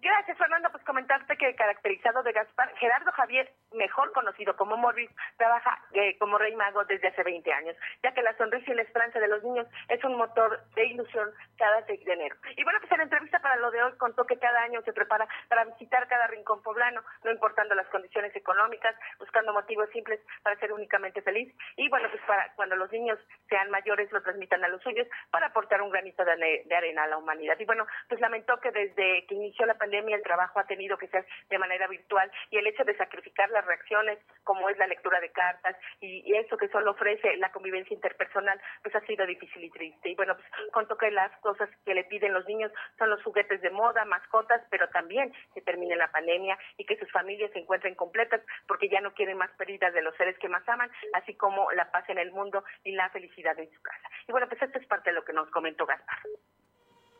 Gracias, 0.00 0.38
Fernando. 0.38 0.68
Pues 0.70 0.84
comentarte 0.84 1.36
que 1.36 1.54
caracterizado 1.54 2.22
de 2.22 2.32
Gaspar, 2.32 2.72
Gerardo 2.78 3.10
Javier, 3.12 3.52
mejor 3.76 4.12
conocido 4.12 4.56
como 4.56 4.76
Morris, 4.76 5.10
trabaja 5.36 5.78
eh, 5.92 6.16
como 6.18 6.38
rey 6.38 6.54
mago 6.56 6.84
desde 6.84 7.08
hace 7.08 7.22
20 7.22 7.52
años, 7.52 7.76
ya 8.02 8.12
que 8.12 8.22
la 8.22 8.36
sonrisa 8.36 8.72
y 8.72 8.74
la 8.74 8.82
esperanza 8.82 9.20
de 9.20 9.28
los 9.28 9.42
niños 9.42 9.66
es 9.88 10.02
un 10.04 10.16
motor 10.16 10.60
de 10.74 10.86
ilusión 10.86 11.30
cada 11.56 11.84
6 11.86 12.04
de 12.04 12.12
enero. 12.12 12.36
Y 12.56 12.64
bueno, 12.64 12.78
pues 12.80 12.92
en 12.92 12.98
la 12.98 13.04
entrevista 13.04 13.38
para 13.40 13.56
lo 13.56 13.70
de 13.70 13.82
hoy 13.82 13.92
contó 13.98 14.24
que 14.26 14.38
cada 14.38 14.62
año 14.62 14.82
se 14.82 14.92
prepara 14.92 15.28
para 15.48 15.64
visitar 15.64 16.06
cada 16.08 16.26
rincón 16.26 16.62
poblano, 16.62 17.02
no 17.24 17.30
importando 17.30 17.74
las 17.74 17.86
condiciones 17.88 18.34
económicas, 18.34 18.94
buscando 19.18 19.52
motivos 19.52 19.88
simples 19.90 20.20
para 20.42 20.58
ser 20.58 20.72
únicamente 20.72 21.22
feliz. 21.22 21.54
Y 21.76 21.88
bueno, 21.88 22.08
pues 22.10 22.22
para 22.26 22.52
cuando 22.54 22.76
los 22.76 22.90
niños 22.92 23.18
sean 23.48 23.70
mayores 23.70 24.10
lo 24.12 24.22
transmitan 24.22 24.64
a 24.64 24.68
los 24.68 24.82
suyos 24.82 25.06
para 25.30 25.46
aportar 25.46 25.82
un 25.82 25.90
granito 25.90 26.24
de, 26.24 26.62
de 26.64 26.76
arena 26.76 27.04
a 27.04 27.08
la 27.08 27.18
humanidad. 27.18 27.58
Y 27.58 27.64
bueno, 27.64 27.86
pues 28.08 28.20
lamentó 28.20 28.58
que 28.60 28.70
desde 28.70 29.26
que 29.26 29.34
inició 29.34 29.66
la 29.66 29.74
pandemia 29.74 30.16
el 30.16 30.22
trabajo 30.22 30.58
ha 30.58 30.66
tenido 30.66 30.96
que 30.96 31.08
ser 31.08 31.26
de 31.48 31.58
manera 31.58 31.86
virtual 31.88 32.30
y 32.50 32.58
el 32.58 32.66
hecho 32.66 32.84
de 32.84 32.96
sacrificar 32.96 33.50
las 33.50 33.65
reacciones 33.66 34.18
como 34.44 34.68
es 34.68 34.78
la 34.78 34.86
lectura 34.86 35.20
de 35.20 35.30
cartas 35.30 35.76
y, 36.00 36.24
eso 36.36 36.56
que 36.56 36.68
solo 36.68 36.90
ofrece 36.90 37.36
la 37.38 37.50
convivencia 37.50 37.94
interpersonal 37.94 38.60
pues 38.82 38.94
ha 38.94 39.00
sido 39.06 39.24
difícil 39.26 39.64
y 39.64 39.70
triste 39.70 40.10
y 40.10 40.14
bueno 40.14 40.36
pues 40.36 40.46
contó 40.70 40.96
que 40.96 41.10
las 41.10 41.32
cosas 41.40 41.68
que 41.84 41.94
le 41.94 42.04
piden 42.04 42.34
los 42.34 42.46
niños 42.46 42.70
son 42.98 43.08
los 43.08 43.22
juguetes 43.22 43.60
de 43.62 43.70
moda 43.70 44.04
mascotas 44.04 44.60
pero 44.70 44.88
también 44.90 45.32
que 45.54 45.62
termine 45.62 45.96
la 45.96 46.10
pandemia 46.10 46.58
y 46.76 46.84
que 46.84 46.98
sus 46.98 47.10
familias 47.10 47.50
se 47.52 47.60
encuentren 47.60 47.94
completas 47.94 48.42
porque 48.68 48.88
ya 48.88 49.00
no 49.00 49.14
quieren 49.14 49.38
más 49.38 49.50
pérdidas 49.52 49.94
de 49.94 50.02
los 50.02 50.14
seres 50.16 50.38
que 50.38 50.48
más 50.48 50.68
aman 50.68 50.90
así 51.14 51.34
como 51.34 51.70
la 51.72 51.90
paz 51.90 52.08
en 52.10 52.18
el 52.18 52.30
mundo 52.32 52.62
y 52.84 52.92
la 52.92 53.08
felicidad 53.10 53.58
en 53.58 53.70
su 53.70 53.80
casa 53.80 54.10
y 54.28 54.32
bueno 54.32 54.46
pues 54.48 54.60
esto 54.60 54.78
es 54.78 54.86
parte 54.86 55.10
de 55.10 55.16
lo 55.16 55.24
que 55.24 55.32
nos 55.32 55.50
comentó 55.50 55.86
Gaspar 55.86 56.18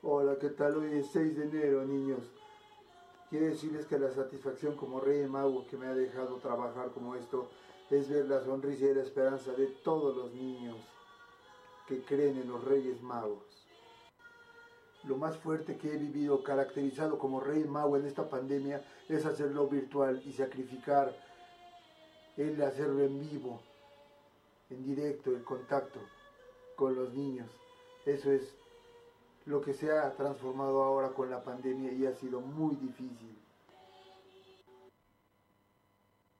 Hola, 0.03 0.37
¿qué 0.41 0.51
tal? 0.51 0.77
Hoy 0.77 0.99
es 0.99 1.11
6 1.11 1.37
de 1.37 1.45
enero, 1.47 1.85
niños. 1.85 2.33
Quiero 3.37 3.51
decirles 3.51 3.85
que 3.85 3.99
la 3.99 4.11
satisfacción 4.11 4.77
como 4.77 4.99
rey 4.99 5.27
mago 5.27 5.67
que 5.67 5.77
me 5.77 5.85
ha 5.89 5.95
dejado 5.95 6.37
trabajar 6.37 6.91
como 6.93 7.17
esto 7.17 7.51
es 7.91 8.09
ver 8.09 8.25
la 8.25 8.43
sonrisa 8.43 8.87
y 8.87 8.95
la 8.95 9.03
esperanza 9.03 9.53
de 9.53 9.67
todos 9.67 10.17
los 10.17 10.33
niños 10.33 10.79
que 11.87 12.01
creen 12.01 12.39
en 12.39 12.49
los 12.49 12.65
reyes 12.65 13.03
magos. 13.03 13.69
Lo 15.05 15.19
más 15.19 15.37
fuerte 15.37 15.77
que 15.77 15.93
he 15.93 15.99
vivido 15.99 16.43
caracterizado 16.43 17.19
como 17.19 17.41
rey 17.41 17.65
mago 17.65 17.99
en 17.99 18.07
esta 18.07 18.27
pandemia 18.27 18.83
es 19.07 19.27
hacerlo 19.27 19.69
virtual 19.69 20.23
y 20.25 20.33
sacrificar 20.33 21.15
el 22.39 22.63
hacerlo 22.63 23.05
en 23.05 23.21
vivo, 23.21 23.61
en 24.71 24.83
directo, 24.83 25.29
el 25.33 25.45
contacto 25.45 26.01
con 26.75 26.95
los 26.95 27.13
niños. 27.13 27.51
Eso 28.07 28.33
es 28.33 28.57
lo 29.47 29.61
que 29.61 29.73
se 29.73 29.91
ha 29.91 30.13
transformado 30.15 30.83
ahora 30.83 31.11
con 31.11 31.31
la 31.31 31.43
pandemia 31.43 31.93
y 31.93 32.05
ha 32.05 32.13
sido 32.13 32.41
muy 32.41 32.75
difícil. 32.77 33.39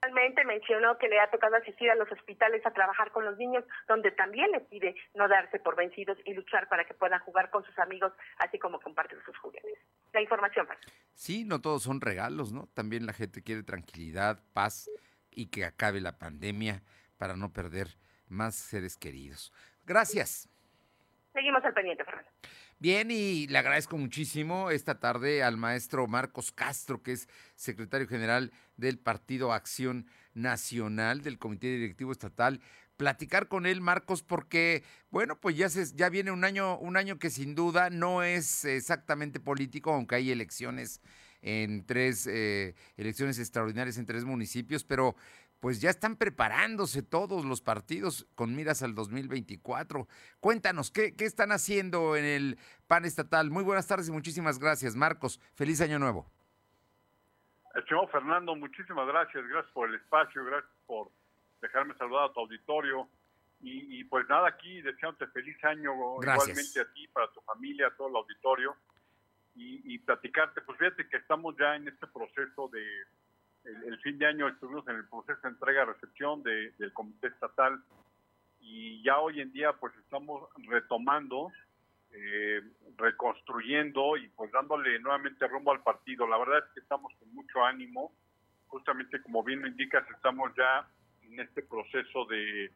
Finalmente 0.01 0.45
mencionó 0.45 0.97
que 0.97 1.07
le 1.07 1.19
ha 1.19 1.29
tocado 1.29 1.55
asistir 1.55 1.89
a 1.89 1.95
los 1.95 2.09
hospitales 2.11 2.65
a 2.65 2.71
trabajar 2.71 3.11
con 3.11 3.25
los 3.25 3.37
niños, 3.37 3.63
donde 3.87 4.11
también 4.11 4.51
le 4.51 4.61
pide 4.61 4.95
no 5.15 5.27
darse 5.27 5.59
por 5.59 5.75
vencidos 5.75 6.17
y 6.25 6.33
luchar 6.33 6.69
para 6.69 6.85
que 6.85 6.93
puedan 6.93 7.19
jugar 7.21 7.49
con 7.49 7.63
sus 7.65 7.77
amigos, 7.79 8.13
así 8.37 8.59
como 8.59 8.79
compartir 8.79 9.19
sus 9.25 9.37
juguetes. 9.37 9.79
La 10.13 10.21
información. 10.21 10.67
Sí, 11.13 11.45
no 11.45 11.61
todos 11.61 11.83
son 11.83 11.99
regalos, 11.99 12.53
¿no? 12.53 12.67
También 12.73 13.05
la 13.05 13.13
gente 13.13 13.41
quiere 13.41 13.63
tranquilidad, 13.63 14.39
paz 14.53 14.89
y 15.31 15.47
que 15.47 15.65
acabe 15.65 15.99
la 15.99 16.17
pandemia 16.17 16.83
para 17.17 17.35
no 17.35 17.51
perder 17.51 17.87
más 18.27 18.55
seres 18.55 18.97
queridos. 18.97 19.51
Gracias. 19.85 20.49
Seguimos 21.37 21.63
al 21.63 21.73
pendiente, 21.75 22.03
Fernando. 22.03 22.31
Bien, 22.79 23.11
y 23.11 23.45
le 23.45 23.59
agradezco 23.59 23.95
muchísimo 23.95 24.71
esta 24.71 24.99
tarde 24.99 25.43
al 25.43 25.55
maestro 25.55 26.07
Marcos 26.07 26.51
Castro, 26.51 27.03
que 27.03 27.11
es 27.11 27.29
secretario 27.53 28.07
general 28.07 28.51
del 28.75 28.97
Partido 28.97 29.53
Acción 29.53 30.07
Nacional 30.33 31.21
del 31.21 31.37
Comité 31.37 31.67
Directivo 31.67 32.11
Estatal. 32.11 32.59
Platicar 32.97 33.47
con 33.49 33.67
él, 33.67 33.81
Marcos, 33.81 34.23
porque, 34.23 34.83
bueno, 35.11 35.39
pues 35.39 35.55
ya, 35.55 35.69
se, 35.69 35.85
ya 35.95 36.09
viene 36.09 36.31
un 36.31 36.43
año, 36.43 36.79
un 36.79 36.97
año 36.97 37.19
que 37.19 37.29
sin 37.29 37.53
duda 37.53 37.91
no 37.91 38.23
es 38.23 38.65
exactamente 38.65 39.39
político, 39.39 39.93
aunque 39.93 40.15
hay 40.15 40.31
elecciones 40.31 41.01
en 41.43 41.85
tres 41.85 42.25
eh, 42.25 42.73
elecciones 42.95 43.37
extraordinarias 43.37 43.99
en 43.99 44.07
tres 44.07 44.25
municipios, 44.25 44.83
pero 44.83 45.15
pues 45.59 45.81
ya 45.81 45.89
están 45.89 46.15
preparándose 46.15 47.01
todos 47.01 47.45
los 47.45 47.61
partidos 47.61 48.27
con 48.35 48.55
miras 48.55 48.83
al 48.83 48.95
2024. 48.95 50.07
Cuéntanos, 50.39 50.91
¿qué, 50.91 51.15
¿qué, 51.15 51.25
están 51.25 51.51
haciendo 51.51 52.15
en 52.15 52.25
el 52.25 52.59
PAN 52.87 53.05
estatal? 53.05 53.49
Muy 53.49 53.63
buenas 53.63 53.87
tardes 53.87 54.09
y 54.09 54.11
muchísimas 54.11 54.59
gracias, 54.59 54.95
Marcos. 54.95 55.39
Feliz 55.55 55.81
año 55.81 55.99
nuevo. 55.99 56.29
Estimado 57.77 58.07
Fernando, 58.07 58.55
muchísimas 58.55 59.07
gracias, 59.07 59.47
gracias 59.47 59.71
por 59.71 59.87
el 59.87 59.95
espacio, 59.95 60.43
gracias 60.43 60.71
por 60.87 61.11
dejarme 61.61 61.93
saludar 61.95 62.29
a 62.29 62.33
tu 62.33 62.39
auditorio. 62.39 63.07
Y, 63.59 64.03
pues 64.03 64.27
nada, 64.29 64.47
aquí 64.49 64.81
deseándote 64.81 65.25
feliz 65.27 65.57
año 65.63 65.91
igualmente 66.21 66.79
a 66.79 66.93
ti, 66.93 67.07
para 67.07 67.31
tu 67.31 67.41
familia, 67.41 67.87
a 67.87 67.95
todo 67.95 68.07
el 68.07 68.15
auditorio. 68.15 68.75
Y, 69.55 69.97
platicarte, 69.99 70.61
pues 70.61 70.77
fíjate 70.77 71.09
que 71.09 71.17
estamos 71.17 71.55
ya 71.57 71.75
en 71.75 71.87
este 71.87 72.05
proceso 72.07 72.67
de, 72.67 72.85
el, 73.85 73.97
fin 73.99 74.17
de 74.17 74.27
año 74.27 74.47
estuvimos 74.47 74.87
en 74.87 74.95
el 74.95 75.07
proceso 75.07 75.39
de 75.43 75.49
entrega-recepción 75.49 76.43
del 76.43 76.93
Comité 76.93 77.27
Estatal 77.27 77.81
y 78.59 79.01
ya 79.03 79.19
hoy 79.19 79.41
en 79.41 79.51
día 79.51 79.73
pues 79.73 79.93
estamos 79.97 80.49
retomando, 80.67 81.51
eh, 82.11 82.61
reconstruyendo 82.97 84.17
y 84.17 84.27
pues 84.29 84.51
dándole 84.51 84.99
nuevamente 84.99 85.47
rumbo 85.47 85.71
al 85.71 85.83
partido. 85.83 86.27
La 86.27 86.37
verdad 86.37 86.59
es 86.59 86.73
que 86.73 86.79
estamos 86.79 87.13
con 87.19 87.33
mucho 87.33 87.63
ánimo, 87.63 88.11
justamente 88.67 89.21
como 89.21 89.43
bien 89.43 89.61
lo 89.61 89.67
indicas, 89.67 90.09
estamos 90.11 90.51
ya 90.55 90.87
en 91.23 91.39
este 91.39 91.61
proceso 91.61 92.25
de, 92.25 92.71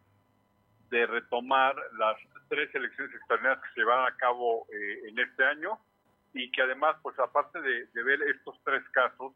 de 0.90 1.06
retomar 1.08 1.76
las 1.98 2.18
tres 2.50 2.74
elecciones 2.76 3.16
extraordinarias 3.16 3.64
que 3.64 3.82
se 3.82 3.86
van 3.86 4.12
a 4.12 4.16
cabo 4.18 4.68
eh, 4.72 5.08
en 5.08 5.20
este 5.20 5.44
año 5.44 5.80
y 6.34 6.52
que 6.52 6.62
además, 6.62 6.96
pues 7.02 7.18
aparte 7.20 7.62
de, 7.62 8.04
ver 8.04 8.22
estos 8.24 8.56
tres 8.64 8.84
casos, 8.90 9.34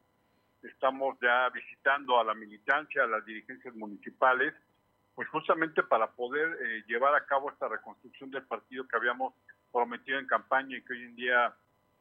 estamos 0.67 1.17
ya 1.21 1.49
visitando 1.49 2.19
a 2.19 2.23
la 2.23 2.33
militancia, 2.33 3.03
a 3.03 3.07
las 3.07 3.25
dirigencias 3.25 3.73
municipales, 3.75 4.53
pues 5.13 5.27
justamente 5.29 5.83
para 5.83 6.11
poder 6.11 6.57
eh, 6.61 6.83
llevar 6.87 7.15
a 7.15 7.25
cabo 7.25 7.49
esta 7.49 7.67
reconstrucción 7.67 8.31
del 8.31 8.43
partido 8.43 8.87
que 8.87 8.97
habíamos 8.97 9.33
prometido 9.71 10.19
en 10.19 10.27
campaña 10.27 10.77
y 10.77 10.83
que 10.83 10.93
hoy 10.93 11.03
en 11.03 11.15
día 11.15 11.53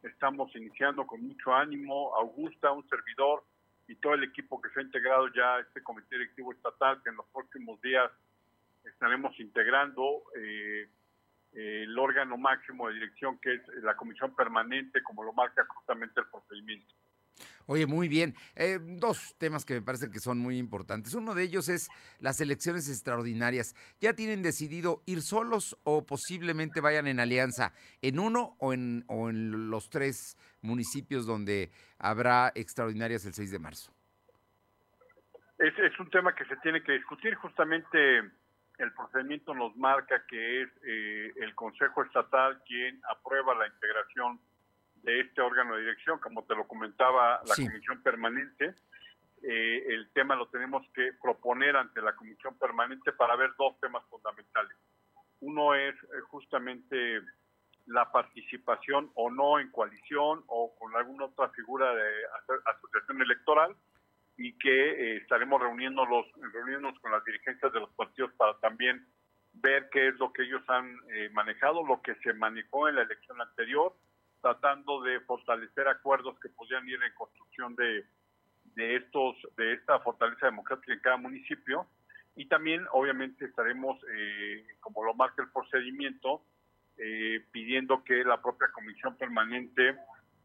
estamos 0.03 0.55
iniciando 0.57 1.07
con 1.07 1.23
mucho 1.23 1.55
ánimo. 1.55 2.15
Augusta, 2.17 2.73
un 2.73 2.87
servidor 2.89 3.45
y 3.87 3.95
todo 3.97 4.15
el 4.15 4.25
equipo 4.25 4.61
que 4.61 4.71
se 4.71 4.81
ha 4.81 4.83
integrado 4.83 5.29
ya 5.29 5.57
a 5.57 5.61
este 5.61 5.83
comité 5.83 6.17
directivo 6.17 6.53
estatal, 6.53 7.01
que 7.03 7.11
en 7.11 7.17
los 7.17 7.27
próximos 7.27 7.81
días 7.83 8.11
estaremos 8.85 9.39
integrando 9.39 10.25
eh, 10.37 10.89
el 11.53 11.99
órgano 11.99 12.37
máximo 12.37 12.89
de 12.89 12.95
dirección, 12.95 13.39
que 13.39 13.55
es 13.55 13.69
la 13.83 13.97
comisión 13.97 14.35
permanente, 14.35 15.03
como 15.03 15.23
lo 15.23 15.33
marca 15.33 15.65
justamente 15.69 16.21
el 16.21 16.27
procedimiento. 16.27 16.93
Oye, 17.67 17.87
muy 17.87 18.09
bien. 18.09 18.35
Eh, 18.57 18.79
dos 18.81 19.37
temas 19.39 19.65
que 19.65 19.75
me 19.75 19.83
parecen 19.83 20.11
que 20.11 20.21
son 20.21 20.39
muy 20.39 20.59
importantes. 20.59 21.15
Uno 21.15 21.35
de 21.35 21.45
ellos 21.45 21.69
es 21.69 21.89
las 22.21 22.41
elecciones 22.41 22.89
extraordinarias. 22.89 23.75
¿Ya 24.01 24.15
tienen 24.15 24.43
decidido 24.43 25.03
ir 25.07 25.23
solos 25.23 25.77
o 25.85 26.05
posiblemente 26.05 26.81
vayan 26.81 27.07
en 27.07 27.21
alianza 27.21 27.73
en 28.03 28.19
uno 28.19 28.57
o 28.59 28.73
en, 28.73 29.05
o 29.09 29.31
en 29.31 29.71
los 29.71 29.89
tres 29.89 30.37
municipios 30.61 31.27
donde 31.27 31.71
habrá 31.99 32.53
extraordinarias 32.55 33.25
el 33.25 33.35
6 33.35 33.51
de 33.51 33.59
marzo? 33.59 33.93
Es, 35.59 35.73
es 35.79 35.99
un 36.01 36.11
tema 36.11 36.35
que 36.35 36.45
se 36.45 36.57
tiene 36.57 36.83
que 36.83 36.93
discutir. 36.93 37.35
Justamente 37.37 38.19
el 38.79 38.93
procedimiento 38.93 39.55
nos 39.55 39.77
marca 39.77 40.25
que 40.27 40.63
es 40.63 40.69
eh, 40.85 41.33
el 41.37 41.55
Consejo 41.55 42.03
Estatal 42.03 42.63
quien 42.67 43.01
aprueba 43.09 43.55
la 43.55 43.69
integración 43.69 44.41
de 45.05 45.21
este 45.21 45.41
órgano 45.43 45.75
de 45.75 45.83
dirección, 45.83 46.19
como 46.19 46.45
te 46.45 46.55
lo 46.55 46.67
comentaba 46.67 47.41
la 47.47 47.55
Comisión 47.55 48.03
Permanente. 48.03 48.75
Eh, 49.43 49.85
el 49.89 50.11
tema 50.13 50.35
lo 50.35 50.49
tenemos 50.49 50.87
que 50.95 51.13
proponer 51.23 51.77
ante 51.77 52.01
la 52.01 52.17
Comisión 52.17 52.59
Permanente 52.59 53.13
para 53.13 53.37
ver 53.37 53.51
dos 53.59 53.79
temas 53.81 54.03
fundamentales. 54.09 54.75
Uno 55.41 55.75
es 55.75 55.95
eh, 55.95 56.21
justamente 56.29 57.21
la 57.87 58.11
participación 58.11 59.11
o 59.15 59.31
no 59.31 59.61
en 59.61 59.71
coalición 59.71 60.43
o 60.47 60.75
con 60.79 60.97
alguna 60.97 61.27
otra 61.27 61.51
figura 61.51 61.95
de 61.95 62.11
asociación 62.65 63.21
electoral 63.21 63.77
y 64.39 64.57
que 64.57 64.71
eh, 64.71 65.17
estaremos 65.19 65.61
reuniéndonos, 65.61 66.25
reuniéndonos 66.51 66.99
con 67.01 67.13
las 67.13 67.23
dirigencias 67.27 67.71
de 67.75 67.81
los 67.81 67.91
partidos 67.91 68.33
para 68.39 68.59
también 68.61 69.07
ver 69.53 69.91
qué 69.93 70.09
es 70.09 70.15
lo 70.19 70.33
que 70.33 70.45
ellos 70.45 70.63
han 70.69 70.99
manejado, 71.33 71.87
lo 71.87 72.03
que 72.03 72.15
se 72.17 72.33
manejó 72.33 72.89
en 72.89 72.97
la 72.97 73.03
elección 73.03 73.41
anterior, 73.41 73.95
tratando 74.45 75.01
de 75.01 75.21
fortalecer 75.21 75.89
acuerdos 75.89 76.39
que 76.39 76.51
podrían 76.51 76.87
ir 76.87 77.03
en 77.03 77.15
construcción 77.15 77.75
de, 77.77 78.05
de 78.77 78.97
estos 78.97 79.37
de 79.57 79.73
esta 79.73 79.99
fortaleza 80.01 80.45
democrática 80.45 80.93
en 80.93 81.01
cada 81.01 81.17
municipio. 81.17 81.87
Y 82.37 82.45
también 82.47 82.87
obviamente 82.93 83.47
estaremos 83.47 83.99
eh, 84.15 84.67
como 84.81 85.03
lo 85.03 85.15
marca 85.15 85.41
el 85.43 85.49
procedimiento 85.49 86.43
eh, 86.99 87.43
pidiendo 87.53 88.05
que 88.05 88.23
la 88.23 88.43
propia 88.43 88.69
comisión 88.71 89.17
permanente 89.17 89.97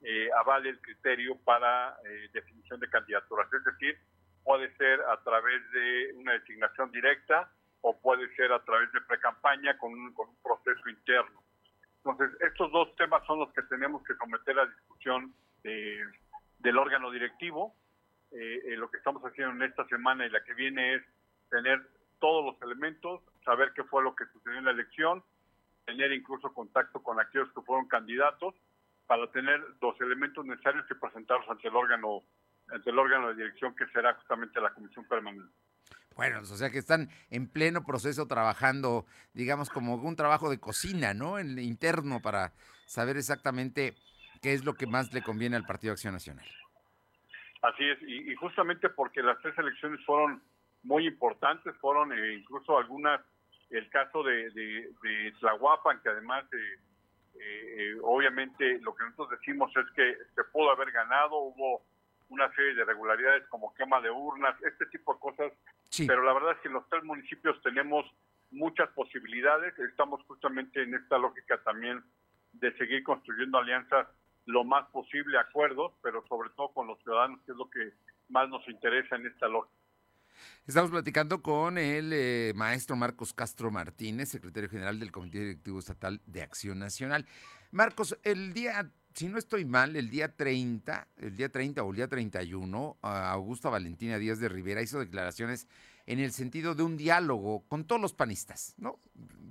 eh, 0.02 0.30
avale 0.40 0.70
el 0.70 0.80
criterio 0.80 1.36
para 1.44 1.98
definición 2.32 2.80
de 2.80 2.90
candidaturas. 2.90 3.52
Es 3.52 3.66
decir 3.66 3.98
puede 4.46 4.74
ser 4.78 5.02
a 5.02 5.22
través 5.24 5.60
de 5.72 6.14
una 6.16 6.32
designación 6.40 6.90
directa 6.92 7.52
o 7.82 8.00
puede 8.00 8.34
ser 8.38 8.54
a 8.54 8.64
través 8.64 8.94
de 8.94 9.02
precampaña 9.02 9.78
con 9.78 10.14
con 10.14 10.30
un 10.30 10.42
proceso 10.42 10.88
interno 10.88 11.49
entonces, 12.04 12.30
estos 12.42 12.72
dos 12.72 12.96
temas 12.96 13.26
son 13.26 13.40
los 13.40 13.52
que 13.54 13.62
tenemos 13.64 14.04
que 14.04 14.16
someter 14.16 14.58
a 14.58 14.66
discusión 14.66 15.34
del 15.64 16.78
órgano 16.78 17.12
directivo. 17.12 17.76
Eh, 18.32 18.62
eh, 18.66 18.78
lo 18.78 18.90
que 18.90 18.98
estamos 18.98 19.22
haciendo 19.24 19.54
en 19.56 19.70
esta 19.70 19.86
semana 19.88 20.26
y 20.26 20.30
la 20.30 20.44
que 20.44 20.54
viene 20.54 20.96
es 20.96 21.04
tener 21.50 21.82
todos 22.20 22.46
los 22.46 22.62
elementos, 22.62 23.22
saber 23.44 23.74
qué 23.74 23.84
fue 23.84 24.04
lo 24.04 24.16
que 24.16 24.26
sucedió 24.28 24.60
en 24.60 24.66
la 24.66 24.72
elección, 24.72 25.24
tener 25.86 26.12
incluso 26.14 26.54
contacto 26.54 27.02
con 27.02 27.20
aquellos 27.20 27.52
que 27.54 27.62
fueron 27.62 27.88
candidatos 27.88 28.56
para 29.08 29.30
tener 29.32 29.60
los 29.82 30.00
elementos 30.00 30.46
necesarios 30.46 30.86
y 30.90 30.94
presentarlos 30.94 31.50
ante 31.50 31.68
el 31.68 31.76
órgano 31.76 32.22
ante 32.72 32.92
el 32.92 33.00
órgano 33.00 33.30
de 33.30 33.36
dirección 33.36 33.76
que 33.76 33.88
será 33.88 34.14
justamente 34.14 34.62
la 34.62 34.72
comisión 34.72 35.04
permanente. 35.06 35.52
Bueno, 36.16 36.40
o 36.40 36.44
sea 36.44 36.70
que 36.70 36.80
están 36.80 37.10
en 37.30 37.48
pleno 37.48 37.86
proceso 37.86 38.28
trabajando, 38.28 39.06
digamos, 39.34 39.70
como 39.70 39.96
un 39.96 40.16
trabajo 40.16 40.50
de 40.50 40.60
cocina, 40.60 41.14
¿no? 41.14 41.40
En 41.40 41.58
interno 41.60 42.22
para 42.22 42.52
saber 42.86 43.18
exactamente 43.18 43.96
qué 44.42 44.54
es 44.54 44.66
lo 44.66 44.74
que 44.74 44.88
más 44.88 45.14
le 45.14 45.22
conviene 45.22 45.56
al 45.56 45.66
Partido 45.66 45.94
Acción 45.94 46.14
Nacional. 46.14 46.46
Así 47.62 47.84
es, 47.84 48.02
y, 48.04 48.34
justamente 48.36 48.90
porque 48.90 49.22
las 49.22 49.38
tres 49.42 49.58
elecciones 49.58 50.00
fueron 50.06 50.42
muy 50.84 51.06
importantes, 51.06 51.76
fueron 51.82 52.14
eh, 52.14 52.36
incluso 52.36 52.78
algunas, 52.78 53.22
el 53.70 53.90
caso 53.90 54.24
de, 54.24 54.50
de, 54.52 54.90
de 55.04 55.34
Tlahuapan, 55.40 56.02
que 56.02 56.10
además, 56.10 56.46
eh, 56.54 56.80
eh, 57.40 57.96
obviamente, 58.02 58.80
lo 58.80 58.96
que 58.96 59.04
nosotros 59.04 59.40
decimos 59.40 59.72
es 59.76 59.86
que 59.94 60.16
se 60.36 60.44
pudo 60.46 60.72
haber 60.72 60.92
ganado, 60.92 61.38
hubo 61.38 61.84
una 62.30 62.54
serie 62.56 62.76
de 62.76 62.82
irregularidades 62.82 63.48
como 63.48 63.74
quema 63.74 64.02
de 64.02 64.10
urnas, 64.10 64.56
este 64.64 64.86
tipo 64.88 65.14
de 65.14 65.20
cosas. 65.20 65.54
Pero 65.98 66.24
la 66.24 66.34
verdad 66.34 66.54
es 66.54 66.60
que 66.60 66.68
en 66.68 66.76
los 66.76 66.88
tres 66.90 67.04
municipios 67.04 67.62
tenemos 67.62 68.06
muchas 68.52 68.90
posibilidades. 68.92 69.78
Estamos 69.80 70.24
justamente 70.26 70.82
en 70.82 70.94
esta 70.94 71.18
lógica 71.18 71.62
también 71.64 72.04
de 72.54 72.76
seguir 72.78 73.04
construyendo 73.04 73.58
alianzas 73.58 74.08
lo 74.46 74.64
más 74.64 74.88
posible, 74.90 75.38
acuerdos, 75.38 75.94
pero 76.02 76.26
sobre 76.28 76.50
todo 76.52 76.70
con 76.70 76.88
los 76.88 77.00
ciudadanos, 77.04 77.40
que 77.46 77.52
es 77.52 77.58
lo 77.58 77.70
que 77.70 77.94
más 78.30 78.50
nos 78.50 78.68
interesa 78.68 79.16
en 79.16 79.28
esta 79.28 79.48
lógica. 79.48 79.76
Estamos 80.66 80.92
platicando 80.92 81.42
con 81.42 81.78
el 81.78 82.12
eh, 82.14 82.54
maestro 82.56 82.96
Marcos 82.96 83.34
Castro 83.34 83.72
Martínez, 83.72 84.30
secretario 84.30 84.70
general 84.70 85.00
del 85.00 85.12
Comité 85.12 85.40
Directivo 85.40 85.80
Estatal 85.80 86.22
de 86.26 86.42
Acción 86.42 86.80
Nacional. 86.80 87.26
Marcos, 87.72 88.18
el 88.24 88.54
día 88.54 88.90
si 89.14 89.28
no 89.28 89.38
estoy 89.38 89.66
mal, 89.66 89.96
el 89.96 90.10
día 90.10 90.36
30, 90.36 91.08
el 91.18 91.36
día 91.36 91.50
30 91.50 91.84
o 91.84 91.90
el 91.90 91.96
día 91.96 92.08
31, 92.08 92.98
Augusta 93.02 93.70
Valentina 93.70 94.18
Díaz 94.18 94.40
de 94.40 94.50
Rivera 94.50 94.82
hizo 94.82 95.00
declaraciones 95.00 95.68
en 96.06 96.20
el 96.20 96.32
sentido 96.32 96.76
de 96.76 96.84
un 96.84 96.98
diálogo 96.98 97.66
con 97.68 97.86
todos 97.86 98.02
los 98.02 98.14
panistas, 98.14 98.76
¿no? 98.78 99.00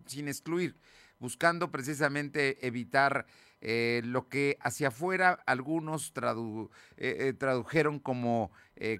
Sin 0.06 0.28
excluir, 0.28 0.76
buscando 1.18 1.70
precisamente 1.70 2.66
evitar 2.66 3.26
eh, 3.60 4.02
lo 4.04 4.28
que 4.28 4.56
hacia 4.60 4.88
afuera 4.88 5.40
algunos 5.44 6.12
eh, 6.16 6.68
eh, 6.96 7.32
tradujeron 7.32 7.98
como 7.98 8.52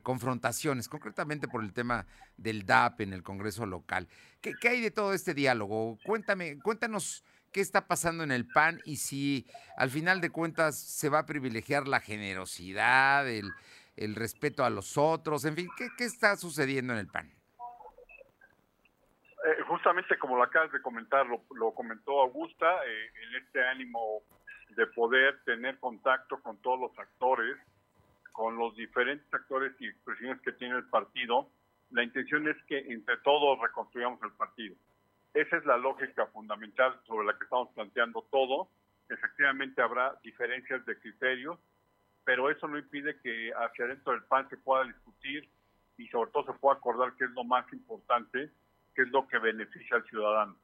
confrontaciones, 0.03 0.89
concretamente 0.89 1.47
por 1.47 1.63
el 1.63 1.73
tema 1.73 2.05
del 2.37 2.67
DAP 2.67 3.03
en 3.03 3.13
el 3.13 3.23
Congreso 3.23 3.65
local. 3.65 4.09
¿Qué, 4.41 4.55
¿Qué, 4.61 4.71
hay 4.71 4.81
de 4.81 4.91
todo 4.91 5.15
este 5.15 5.35
diálogo? 5.35 5.99
Cuéntame, 6.05 6.59
cuéntanos 6.59 7.23
qué 7.53 7.61
está 7.61 7.87
pasando 7.87 8.25
en 8.25 8.31
el 8.31 8.47
PAN 8.47 8.81
y 8.85 8.97
si 8.97 9.47
al 9.77 9.91
final 9.91 10.21
de 10.21 10.31
cuentas 10.31 10.79
se 10.79 11.09
va 11.09 11.21
a 11.21 11.27
privilegiar 11.27 11.89
la 11.89 12.01
generosidad, 12.01 13.29
el, 13.29 13.53
respeto 14.15 14.65
a 14.65 14.71
los 14.71 14.97
otros, 14.97 15.45
en 15.45 15.57
fin, 15.57 15.69
¿qué, 15.77 16.05
está 16.05 16.37
sucediendo 16.37 16.93
en 16.93 17.01
el 17.01 17.09
PAN? 17.09 17.31
Eh, 19.45 19.63
justamente 19.67 20.19
como 20.19 20.37
lo 20.37 20.43
acabas 20.45 20.71
de 20.73 20.81
comentar, 20.81 21.27
lo, 21.27 21.75
comentó 21.75 22.21
Augusta, 22.21 22.67
eh, 22.87 23.11
en 23.23 23.43
este 23.43 23.67
ánimo 23.67 24.23
de 24.71 24.87
poder 24.87 25.43
tener 25.45 25.79
contacto 25.79 26.41
con 26.43 26.59
todos 26.59 26.79
los 26.79 26.99
actores, 26.99 27.57
con 28.33 28.57
los 28.57 28.77
diferentes 28.77 29.27
actores 29.35 29.73
y 29.81 29.89
expresiones 29.89 30.41
que 30.43 30.53
tiene 30.53 30.77
el 30.77 30.85
partido, 30.85 31.49
la 31.91 32.05
intención 32.05 32.47
es 32.47 32.57
que 32.69 32.79
entre 32.79 33.17
todos 33.19 33.59
reconstruyamos 33.61 34.23
el 34.23 34.33
partido. 34.33 34.77
Esa 35.39 35.59
es 35.59 35.65
la 35.67 35.77
lógica 35.77 36.27
fundamental 36.27 36.99
sobre 37.07 37.25
la 37.25 37.39
que 37.39 37.45
estamos 37.45 37.69
planteando 37.73 38.27
todo. 38.29 38.69
Efectivamente 39.09 39.81
habrá 39.81 40.19
diferencias 40.25 40.85
de 40.85 40.99
criterios, 40.99 41.61
pero 42.25 42.51
eso 42.51 42.67
no 42.67 42.77
impide 42.77 43.21
que 43.21 43.53
hacia 43.53 43.85
adentro 43.85 44.15
del 44.15 44.25
PAN 44.25 44.49
se 44.49 44.57
pueda 44.57 44.83
discutir 44.83 45.49
y 45.97 46.09
sobre 46.09 46.33
todo 46.33 46.53
se 46.53 46.59
pueda 46.59 46.75
acordar 46.75 47.13
qué 47.17 47.27
es 47.27 47.31
lo 47.31 47.45
más 47.45 47.73
importante, 47.73 48.51
qué 48.97 49.03
es 49.03 49.09
lo 49.11 49.29
que 49.29 49.39
beneficia 49.39 49.99
al 49.99 50.09
ciudadano. 50.09 50.57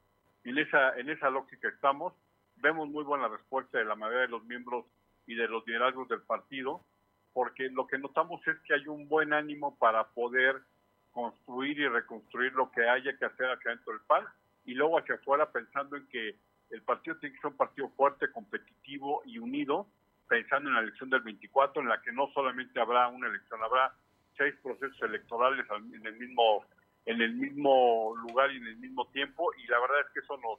En 0.42 0.58
esa, 0.58 0.98
en 0.98 1.08
esa 1.08 1.30
lógica 1.30 1.68
estamos, 1.68 2.12
vemos 2.56 2.88
muy 2.88 3.04
buena 3.04 3.28
respuesta 3.28 3.78
de 3.78 3.84
la 3.84 3.94
mayoría 3.94 4.22
de 4.22 4.28
los 4.28 4.42
miembros 4.42 4.86
y 5.28 5.36
de 5.36 5.46
los 5.46 5.64
liderazgos 5.68 6.08
del 6.08 6.22
partido, 6.22 6.80
porque 7.32 7.70
lo 7.70 7.86
que 7.86 7.98
notamos 7.98 8.44
es 8.48 8.58
que 8.66 8.74
hay 8.74 8.88
un 8.88 9.06
buen 9.06 9.34
ánimo 9.34 9.78
para 9.78 10.08
poder 10.08 10.62
construir 11.12 11.78
y 11.78 11.86
reconstruir 11.86 12.52
lo 12.54 12.72
que 12.72 12.88
haya 12.88 13.16
que 13.16 13.24
hacer 13.24 13.52
hacia 13.52 13.70
dentro 13.70 13.92
del 13.92 14.02
PAN 14.08 14.26
y 14.64 14.74
luego 14.74 14.98
hacia 14.98 15.16
afuera 15.16 15.50
pensando 15.50 15.96
en 15.96 16.06
que 16.08 16.36
el 16.70 16.82
partido 16.82 17.16
tiene 17.18 17.34
que 17.34 17.40
ser 17.40 17.50
un 17.50 17.56
partido 17.56 17.88
fuerte, 17.90 18.30
competitivo 18.32 19.22
y 19.24 19.38
unido, 19.38 19.86
pensando 20.28 20.68
en 20.68 20.76
la 20.76 20.82
elección 20.82 21.10
del 21.10 21.20
24, 21.20 21.82
en 21.82 21.88
la 21.88 22.00
que 22.02 22.12
no 22.12 22.28
solamente 22.32 22.80
habrá 22.80 23.08
una 23.08 23.28
elección, 23.28 23.62
habrá 23.62 23.92
seis 24.36 24.54
procesos 24.62 25.00
electorales 25.02 25.66
en 25.70 26.06
el 26.06 26.16
mismo 26.16 26.64
en 27.06 27.20
el 27.20 27.34
mismo 27.34 28.14
lugar 28.16 28.50
y 28.50 28.56
en 28.56 28.66
el 28.66 28.76
mismo 28.78 29.06
tiempo 29.08 29.52
y 29.54 29.66
la 29.66 29.78
verdad 29.78 30.00
es 30.00 30.06
que 30.14 30.20
eso 30.20 30.38
nos 30.38 30.58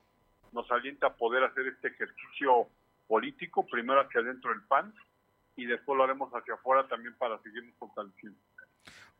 nos 0.54 0.72
alienta 0.72 1.08
a 1.08 1.16
poder 1.16 1.44
hacer 1.44 1.68
este 1.68 1.90
ejercicio 1.90 2.68
político, 3.08 3.66
primero 3.66 4.00
hacia 4.02 4.22
adentro 4.22 4.52
del 4.52 4.62
PAN 4.64 4.94
y 5.56 5.66
después 5.66 5.98
lo 5.98 6.04
haremos 6.04 6.32
hacia 6.32 6.54
afuera 6.54 6.88
también 6.88 7.16
para 7.18 7.42
seguirnos 7.42 7.76
fortaleciendo. 7.78 8.40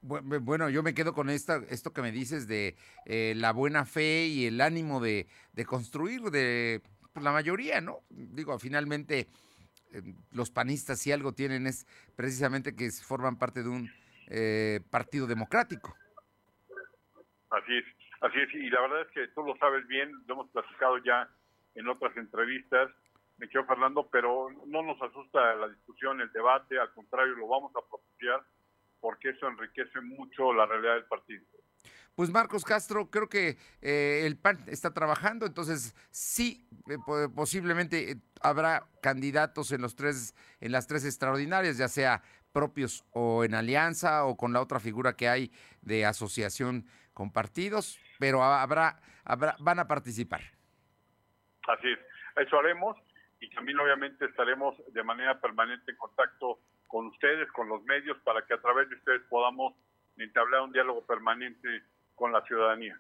Bueno, 0.08 0.70
yo 0.70 0.84
me 0.84 0.94
quedo 0.94 1.14
con 1.14 1.32
esta, 1.32 1.64
esto 1.70 1.92
que 1.92 2.04
me 2.04 2.12
dices 2.12 2.48
de 2.48 2.76
eh, 3.06 3.34
la 3.36 3.52
buena 3.52 3.86
fe 3.86 4.28
y 4.28 4.46
el 4.46 4.62
ánimo 4.62 5.00
de, 5.00 5.28
construir 5.66 6.22
de 6.30 6.84
pues, 7.12 7.24
la 7.24 7.32
mayoría, 7.32 7.82
¿no? 7.82 8.02
Digo, 8.10 8.60
finalmente 8.60 9.28
eh, 9.92 10.02
los 10.32 10.52
panistas 10.52 11.00
si 11.00 11.12
algo 11.12 11.34
tienen 11.34 11.66
es 11.66 11.88
precisamente 12.16 12.76
que 12.76 12.92
forman 12.92 13.40
parte 13.40 13.64
de 13.64 13.70
un 13.70 13.90
eh, 14.28 14.80
partido 14.92 15.26
democrático. 15.26 15.96
Así 17.50 17.76
es, 17.76 17.86
así 18.22 18.40
es, 18.40 18.54
y 18.54 18.70
la 18.70 18.82
verdad 18.82 19.02
es 19.02 19.12
que 19.12 19.28
tú 19.30 19.42
lo 19.42 19.58
sabes 19.58 19.88
bien, 19.88 20.12
lo 20.28 20.36
hemos 20.36 20.52
platicado 20.52 21.00
ya 21.00 21.28
en 21.74 21.88
otras 21.88 22.16
entrevistas, 22.16 22.92
me 23.38 23.50
quedo 23.50 23.66
Fernando, 23.66 24.08
pero 24.12 24.50
no 24.68 24.84
nos 24.84 25.02
asusta 25.02 25.56
la 25.56 25.68
discusión, 25.68 26.22
el 26.22 26.32
debate, 26.32 26.78
al 26.78 26.94
contrario, 26.94 27.34
lo 27.34 27.48
vamos 27.48 27.72
a 27.76 27.82
propiciar 27.90 28.46
porque 29.06 29.30
eso 29.30 29.48
enriquece 29.48 30.02
mucho 30.02 30.52
la 30.52 30.66
realidad 30.66 30.96
del 30.96 31.06
partido. 31.06 31.46
Pues 32.16 32.32
Marcos 32.32 32.66
Castro, 32.66 33.12
creo 33.12 33.30
que 33.30 33.56
eh, 33.80 34.24
el 34.26 34.36
PAN 34.36 34.64
está 34.66 34.96
trabajando, 34.96 35.46
entonces 35.46 35.94
sí, 36.10 36.68
eh, 36.90 36.98
posiblemente 37.36 38.14
eh, 38.14 38.16
habrá 38.42 38.88
candidatos 39.04 39.72
en 39.72 39.84
los 39.84 39.96
tres, 39.96 40.34
en 40.60 40.72
las 40.72 40.88
tres 40.88 41.06
extraordinarias, 41.06 41.78
ya 41.78 41.88
sea 41.88 42.24
propios 42.52 43.06
o 43.12 43.44
en 43.44 43.54
alianza 43.54 44.26
o 44.26 44.36
con 44.36 44.54
la 44.54 44.62
otra 44.62 44.80
figura 44.80 45.16
que 45.16 45.30
hay 45.30 45.52
de 45.84 46.04
asociación 46.04 46.88
con 47.14 47.32
partidos, 47.32 48.00
pero 48.18 48.42
habrá, 48.42 49.00
habrá 49.24 49.56
van 49.60 49.78
a 49.78 49.88
participar. 49.88 50.42
Así 51.68 51.92
es, 51.92 52.00
eso 52.38 52.58
haremos 52.58 52.98
y 53.40 53.52
también 53.52 53.80
obviamente 53.80 54.26
estaremos 54.26 54.76
de 54.92 55.04
manera 55.04 55.40
permanente 55.40 55.92
en 55.92 55.98
contacto 55.98 56.60
con 56.96 57.08
ustedes, 57.08 57.52
con 57.52 57.68
los 57.68 57.84
medios, 57.84 58.18
para 58.24 58.46
que 58.46 58.54
a 58.54 58.62
través 58.62 58.88
de 58.88 58.96
ustedes 58.96 59.22
podamos 59.28 59.74
entablar 60.16 60.62
un 60.62 60.72
diálogo 60.72 61.06
permanente 61.06 61.84
con 62.16 62.32
la 62.32 62.42
ciudadanía. 62.44 62.98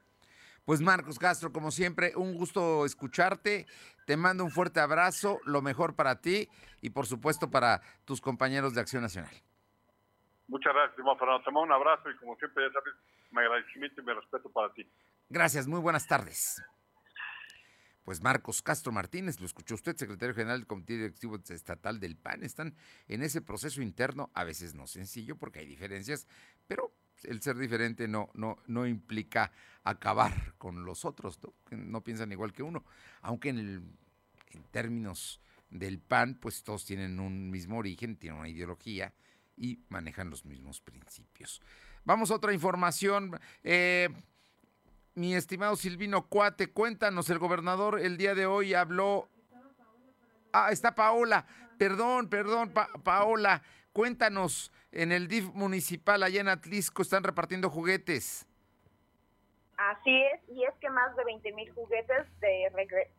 Pues 0.65 0.81
Marcos 0.81 1.17
Castro, 1.17 1.53
como 1.53 1.71
siempre, 1.71 2.11
un 2.17 2.33
gusto 2.33 2.83
escucharte. 2.83 3.65
Te 4.05 4.17
mando 4.17 4.43
un 4.43 4.51
fuerte 4.51 4.81
abrazo, 4.81 5.39
lo 5.45 5.61
mejor 5.61 5.95
para 5.95 6.19
ti 6.19 6.49
y 6.81 6.89
por 6.89 7.05
supuesto 7.05 7.49
para 7.49 7.79
tus 8.03 8.19
compañeros 8.19 8.75
de 8.75 8.81
Acción 8.81 9.01
Nacional. 9.01 9.31
Muchas 10.49 10.73
gracias, 10.73 10.91
estimado 10.91 11.17
Fernando. 11.17 11.43
Te 11.45 11.51
mando 11.51 11.63
un 11.63 11.71
abrazo 11.71 12.09
y 12.09 12.17
como 12.17 12.35
siempre, 12.35 12.67
ya 12.67 12.73
sabes, 12.73 12.95
mi 13.31 13.39
agradecimiento 13.39 14.01
y 14.01 14.03
mi 14.03 14.11
respeto 14.11 14.49
para 14.49 14.73
ti. 14.73 14.85
Gracias, 15.29 15.67
muy 15.67 15.79
buenas 15.79 16.05
tardes. 16.05 16.61
Pues 18.05 18.21
Marcos 18.21 18.61
Castro 18.61 18.91
Martínez, 18.91 19.39
lo 19.39 19.47
escuchó 19.47 19.73
usted, 19.73 19.97
secretario 19.97 20.35
general 20.35 20.59
del 20.59 20.67
Comité 20.67 20.93
Directivo 20.93 21.37
Estatal 21.49 21.99
del 21.99 22.15
PAN, 22.15 22.43
están 22.43 22.75
en 23.07 23.23
ese 23.23 23.41
proceso 23.41 23.81
interno, 23.81 24.29
a 24.35 24.43
veces 24.43 24.75
no 24.75 24.85
sencillo 24.85 25.35
porque 25.37 25.59
hay 25.59 25.65
diferencias, 25.65 26.27
pero 26.67 26.93
el 27.23 27.41
ser 27.41 27.57
diferente 27.57 28.07
no, 28.07 28.29
no, 28.35 28.57
no 28.67 28.85
implica 28.85 29.51
acabar 29.83 30.53
con 30.59 30.85
los 30.85 31.03
otros, 31.03 31.39
¿no? 31.41 31.55
que 31.67 31.75
no 31.75 32.03
piensan 32.03 32.31
igual 32.31 32.53
que 32.53 32.61
uno, 32.61 32.85
aunque 33.21 33.49
en, 33.49 33.97
términos 34.69 35.41
del 35.71 35.99
PAN, 35.99 36.35
pues 36.35 36.63
todos 36.63 36.85
tienen 36.85 37.19
un 37.19 37.49
mismo 37.49 37.79
origen, 37.79 38.17
tienen 38.17 38.39
una 38.39 38.49
ideología 38.49 39.13
y 39.57 39.79
manejan 39.89 40.29
los 40.29 40.45
mismos 40.45 40.79
principios. 40.79 41.59
Vamos 42.03 42.29
a 42.29 42.35
otra 42.35 42.53
información. 42.53 43.37
Eh, 43.63 44.09
mi 45.15 45.33
estimado 45.33 45.77
Silvino 45.77 46.27
Cuate, 46.27 46.67
cuéntanos, 46.67 47.29
el 47.29 47.39
gobernador 47.39 47.99
el 47.99 48.17
día 48.17 48.35
de 48.35 48.45
hoy 48.45 48.73
habló... 48.73 49.29
Ah, 50.51 50.71
está 50.71 50.95
Paola, 50.95 51.45
perdón, 51.77 52.29
perdón, 52.29 52.73
Paola, 53.03 53.61
cuéntanos, 53.91 54.71
en 54.91 55.11
el 55.11 55.27
DIF 55.27 55.53
municipal 55.53 56.23
allá 56.23 56.39
en 56.39 56.47
Atlisco 56.47 57.01
están 57.01 57.23
repartiendo 57.23 57.69
juguetes. 57.69 58.47
Así 59.77 60.21
es, 60.23 60.39
y 60.49 60.63
es 60.63 60.73
que 60.79 60.89
más 60.89 61.13
de 61.17 61.25
20 61.25 61.51
mil 61.51 61.69
juguetes 61.73 62.25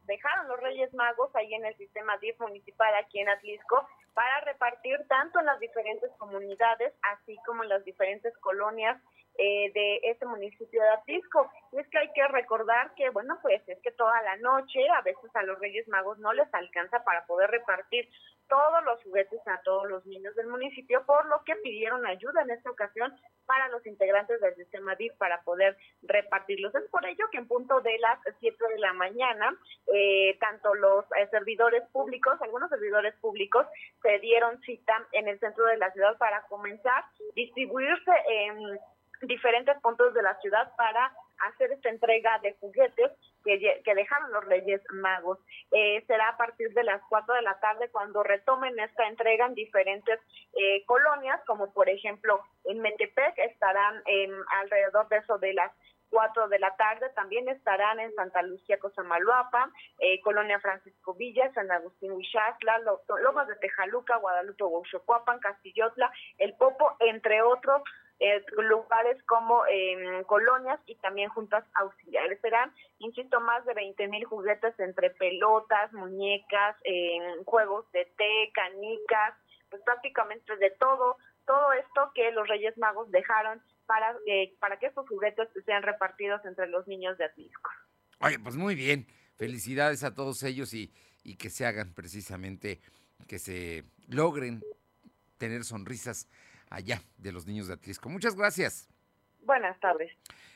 dejaron 0.06 0.48
los 0.48 0.58
Reyes 0.60 0.92
Magos 0.94 1.34
ahí 1.36 1.52
en 1.52 1.66
el 1.66 1.76
sistema 1.76 2.16
DIF 2.18 2.40
municipal 2.40 2.94
aquí 2.94 3.20
en 3.20 3.28
Atlisco 3.28 3.86
para 4.14 4.40
repartir 4.40 4.98
tanto 5.08 5.40
en 5.40 5.46
las 5.46 5.60
diferentes 5.60 6.10
comunidades, 6.16 6.94
así 7.02 7.36
como 7.44 7.62
en 7.62 7.68
las 7.68 7.84
diferentes 7.84 8.34
colonias 8.38 8.98
eh, 9.38 9.72
de 9.72 10.00
este 10.04 10.26
municipio 10.26 10.82
de 10.82 10.88
Atlisco. 10.88 11.50
Y 11.72 11.78
es 11.78 11.88
que 11.88 11.98
hay 11.98 12.12
que 12.12 12.26
recordar 12.28 12.94
que, 12.94 13.10
bueno, 13.10 13.38
pues 13.42 13.62
es 13.68 13.78
que 13.82 13.92
toda 13.92 14.20
la 14.22 14.36
noche 14.36 14.80
a 14.88 15.02
veces 15.02 15.34
a 15.34 15.42
los 15.42 15.58
Reyes 15.58 15.86
Magos 15.88 16.18
no 16.18 16.32
les 16.32 16.52
alcanza 16.54 17.04
para 17.04 17.26
poder 17.26 17.50
repartir 17.50 18.08
todos 18.48 18.84
los 18.84 19.02
juguetes 19.02 19.40
a 19.46 19.60
todos 19.62 19.88
los 19.88 20.06
niños 20.06 20.34
del 20.36 20.46
municipio, 20.46 21.04
por 21.04 21.26
lo 21.26 21.42
que 21.44 21.56
pidieron 21.56 22.06
ayuda 22.06 22.42
en 22.42 22.50
esta 22.50 22.70
ocasión 22.70 23.12
para 23.44 23.68
los 23.68 23.84
integrantes 23.86 24.40
del 24.40 24.54
sistema 24.56 24.94
DIF 24.94 25.12
para 25.14 25.42
poder 25.42 25.76
repartirlos. 26.02 26.74
Es 26.74 26.88
por 26.90 27.04
ello 27.06 27.24
que 27.30 27.38
en 27.38 27.48
punto 27.48 27.80
de 27.80 27.98
las 27.98 28.18
7 28.40 28.56
de 28.72 28.78
la 28.78 28.92
mañana, 28.92 29.56
eh, 29.92 30.36
tanto 30.40 30.74
los 30.74 31.04
eh, 31.16 31.28
servidores 31.30 31.82
públicos, 31.92 32.40
algunos 32.40 32.70
servidores 32.70 33.14
públicos, 33.16 33.66
se 34.02 34.18
dieron 34.18 34.60
cita 34.62 35.06
en 35.12 35.28
el 35.28 35.38
centro 35.40 35.64
de 35.66 35.76
la 35.76 35.90
ciudad 35.92 36.16
para 36.18 36.42
comenzar 36.42 36.92
a 36.92 37.10
distribuirse 37.34 38.12
en 38.28 38.78
diferentes 39.22 39.78
puntos 39.80 40.14
de 40.14 40.22
la 40.22 40.38
ciudad 40.40 40.72
para 40.76 41.12
hacer 41.48 41.72
esta 41.72 41.90
entrega 41.90 42.38
de 42.40 42.54
juguetes 42.60 43.12
que, 43.44 43.82
que 43.84 43.94
dejaron 43.94 44.32
los 44.32 44.44
Reyes 44.44 44.80
Magos. 44.90 45.38
Eh, 45.72 46.02
será 46.06 46.30
a 46.30 46.36
partir 46.36 46.72
de 46.72 46.84
las 46.84 47.02
4 47.08 47.34
de 47.34 47.42
la 47.42 47.58
tarde 47.60 47.88
cuando 47.90 48.22
retomen 48.22 48.78
esta 48.78 49.06
entrega 49.06 49.46
en 49.46 49.54
diferentes 49.54 50.18
eh, 50.54 50.84
colonias, 50.86 51.40
como 51.46 51.72
por 51.72 51.88
ejemplo 51.88 52.40
en 52.64 52.80
Metepec 52.80 53.38
estarán 53.38 54.02
en 54.06 54.32
alrededor 54.60 55.08
de 55.08 55.18
eso 55.18 55.38
de 55.38 55.54
las 55.54 55.72
4 56.10 56.48
de 56.48 56.58
la 56.58 56.74
tarde, 56.76 57.10
también 57.14 57.48
estarán 57.48 57.98
en 58.00 58.14
Santa 58.14 58.42
Lucía, 58.42 58.78
Cosamaluapa, 58.78 59.70
eh, 59.98 60.20
Colonia 60.20 60.60
Francisco 60.60 61.14
Villa, 61.14 61.52
San 61.52 61.70
Agustín 61.70 62.12
Huichazla, 62.12 62.78
Lomas 63.22 63.48
de 63.48 63.56
Tejaluca, 63.56 64.16
Guadalupe, 64.16 64.64
Huachuapan, 64.64 65.40
Castillotla, 65.40 66.10
El 66.38 66.54
Popo, 66.54 66.96
entre 67.00 67.42
otros 67.42 67.82
eh, 68.18 68.44
lugares 68.56 69.22
como 69.24 69.66
eh, 69.66 70.24
colonias 70.26 70.80
y 70.86 70.94
también 70.96 71.28
juntas 71.28 71.64
auxiliares. 71.74 72.40
Serán, 72.40 72.72
insisto, 72.98 73.40
más 73.40 73.64
de 73.66 73.74
20 73.74 74.08
mil 74.08 74.24
juguetes 74.24 74.78
entre 74.78 75.10
pelotas, 75.10 75.92
muñecas, 75.92 76.76
eh, 76.84 77.18
juegos 77.44 77.90
de 77.92 78.06
té, 78.16 78.50
canicas, 78.54 79.34
pues 79.70 79.82
prácticamente 79.82 80.56
de 80.56 80.70
todo, 80.72 81.16
todo 81.46 81.72
esto 81.72 82.10
que 82.14 82.30
los 82.32 82.48
Reyes 82.48 82.76
Magos 82.78 83.10
dejaron 83.10 83.62
para, 83.86 84.16
eh, 84.26 84.54
para 84.60 84.78
que 84.78 84.86
estos 84.86 85.08
juguetes 85.08 85.48
sean 85.64 85.82
repartidos 85.82 86.44
entre 86.44 86.66
los 86.68 86.86
niños 86.86 87.18
de 87.18 87.26
Atlisco. 87.26 87.70
Oye, 88.20 88.38
pues 88.38 88.56
muy 88.56 88.74
bien. 88.74 89.06
Felicidades 89.36 90.02
a 90.02 90.14
todos 90.14 90.42
ellos 90.42 90.72
y, 90.72 90.92
y 91.22 91.36
que 91.36 91.50
se 91.50 91.66
hagan 91.66 91.92
precisamente, 91.92 92.80
que 93.28 93.38
se 93.38 93.84
logren 94.08 94.62
tener 95.36 95.64
sonrisas 95.64 96.26
allá 96.70 97.02
de 97.18 97.32
los 97.32 97.46
niños 97.46 97.68
de 97.68 97.74
Atlisco. 97.74 98.08
Muchas 98.08 98.34
gracias. 98.34 98.88
Buenas 99.40 99.78
tardes. 99.80 100.12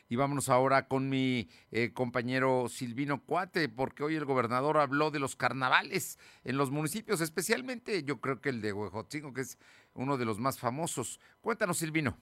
Y 0.09 0.17
vámonos 0.17 0.49
ahora 0.49 0.89
con 0.89 1.09
mi 1.09 1.49
eh, 1.71 1.93
compañero 1.93 2.69
Silvino 2.69 3.23
Cuate, 3.25 3.69
porque 3.69 4.03
hoy 4.03 4.17
el 4.17 4.25
gobernador 4.25 4.79
habló 4.79 5.13
de 5.13 5.21
los 5.21 5.37
carnavales 5.37 6.19
en 6.43 6.57
los 6.57 6.73
municipios, 6.73 7.21
especialmente 7.21 8.03
yo 8.03 8.21
creo 8.21 8.41
que 8.41 8.49
el 8.49 8.61
de 8.61 8.73
Huejotzingo, 8.73 9.33
que 9.33 9.43
es 9.43 9.59
uno 9.95 10.17
de 10.17 10.25
los 10.25 10.41
más 10.41 10.59
famosos. 10.59 11.21
Cuéntanos, 11.41 11.79
Silvino. 11.79 12.17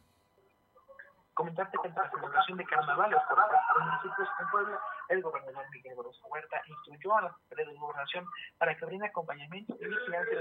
Comentarte 1.33 1.79
que 1.83 1.89
la 1.89 2.11
celebración 2.11 2.59
de 2.59 2.65
carnavales 2.65 3.19
por 3.27 3.39
los 3.39 3.87
municipios 3.87 4.29
en 4.39 4.51
Puebla 4.51 4.81
el 5.09 5.23
gobernador 5.23 5.65
Miguel 5.71 5.97
Barroso 5.97 6.27
Huerta 6.27 6.61
instruyó 6.67 7.17
a 7.17 7.23
la 7.23 7.37
Secretaría 7.43 7.73
de 7.73 7.79
Gobernación 7.79 8.27
para 8.59 8.77
que 8.77 8.85
brinde 8.85 9.07
acompañamiento 9.07 9.75
y 9.81 9.87
vigilancia 9.87 10.39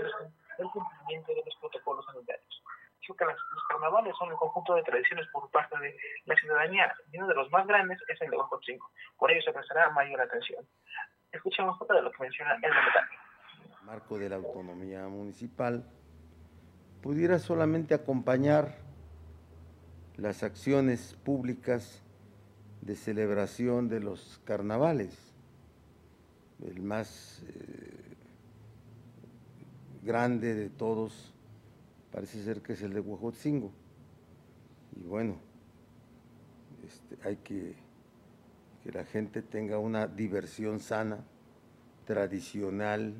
del 0.57 0.67
cumplimiento 0.73 1.33
de 1.33 1.43
los 1.45 1.55
protocolos 1.61 2.05
sanitarios. 2.05 2.63
Dijo 3.01 3.15
que 3.15 3.25
los 3.25 3.35
carnavales 3.69 4.15
son 4.17 4.29
el 4.29 4.35
conjunto 4.35 4.75
de 4.75 4.83
tradiciones 4.83 5.27
por 5.31 5.49
parte 5.51 5.77
de 5.79 5.97
la 6.25 6.35
ciudadanía 6.35 6.93
y 7.11 7.17
uno 7.17 7.27
de 7.27 7.35
los 7.35 7.51
más 7.51 7.65
grandes 7.67 7.99
es 8.07 8.21
el 8.21 8.29
de 8.29 8.37
Huejotzingo. 8.37 8.89
Por 9.17 9.31
ello 9.31 9.41
se 9.41 9.53
prestará 9.53 9.89
mayor 9.91 10.21
atención. 10.21 10.65
Escuchemos 11.31 11.79
otra 11.81 11.97
de 11.97 12.01
lo 12.01 12.11
que 12.11 12.23
menciona 12.23 12.55
el 12.55 12.73
mandatario. 12.73 13.19
Marco 13.83 14.17
de 14.17 14.29
la 14.29 14.35
autonomía 14.35 15.07
municipal 15.07 15.85
pudiera 17.01 17.39
solamente 17.39 17.93
acompañar 17.93 18.75
las 20.17 20.43
acciones 20.43 21.15
públicas 21.23 22.03
de 22.81 22.95
celebración 22.95 23.87
de 23.87 23.99
los 23.99 24.41
carnavales. 24.45 25.33
El 26.65 26.81
más 26.81 27.43
eh, 27.47 28.15
grande 30.01 30.55
de 30.55 30.69
todos 30.69 31.33
parece 32.17 32.41
ser 32.41 32.63
que 32.63 32.73
es 32.73 32.81
el 32.81 32.95
de 32.95 32.99
Huejotzingo. 32.99 33.71
Y 34.95 35.03
bueno, 35.03 35.39
este, 36.83 37.15
hay 37.23 37.37
que 37.37 37.75
que 38.81 38.91
la 38.91 39.05
gente 39.05 39.43
tenga 39.43 39.77
una 39.77 40.07
diversión 40.07 40.79
sana, 40.79 41.23
tradicional, 42.07 43.13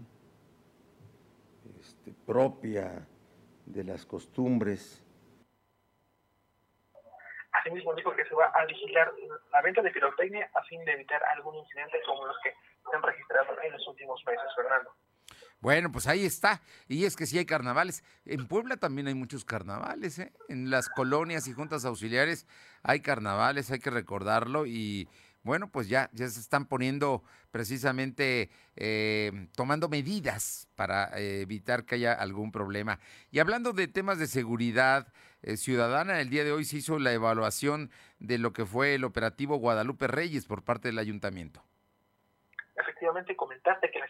este, 1.79 2.11
propia 2.25 3.07
de 3.67 3.83
las 3.83 4.03
costumbres. 4.03 5.05
Asimismo 7.51 7.93
dijo 7.93 8.15
que 8.15 8.25
se 8.25 8.33
va 8.33 8.47
a 8.47 8.65
vigilar 8.65 9.13
la 9.51 9.61
venta 9.61 9.83
de 9.83 9.91
pirotecnia 9.91 10.49
a 10.55 10.63
fin 10.63 10.83
de 10.85 10.93
evitar 10.93 11.23
algún 11.35 11.55
incidente 11.57 11.99
como 12.07 12.25
los 12.25 12.37
que 12.41 12.49
se 12.49 12.95
han 12.95 13.03
registrado 13.03 13.61
en 13.61 13.73
los 13.73 13.87
últimos 13.87 14.25
meses, 14.25 14.47
Fernando. 14.55 14.91
Bueno, 15.59 15.91
pues 15.91 16.07
ahí 16.07 16.25
está. 16.25 16.61
Y 16.87 17.05
es 17.05 17.15
que 17.15 17.25
sí 17.25 17.37
hay 17.37 17.45
carnavales. 17.45 18.03
En 18.25 18.47
Puebla 18.47 18.77
también 18.77 19.07
hay 19.07 19.15
muchos 19.15 19.43
carnavales, 19.43 20.19
¿eh? 20.19 20.31
En 20.49 20.69
las 20.69 20.87
colonias 20.89 21.47
y 21.47 21.53
juntas 21.53 21.83
auxiliares 21.85 22.45
hay 22.83 23.01
carnavales, 23.01 23.71
hay 23.71 23.79
que 23.79 23.89
recordarlo. 23.89 24.65
Y 24.65 25.09
bueno, 25.43 25.69
pues 25.71 25.87
ya, 25.87 26.09
ya 26.13 26.27
se 26.27 26.39
están 26.39 26.65
poniendo 26.65 27.23
precisamente, 27.51 28.51
eh, 28.75 29.47
tomando 29.55 29.89
medidas 29.89 30.67
para 30.75 31.17
eh, 31.17 31.41
evitar 31.41 31.85
que 31.85 31.95
haya 31.95 32.13
algún 32.13 32.51
problema. 32.51 32.99
Y 33.31 33.39
hablando 33.39 33.73
de 33.73 33.87
temas 33.87 34.19
de 34.19 34.27
seguridad 34.27 35.07
eh, 35.41 35.57
ciudadana, 35.57 36.19
el 36.19 36.29
día 36.29 36.43
de 36.43 36.51
hoy 36.51 36.65
se 36.65 36.77
hizo 36.77 36.99
la 36.99 37.13
evaluación 37.13 37.89
de 38.19 38.37
lo 38.37 38.53
que 38.53 38.65
fue 38.65 38.95
el 38.95 39.03
operativo 39.05 39.55
Guadalupe 39.55 40.07
Reyes 40.07 40.45
por 40.45 40.63
parte 40.63 40.89
del 40.89 40.99
ayuntamiento. 40.99 41.63
Efectivamente, 42.75 43.35
comentarte 43.35 43.89
que 43.89 43.99
la 43.99 44.07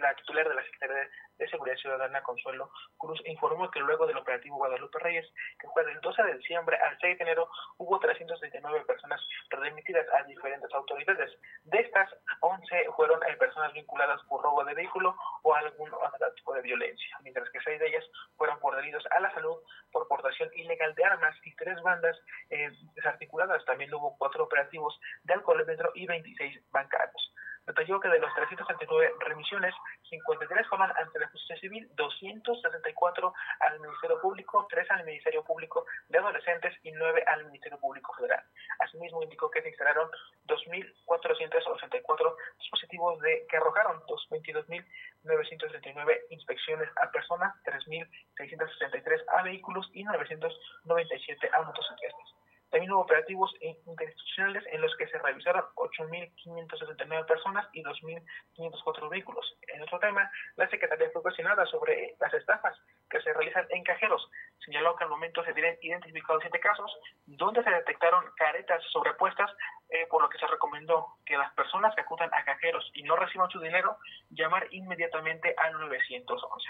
la 0.00 0.14
titular 0.14 0.48
de 0.48 0.54
la 0.54 0.64
Secretaría 0.64 1.08
de 1.38 1.48
Seguridad 1.48 1.76
Ciudadana, 1.76 2.22
Consuelo 2.22 2.70
Cruz, 2.98 3.20
informó 3.26 3.70
que 3.70 3.80
luego 3.80 4.06
del 4.06 4.18
operativo 4.18 4.56
Guadalupe 4.56 4.98
Reyes, 4.98 5.26
que 5.58 5.68
fue 5.68 5.84
del 5.84 6.00
12 6.00 6.22
de 6.22 6.36
diciembre 6.36 6.76
al 6.76 6.98
6 7.00 7.18
de 7.18 7.24
enero, 7.24 7.48
hubo 7.78 7.98
339 7.98 8.84
personas 8.84 9.20
remitidas 9.48 10.06
a 10.14 10.22
diferentes 10.24 10.72
autoridades. 10.74 11.30
De 11.64 11.78
estas, 11.78 12.10
11 12.40 12.86
fueron 12.96 13.20
eh, 13.24 13.36
personas 13.36 13.72
vinculadas 13.72 14.22
por 14.24 14.42
robo 14.42 14.64
de 14.64 14.74
vehículo 14.74 15.16
o 15.42 15.54
algún 15.54 15.92
otro 15.92 16.32
tipo 16.34 16.54
de 16.54 16.62
violencia, 16.62 17.16
mientras 17.22 17.48
que 17.50 17.60
6 17.60 17.80
de 17.80 17.88
ellas 17.88 18.04
fueron 18.36 18.58
por 18.60 18.76
delitos 18.76 19.04
a 19.10 19.20
la 19.20 19.32
salud, 19.32 19.56
por 19.92 20.08
portación 20.08 20.50
ilegal 20.54 20.94
de 20.94 21.04
armas 21.04 21.36
y 21.44 21.54
tres 21.56 21.80
bandas 21.82 22.16
eh, 22.50 22.70
desarticuladas. 22.94 23.64
También 23.64 23.92
hubo 23.94 24.16
cuatro 24.18 24.44
operativos 24.44 24.98
de 25.24 25.34
alcoholímetro 25.34 25.90
y 25.94 26.06
26 26.06 26.70
bancarios 26.70 27.30
detalló 27.70 28.00
que 28.00 28.08
de 28.08 28.18
los 28.18 28.34
369 28.34 29.14
remisiones, 29.20 29.72
53 30.08 30.66
fueron 30.68 30.90
ante 30.96 31.18
la 31.18 31.28
justicia 31.28 31.60
civil, 31.60 31.86
264 31.94 33.34
al 33.60 33.80
Ministerio 33.80 34.20
Público, 34.20 34.66
3 34.68 34.90
al 34.90 35.04
Ministerio 35.04 35.44
Público 35.44 35.86
de 36.08 36.18
Adolescentes 36.18 36.74
y 36.82 36.90
9 36.92 37.24
al 37.26 37.46
Ministerio 37.46 37.78
Público 37.78 38.12
Federal. 38.14 38.44
Asimismo, 38.80 39.22
indicó 39.22 39.50
que 39.50 39.62
se 39.62 39.68
instalaron 39.68 40.10
2.484 40.46 42.36
dispositivos 42.58 43.18
de, 43.20 43.46
que 43.48 43.56
arrojaron 43.56 44.02
22.939 44.02 46.20
inspecciones 46.30 46.88
a 47.00 47.08
personas, 47.10 47.54
3.663 47.64 49.24
a 49.28 49.42
vehículos 49.42 49.88
y 49.94 50.04
997 50.04 51.50
a 51.52 51.62
motocicletas. 51.62 52.39
También 52.70 52.92
hubo 52.92 53.02
operativos 53.02 53.52
interinstitucionales 53.60 54.64
en 54.72 54.80
los 54.80 54.94
que 54.96 55.08
se 55.08 55.18
revisaron 55.18 55.64
8.569 55.74 57.26
personas 57.26 57.66
y 57.72 57.82
2.504 57.82 59.08
vehículos. 59.08 59.58
En 59.68 59.82
otro 59.82 59.98
tema, 59.98 60.30
la 60.56 60.68
Secretaría 60.68 61.10
fue 61.12 61.22
cuestionada 61.22 61.66
sobre 61.66 62.14
las 62.20 62.32
estafas 62.32 62.78
que 63.10 63.20
se 63.22 63.32
realizan 63.32 63.66
en 63.70 63.82
cajeros. 63.82 64.30
Señaló 64.64 64.94
que 64.94 65.04
al 65.04 65.10
momento 65.10 65.44
se 65.44 65.52
tienen 65.52 65.76
identificados 65.82 66.42
siete 66.42 66.60
casos 66.60 66.96
donde 67.26 67.64
se 67.64 67.70
detectaron 67.70 68.24
caretas 68.36 68.82
sobrepuestas, 68.92 69.50
eh, 69.88 70.06
por 70.08 70.22
lo 70.22 70.28
que 70.28 70.38
se 70.38 70.46
recomendó 70.46 71.16
que 71.26 71.36
las 71.36 71.52
personas 71.54 71.94
que 71.94 72.02
acudan 72.02 72.30
a 72.32 72.44
cajeros 72.44 72.88
y 72.94 73.02
no 73.02 73.16
reciban 73.16 73.50
su 73.50 73.58
dinero, 73.58 73.98
llamar 74.30 74.66
inmediatamente 74.70 75.54
al 75.58 75.72
911 75.72 76.68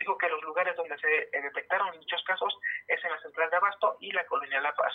dijo 0.00 0.16
que 0.16 0.28
los 0.28 0.42
lugares 0.42 0.74
donde 0.76 0.98
se 0.98 1.28
eh, 1.30 1.42
detectaron 1.42 1.92
dichos 2.00 2.22
casos 2.24 2.58
es 2.88 3.04
en 3.04 3.10
la 3.10 3.20
central 3.20 3.50
de 3.50 3.56
Abasto 3.56 3.98
y 4.00 4.10
la 4.12 4.24
colonia 4.26 4.60
La 4.60 4.74
Paz. 4.74 4.94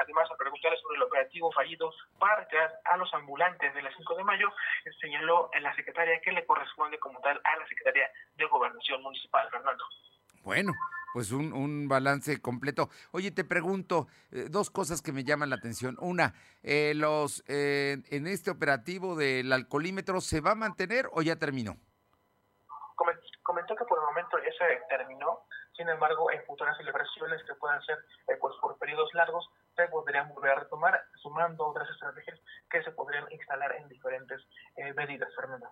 Además, 0.00 0.28
a 0.30 0.36
preguntarle 0.36 0.78
sobre 0.78 0.96
el 0.96 1.02
operativo 1.02 1.52
fallido 1.52 1.92
para 2.18 2.36
retirar 2.36 2.80
a 2.84 2.96
los 2.96 3.12
ambulantes 3.14 3.74
de 3.74 3.82
la 3.82 3.94
5 3.94 4.14
de 4.16 4.24
mayo, 4.24 4.52
señaló 5.00 5.50
en 5.52 5.62
la 5.62 5.74
secretaria 5.74 6.20
que 6.20 6.32
le 6.32 6.46
corresponde 6.46 6.98
como 6.98 7.20
tal 7.20 7.40
a 7.44 7.56
la 7.56 7.66
Secretaría 7.66 8.10
de 8.36 8.46
Gobernación 8.46 9.02
Municipal, 9.02 9.48
Fernando. 9.50 9.84
Bueno, 10.42 10.72
pues 11.12 11.32
un, 11.32 11.52
un, 11.52 11.88
balance 11.88 12.40
completo. 12.40 12.90
Oye, 13.12 13.30
te 13.30 13.44
pregunto 13.44 14.06
eh, 14.30 14.46
dos 14.50 14.70
cosas 14.70 15.02
que 15.02 15.12
me 15.12 15.24
llaman 15.24 15.50
la 15.50 15.56
atención. 15.56 15.96
Una, 16.00 16.34
eh, 16.62 16.92
los 16.94 17.42
eh, 17.48 17.98
en 18.10 18.26
este 18.26 18.50
operativo 18.50 19.16
del 19.16 19.52
alcoholímetro, 19.52 20.20
¿se 20.20 20.40
va 20.40 20.52
a 20.52 20.54
mantener 20.54 21.08
o 21.12 21.22
ya 21.22 21.36
terminó? 21.36 21.76
Comentó 23.42 23.74
que 23.74 23.84
por 23.84 23.98
el 23.98 24.04
momento 24.04 24.36
ya 24.38 24.52
se 24.58 24.80
terminó, 24.88 25.40
sin 25.74 25.88
embargo, 25.88 26.30
en 26.30 26.44
futuras 26.44 26.76
celebraciones 26.76 27.42
que 27.44 27.54
puedan 27.54 27.82
ser 27.82 27.96
pues 28.40 28.54
por 28.60 28.76
periodos 28.76 29.08
largos, 29.14 29.48
podrían 29.86 30.28
volver 30.34 30.50
a 30.52 30.60
retomar, 30.60 31.00
sumando 31.22 31.66
otras 31.66 31.88
estrategias 31.90 32.40
que 32.68 32.82
se 32.82 32.90
podrían 32.90 33.30
instalar 33.30 33.76
en 33.76 33.88
diferentes 33.88 34.42
eh, 34.76 34.92
medidas, 34.94 35.28
Fernando. 35.36 35.68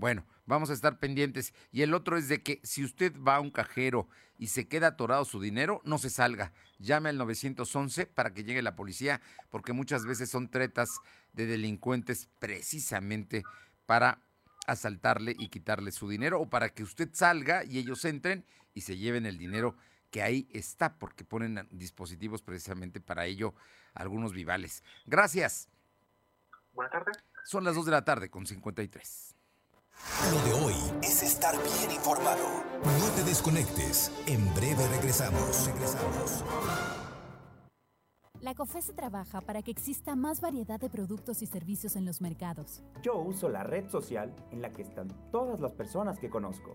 Bueno, 0.00 0.24
vamos 0.46 0.70
a 0.70 0.72
estar 0.72 0.98
pendientes. 0.98 1.52
Y 1.72 1.82
el 1.82 1.92
otro 1.92 2.16
es 2.16 2.28
de 2.28 2.42
que 2.42 2.60
si 2.62 2.82
usted 2.82 3.12
va 3.20 3.36
a 3.36 3.40
un 3.40 3.50
cajero 3.50 4.08
y 4.38 4.46
se 4.46 4.66
queda 4.66 4.86
atorado 4.86 5.26
su 5.26 5.42
dinero, 5.42 5.82
no 5.84 5.98
se 5.98 6.08
salga. 6.08 6.54
Llame 6.78 7.10
al 7.10 7.18
911 7.18 8.06
para 8.06 8.32
que 8.32 8.42
llegue 8.42 8.62
la 8.62 8.76
policía, 8.76 9.20
porque 9.50 9.74
muchas 9.74 10.06
veces 10.06 10.30
son 10.30 10.48
tretas 10.48 10.88
de 11.34 11.44
delincuentes 11.44 12.30
precisamente 12.38 13.42
para 13.84 14.22
asaltarle 14.66 15.34
y 15.38 15.48
quitarle 15.48 15.92
su 15.92 16.08
dinero 16.08 16.40
o 16.40 16.48
para 16.48 16.70
que 16.70 16.82
usted 16.82 17.10
salga 17.12 17.64
y 17.64 17.78
ellos 17.78 18.04
entren 18.06 18.46
y 18.72 18.82
se 18.82 18.96
lleven 18.96 19.26
el 19.26 19.36
dinero 19.36 19.76
que 20.10 20.22
ahí 20.22 20.48
está, 20.52 20.98
porque 20.98 21.24
ponen 21.24 21.66
dispositivos 21.70 22.42
precisamente 22.42 23.00
para 23.00 23.26
ello 23.26 23.54
algunos 23.94 24.32
vivales. 24.32 24.82
Gracias. 25.06 25.68
Buenas 26.72 26.92
tardes. 26.92 27.24
Son 27.44 27.64
las 27.64 27.74
2 27.74 27.86
de 27.86 27.92
la 27.92 28.04
tarde 28.04 28.30
con 28.30 28.46
53. 28.46 29.34
Lo 30.32 30.42
de 30.44 30.52
hoy 30.64 30.74
es 31.02 31.22
estar 31.22 31.54
bien 31.54 31.90
informado. 31.92 32.64
No 32.82 33.10
te 33.16 33.24
desconectes. 33.24 34.10
En 34.26 34.52
breve 34.54 34.86
regresamos. 34.88 35.66
Regresamos. 35.66 36.44
La 38.40 38.54
COFESE 38.54 38.94
trabaja 38.94 39.42
para 39.42 39.60
que 39.62 39.70
exista 39.70 40.16
más 40.16 40.40
variedad 40.40 40.80
de 40.80 40.88
productos 40.88 41.42
y 41.42 41.46
servicios 41.46 41.94
en 41.96 42.06
los 42.06 42.22
mercados. 42.22 42.82
Yo 43.02 43.18
uso 43.18 43.50
la 43.50 43.64
red 43.64 43.90
social 43.90 44.34
en 44.50 44.62
la 44.62 44.72
que 44.72 44.80
están 44.80 45.08
todas 45.30 45.60
las 45.60 45.72
personas 45.72 46.18
que 46.18 46.30
conozco. 46.30 46.74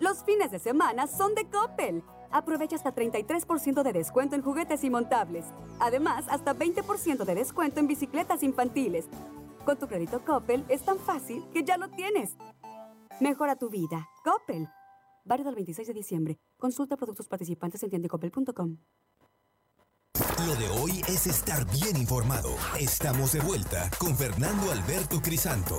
Los 0.00 0.24
fines 0.24 0.50
de 0.50 0.58
semana 0.58 1.06
son 1.06 1.34
de 1.34 1.48
Coppel. 1.48 2.02
Aprovecha 2.30 2.76
hasta 2.76 2.94
33% 2.94 3.82
de 3.82 3.92
descuento 3.94 4.36
en 4.36 4.42
juguetes 4.42 4.84
y 4.84 4.90
montables. 4.90 5.46
Además, 5.78 6.26
hasta 6.28 6.54
20% 6.54 7.24
de 7.24 7.34
descuento 7.34 7.80
en 7.80 7.86
bicicletas 7.86 8.42
infantiles. 8.42 9.06
Con 9.64 9.78
tu 9.78 9.86
crédito 9.86 10.22
Coppel 10.24 10.64
es 10.68 10.82
tan 10.82 10.98
fácil 10.98 11.44
que 11.52 11.64
ya 11.64 11.76
lo 11.76 11.88
tienes. 11.88 12.36
Mejora 13.20 13.56
tu 13.56 13.70
vida. 13.70 14.08
Coppel. 14.22 14.68
Válido 15.24 15.48
el 15.50 15.54
26 15.54 15.88
de 15.88 15.94
diciembre. 15.94 16.38
Consulta 16.58 16.96
productos 16.96 17.28
participantes 17.28 17.82
en 17.82 17.90
tiendecoppel.com. 17.90 18.76
Lo 20.46 20.54
de 20.56 20.68
hoy 20.68 21.00
es 21.08 21.26
estar 21.26 21.64
bien 21.70 21.96
informado. 21.96 22.50
Estamos 22.78 23.32
de 23.32 23.40
vuelta 23.40 23.90
con 23.98 24.14
Fernando 24.14 24.70
Alberto 24.70 25.20
Crisanto. 25.22 25.78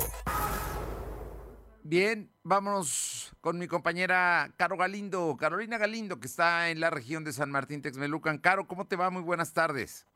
Bien, 1.83 2.31
vámonos 2.41 3.31
con 3.41 3.59
mi 3.59 3.67
compañera 3.67 4.51
Caro 4.57 4.75
Galindo, 4.75 5.38
Carolina 5.38 5.77
Galindo, 5.77 6.19
que 6.19 6.25
está 6.25 6.71
en 6.71 6.79
la 6.79 6.89
región 6.89 7.23
de 7.23 7.31
San 7.31 7.51
Martín 7.51 7.83
Texmelucan. 7.83 8.39
Caro, 8.39 8.65
¿cómo 8.67 8.88
te 8.88 8.95
va? 8.95 9.11
Muy 9.11 9.21
buenas 9.21 9.53
tardes. 9.53 10.07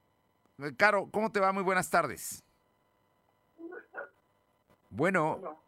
Eh, 0.59 0.75
Caro, 0.75 1.09
¿cómo 1.11 1.31
te 1.31 1.39
va? 1.39 1.53
Muy 1.53 1.63
buenas 1.63 1.89
tardes. 1.89 2.43
Bueno. 4.89 5.63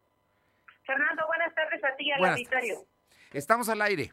Fernando, 0.85 1.25
buenas 1.27 1.55
tardes 1.55 1.81
a 1.83 1.95
ti 1.95 2.11
al 2.11 2.25
auditorio. 2.25 2.85
Estamos 3.31 3.69
al 3.69 3.81
aire. 3.81 4.11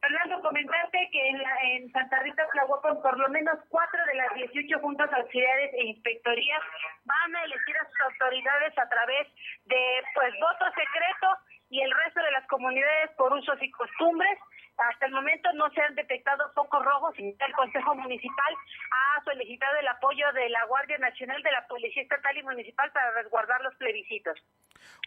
Fernando, 0.00 0.40
comentarte 0.42 1.08
que 1.10 1.28
en, 1.28 1.38
la, 1.42 1.56
en 1.74 1.90
Santa 1.90 2.20
Rita 2.20 2.46
Tlahuapan 2.52 3.02
por 3.02 3.18
lo 3.18 3.28
menos 3.28 3.58
cuatro 3.68 3.98
de 4.06 4.14
las 4.14 4.32
18 4.34 4.78
juntas 4.78 5.10
auxiliares 5.12 5.74
e 5.74 5.84
inspectorías 5.86 6.62
van 7.04 7.36
a 7.36 7.44
elegir 7.44 7.76
a 7.76 7.86
sus 7.86 8.00
autoridades 8.12 8.78
a 8.78 8.88
través 8.88 9.26
de 9.66 10.02
pues 10.14 10.32
voto 10.40 10.64
secreto 10.70 11.26
y 11.70 11.80
el 11.82 11.90
resto 11.90 12.22
de 12.22 12.30
las 12.30 12.46
comunidades 12.46 13.10
por 13.16 13.32
usos 13.32 13.58
y 13.60 13.70
costumbres. 13.70 14.38
Hasta 14.78 15.06
el 15.06 15.12
momento 15.12 15.52
no 15.54 15.68
se 15.70 15.82
han 15.82 15.96
detectado 15.96 16.52
focos 16.54 16.84
rojos 16.84 17.12
y 17.18 17.34
el 17.36 17.52
Consejo 17.56 17.96
Municipal 17.96 18.54
ha 18.92 19.24
solicitado 19.24 19.76
el 19.80 19.88
apoyo 19.88 20.32
de 20.32 20.48
la 20.50 20.64
Guardia 20.66 20.98
Nacional, 20.98 21.42
de 21.42 21.50
la 21.50 21.66
Policía 21.66 22.02
Estatal 22.02 22.36
y 22.36 22.44
Municipal 22.44 22.92
para 22.92 23.10
resguardar 23.10 23.60
los 23.62 23.74
plebiscitos. 23.74 24.38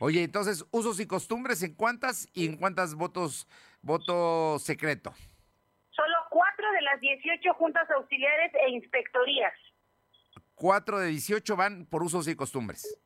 Oye, 0.02 0.24
entonces, 0.24 0.66
usos 0.72 1.00
y 1.00 1.08
costumbres, 1.08 1.64
¿en 1.64 1.74
cuántas 1.76 2.30
y 2.34 2.48
en 2.48 2.58
cuántas 2.58 2.96
votos, 2.96 3.48
voto 3.82 4.60
secreto? 4.60 5.14
Solo 5.90 6.16
cuatro 6.30 6.72
de 6.72 6.82
las 6.82 7.00
18 7.00 7.54
juntas 7.54 7.90
auxiliares 7.92 8.52
e 8.54 8.70
inspectorías. 8.72 9.54
Cuatro 10.56 11.00
de 11.00 11.08
18 11.08 11.56
van 11.56 11.86
por 11.86 12.04
usos 12.04 12.28
y 12.28 12.36
costumbres. 12.36 13.02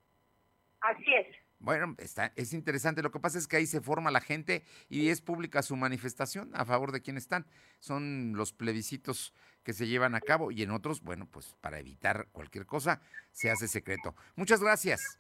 Así 0.82 1.14
es. 1.14 1.28
Bueno, 1.60 1.96
está, 1.98 2.32
es 2.36 2.54
interesante. 2.54 3.02
Lo 3.02 3.12
que 3.12 3.20
pasa 3.20 3.38
es 3.38 3.48
que 3.48 3.58
ahí 3.58 3.66
se 3.66 3.82
forma 3.82 4.12
la 4.12 4.22
gente 4.22 4.64
y 4.90 5.10
es 5.10 5.22
pública 5.22 5.64
su 5.64 5.76
manifestación 5.76 6.52
a 6.54 6.66
favor 6.66 6.92
de 6.92 7.02
quien 7.02 7.18
están. 7.18 7.48
Son 7.80 8.34
los 8.36 8.54
plebiscitos 8.54 9.34
que 9.64 9.74
se 9.74 9.88
llevan 9.88 10.16
a 10.16 10.22
cabo 10.22 10.52
y 10.52 10.62
en 10.62 10.72
otros, 10.72 11.02
bueno, 11.02 11.28
pues 11.32 11.56
para 11.62 11.80
evitar 11.80 12.28
cualquier 12.32 12.66
cosa 12.66 13.02
se 13.32 13.50
hace 13.50 13.68
secreto. 13.68 14.16
Muchas 14.36 14.62
gracias. 14.62 15.20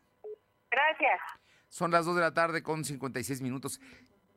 Gracias. 0.69 1.19
Son 1.69 1.89
las 1.89 2.05
2 2.05 2.15
de 2.15 2.21
la 2.21 2.33
tarde 2.33 2.61
con 2.61 2.85
56 2.85 3.41
minutos. 3.41 3.79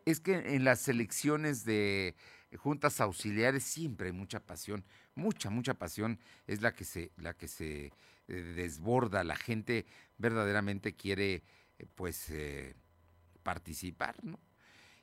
Es 0.08 0.20
que 0.20 0.36
en 0.54 0.64
las 0.64 0.88
elecciones 0.88 1.66
de 1.66 2.16
juntas 2.56 2.98
auxiliares 3.02 3.62
siempre 3.62 4.06
hay 4.06 4.14
mucha 4.14 4.40
pasión, 4.40 4.82
mucha, 5.14 5.50
mucha 5.50 5.74
pasión 5.74 6.18
es 6.46 6.62
la 6.62 6.72
que 6.72 6.84
se, 6.84 7.12
la 7.18 7.34
que 7.34 7.46
se 7.46 7.92
eh, 8.28 8.32
desborda. 8.56 9.22
La 9.22 9.36
gente 9.36 9.84
verdaderamente 10.16 10.94
quiere 10.94 11.42
eh, 11.78 11.84
pues 11.94 12.30
eh, 12.30 12.74
participar, 13.42 14.16
¿no? 14.24 14.40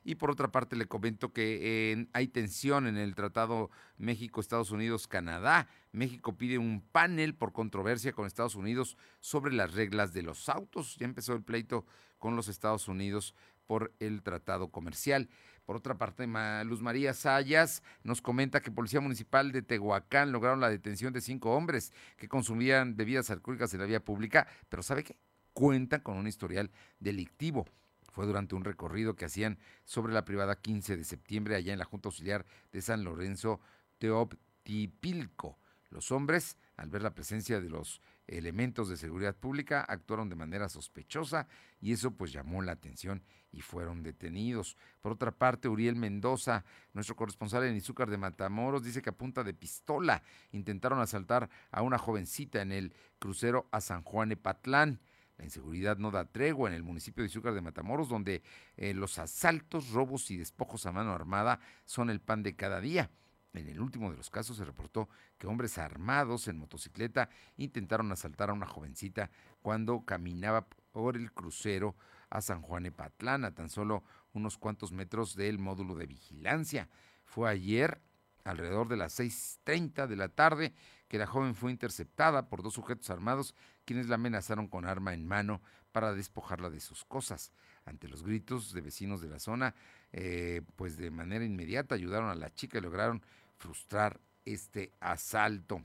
Y 0.02 0.16
por 0.16 0.32
otra 0.32 0.50
parte 0.50 0.74
le 0.74 0.86
comento 0.86 1.32
que 1.32 2.08
hay 2.12 2.26
tensión 2.26 2.88
en 2.88 2.96
el 2.96 3.14
Tratado 3.14 3.70
México-Estados 3.98 4.72
Unidos-Canadá. 4.72 5.68
México 5.92 6.36
pide 6.36 6.58
un 6.58 6.80
panel 6.80 7.34
por 7.34 7.52
controversia 7.52 8.12
con 8.12 8.26
Estados 8.26 8.56
Unidos 8.56 8.96
sobre 9.20 9.52
las 9.52 9.74
reglas 9.74 10.12
de 10.12 10.22
los 10.22 10.48
autos. 10.48 10.96
Ya 10.96 11.06
empezó 11.06 11.32
el 11.32 11.42
pleito 11.42 11.86
con 12.18 12.36
los 12.36 12.48
Estados 12.48 12.88
Unidos 12.88 13.34
por 13.66 13.92
el 14.00 14.22
tratado 14.22 14.68
comercial. 14.68 15.28
Por 15.64 15.76
otra 15.76 15.98
parte, 15.98 16.28
Luz 16.64 16.80
María 16.80 17.12
Sayas 17.12 17.82
nos 18.04 18.22
comenta 18.22 18.60
que 18.60 18.70
Policía 18.70 19.00
Municipal 19.00 19.50
de 19.50 19.62
Tehuacán 19.62 20.30
lograron 20.30 20.60
la 20.60 20.70
detención 20.70 21.12
de 21.12 21.20
cinco 21.20 21.56
hombres 21.56 21.92
que 22.16 22.28
consumían 22.28 22.96
bebidas 22.96 23.30
alcohólicas 23.30 23.74
en 23.74 23.80
la 23.80 23.86
vía 23.86 24.04
pública, 24.04 24.46
pero 24.68 24.84
¿sabe 24.84 25.02
qué? 25.02 25.16
Cuentan 25.52 26.02
con 26.02 26.16
un 26.16 26.28
historial 26.28 26.70
delictivo. 27.00 27.66
Fue 28.12 28.26
durante 28.26 28.54
un 28.54 28.64
recorrido 28.64 29.16
que 29.16 29.24
hacían 29.24 29.58
sobre 29.84 30.14
la 30.14 30.24
privada 30.24 30.56
15 30.56 30.96
de 30.96 31.04
septiembre 31.04 31.56
allá 31.56 31.72
en 31.72 31.78
la 31.80 31.84
Junta 31.84 32.08
Auxiliar 32.08 32.46
de 32.72 32.80
San 32.80 33.02
Lorenzo 33.02 33.60
Teoptipilco. 33.98 35.58
Los 35.90 36.12
hombres, 36.12 36.56
al 36.76 36.90
ver 36.90 37.02
la 37.02 37.14
presencia 37.14 37.60
de 37.60 37.70
los 37.70 38.00
elementos 38.26 38.88
de 38.88 38.96
seguridad 38.96 39.36
pública, 39.36 39.82
actuaron 39.82 40.28
de 40.28 40.36
manera 40.36 40.68
sospechosa 40.68 41.46
y 41.80 41.92
eso 41.92 42.10
pues 42.12 42.32
llamó 42.32 42.62
la 42.62 42.72
atención 42.72 43.22
y 43.52 43.60
fueron 43.60 44.02
detenidos. 44.02 44.76
Por 45.00 45.12
otra 45.12 45.32
parte, 45.32 45.68
Uriel 45.68 45.96
Mendoza, 45.96 46.64
nuestro 46.92 47.16
corresponsal 47.16 47.64
en 47.64 47.76
Izúcar 47.76 48.10
de 48.10 48.18
Matamoros, 48.18 48.82
dice 48.82 49.02
que 49.02 49.10
a 49.10 49.16
punta 49.16 49.44
de 49.44 49.54
pistola 49.54 50.22
intentaron 50.52 51.00
asaltar 51.00 51.48
a 51.70 51.82
una 51.82 51.98
jovencita 51.98 52.60
en 52.60 52.72
el 52.72 52.94
crucero 53.18 53.68
a 53.70 53.80
San 53.80 54.02
Juan 54.02 54.32
Epatlán. 54.32 55.00
La 55.38 55.44
inseguridad 55.44 55.98
no 55.98 56.10
da 56.10 56.24
tregua 56.24 56.68
en 56.68 56.74
el 56.74 56.82
municipio 56.82 57.22
de 57.22 57.28
Izúcar 57.28 57.54
de 57.54 57.60
Matamoros, 57.60 58.08
donde 58.08 58.42
eh, 58.76 58.94
los 58.94 59.18
asaltos, 59.18 59.90
robos 59.90 60.30
y 60.30 60.38
despojos 60.38 60.86
a 60.86 60.92
mano 60.92 61.12
armada 61.12 61.60
son 61.84 62.10
el 62.10 62.20
pan 62.20 62.42
de 62.42 62.56
cada 62.56 62.80
día. 62.80 63.10
En 63.56 63.68
el 63.68 63.80
último 63.80 64.10
de 64.10 64.16
los 64.16 64.30
casos 64.30 64.56
se 64.56 64.64
reportó 64.64 65.08
que 65.38 65.46
hombres 65.46 65.78
armados 65.78 66.48
en 66.48 66.58
motocicleta 66.58 67.28
intentaron 67.56 68.12
asaltar 68.12 68.50
a 68.50 68.52
una 68.52 68.66
jovencita 68.66 69.30
cuando 69.62 70.04
caminaba 70.04 70.66
por 70.92 71.16
el 71.16 71.32
crucero 71.32 71.96
a 72.30 72.40
San 72.40 72.62
Juan 72.62 72.86
Epatlán, 72.86 73.44
a 73.44 73.54
tan 73.54 73.68
solo 73.68 74.02
unos 74.32 74.58
cuantos 74.58 74.92
metros 74.92 75.34
del 75.36 75.58
módulo 75.58 75.94
de 75.94 76.06
vigilancia. 76.06 76.88
Fue 77.24 77.50
ayer, 77.50 78.00
alrededor 78.44 78.88
de 78.88 78.96
las 78.96 79.18
6.30 79.18 80.06
de 80.06 80.16
la 80.16 80.28
tarde, 80.28 80.74
que 81.08 81.18
la 81.18 81.26
joven 81.26 81.54
fue 81.54 81.70
interceptada 81.70 82.48
por 82.48 82.62
dos 82.62 82.74
sujetos 82.74 83.10
armados 83.10 83.54
quienes 83.84 84.08
la 84.08 84.16
amenazaron 84.16 84.68
con 84.68 84.86
arma 84.86 85.14
en 85.14 85.26
mano 85.26 85.62
para 85.92 86.12
despojarla 86.12 86.68
de 86.68 86.80
sus 86.80 87.04
cosas. 87.04 87.52
Ante 87.84 88.08
los 88.08 88.22
gritos 88.22 88.72
de 88.72 88.80
vecinos 88.80 89.20
de 89.20 89.28
la 89.28 89.38
zona, 89.38 89.74
eh, 90.12 90.62
pues 90.74 90.96
de 90.96 91.10
manera 91.10 91.44
inmediata 91.44 91.94
ayudaron 91.94 92.28
a 92.28 92.34
la 92.34 92.52
chica 92.52 92.78
y 92.78 92.80
lograron 92.80 93.22
frustrar 93.56 94.20
este 94.44 94.92
asalto. 95.00 95.82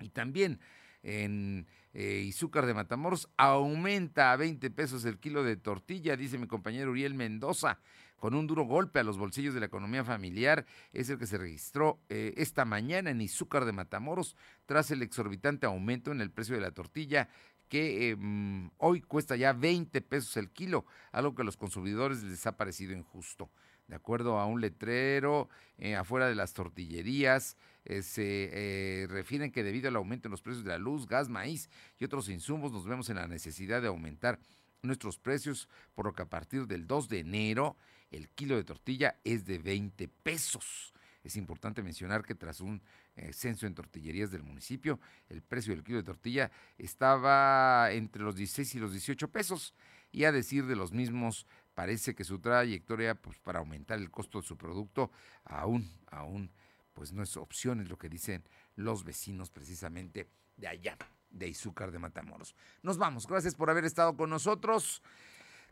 Y 0.00 0.10
también 0.10 0.60
en 1.02 1.66
eh, 1.92 2.24
Izúcar 2.26 2.66
de 2.66 2.74
Matamoros 2.74 3.28
aumenta 3.36 4.32
a 4.32 4.36
20 4.36 4.70
pesos 4.70 5.04
el 5.04 5.18
kilo 5.18 5.44
de 5.44 5.56
tortilla, 5.56 6.16
dice 6.16 6.38
mi 6.38 6.46
compañero 6.46 6.90
Uriel 6.90 7.14
Mendoza 7.14 7.78
con 8.24 8.34
un 8.34 8.46
duro 8.46 8.64
golpe 8.64 9.00
a 9.00 9.04
los 9.04 9.18
bolsillos 9.18 9.52
de 9.52 9.60
la 9.60 9.66
economía 9.66 10.02
familiar, 10.02 10.64
es 10.94 11.10
el 11.10 11.18
que 11.18 11.26
se 11.26 11.36
registró 11.36 12.00
eh, 12.08 12.32
esta 12.38 12.64
mañana 12.64 13.10
en 13.10 13.20
Izúcar 13.20 13.66
de 13.66 13.72
Matamoros 13.72 14.34
tras 14.64 14.90
el 14.90 15.02
exorbitante 15.02 15.66
aumento 15.66 16.10
en 16.10 16.22
el 16.22 16.30
precio 16.30 16.54
de 16.54 16.62
la 16.62 16.70
tortilla 16.70 17.28
que 17.68 18.10
em, 18.10 18.70
hoy 18.78 19.02
cuesta 19.02 19.36
ya 19.36 19.52
20 19.52 20.00
pesos 20.00 20.36
el 20.38 20.50
kilo, 20.50 20.86
algo 21.12 21.34
que 21.34 21.42
a 21.42 21.44
los 21.44 21.58
consumidores 21.58 22.22
les 22.22 22.46
ha 22.46 22.56
parecido 22.56 22.94
injusto. 22.94 23.50
De 23.86 23.96
acuerdo 23.96 24.38
a 24.38 24.46
un 24.46 24.60
letrero 24.60 25.48
eh, 25.78 25.94
afuera 25.94 26.28
de 26.28 26.34
las 26.34 26.54
tortillerías, 26.54 27.56
eh, 27.84 28.02
se 28.02 29.06
refieren 29.10 29.52
que 29.52 29.62
debido 29.62 29.88
al 29.88 29.96
aumento 29.96 30.28
en 30.28 30.30
los 30.30 30.40
precios 30.40 30.64
de 30.64 30.70
la 30.70 30.78
luz, 30.78 31.06
gas, 31.06 31.28
maíz 31.28 31.68
y 31.98 32.04
otros 32.04 32.28
insumos, 32.28 32.72
nos 32.72 32.86
vemos 32.86 33.10
en 33.10 33.16
la 33.16 33.26
necesidad 33.26 33.82
de 33.82 33.88
aumentar 33.88 34.38
nuestros 34.82 35.18
precios, 35.18 35.68
por 35.94 36.06
lo 36.06 36.12
que 36.12 36.22
a 36.22 36.28
partir 36.28 36.66
del 36.66 36.86
2 36.86 37.08
de 37.08 37.18
enero 37.20 37.76
el 38.10 38.28
kilo 38.30 38.56
de 38.56 38.64
tortilla 38.64 39.18
es 39.24 39.44
de 39.44 39.58
20 39.58 40.08
pesos. 40.08 40.94
Es 41.24 41.36
importante 41.36 41.82
mencionar 41.82 42.22
que 42.22 42.34
tras 42.34 42.60
un 42.60 42.82
eh, 43.16 43.32
censo 43.32 43.66
en 43.66 43.74
tortillerías 43.74 44.30
del 44.30 44.42
municipio, 44.42 45.00
el 45.28 45.42
precio 45.42 45.74
del 45.74 45.82
kilo 45.82 45.98
de 45.98 46.04
tortilla 46.04 46.50
estaba 46.76 47.90
entre 47.92 48.22
los 48.22 48.36
16 48.36 48.74
y 48.74 48.78
los 48.78 48.92
18 48.92 49.28
pesos. 49.28 49.74
Y 50.12 50.24
a 50.24 50.32
decir 50.32 50.66
de 50.66 50.76
los 50.76 50.92
mismos, 50.92 51.46
parece 51.74 52.14
que 52.14 52.24
su 52.24 52.38
trayectoria 52.38 53.14
pues, 53.14 53.38
para 53.38 53.58
aumentar 53.58 53.98
el 53.98 54.10
costo 54.10 54.40
de 54.40 54.46
su 54.46 54.56
producto 54.56 55.10
aún, 55.44 55.90
aún, 56.10 56.50
pues 56.92 57.12
no 57.12 57.22
es 57.22 57.36
opción, 57.36 57.80
es 57.80 57.88
lo 57.88 57.98
que 57.98 58.08
dicen 58.08 58.44
los 58.76 59.04
vecinos 59.04 59.50
precisamente 59.50 60.28
de 60.56 60.68
allá, 60.68 60.96
de 61.30 61.48
Izúcar 61.48 61.90
de 61.90 61.98
Matamoros. 61.98 62.54
Nos 62.82 62.98
vamos, 62.98 63.26
gracias 63.26 63.54
por 63.54 63.70
haber 63.70 63.84
estado 63.84 64.16
con 64.16 64.30
nosotros. 64.30 65.02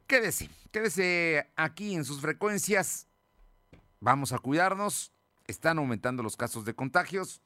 Quédese, 0.07 0.51
quédese 0.73 1.49
aquí 1.57 1.95
en 1.95 2.05
sus 2.05 2.21
frecuencias. 2.21 3.07
Vamos 4.01 4.33
a 4.33 4.39
cuidarnos. 4.39 5.13
Están 5.47 5.79
aumentando 5.79 6.23
los 6.23 6.37
casos 6.37 6.65
de 6.65 6.75
contagios. 6.75 7.41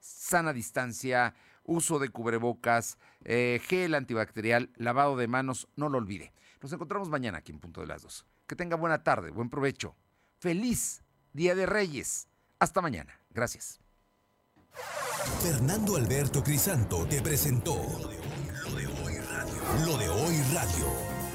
Sana 0.00 0.52
distancia, 0.52 1.34
uso 1.64 1.98
de 1.98 2.08
cubrebocas, 2.08 2.98
eh, 3.24 3.60
gel 3.64 3.94
antibacterial, 3.94 4.70
lavado 4.76 5.16
de 5.16 5.28
manos, 5.28 5.68
no 5.76 5.88
lo 5.88 5.98
olvide. 5.98 6.32
Nos 6.62 6.72
encontramos 6.72 7.08
mañana 7.08 7.38
aquí 7.38 7.50
en 7.50 7.58
Punto 7.58 7.80
de 7.80 7.88
las 7.88 8.02
Dos. 8.02 8.24
Que 8.46 8.54
tenga 8.54 8.76
buena 8.76 9.02
tarde, 9.02 9.30
buen 9.30 9.50
provecho. 9.50 9.96
Feliz 10.38 11.02
Día 11.32 11.54
de 11.54 11.66
Reyes. 11.66 12.28
Hasta 12.60 12.80
mañana. 12.80 13.18
Gracias. 13.30 13.80
Fernando 15.42 15.96
Alberto 15.96 16.42
Crisanto 16.42 17.06
te 17.06 17.20
presentó 17.20 17.76
Lo 17.76 18.76
de 18.76 18.86
hoy 18.86 19.18
radio. 19.18 19.86
Lo 19.86 19.98
de 19.98 20.08
hoy 20.08 20.42
radio. 20.54 21.11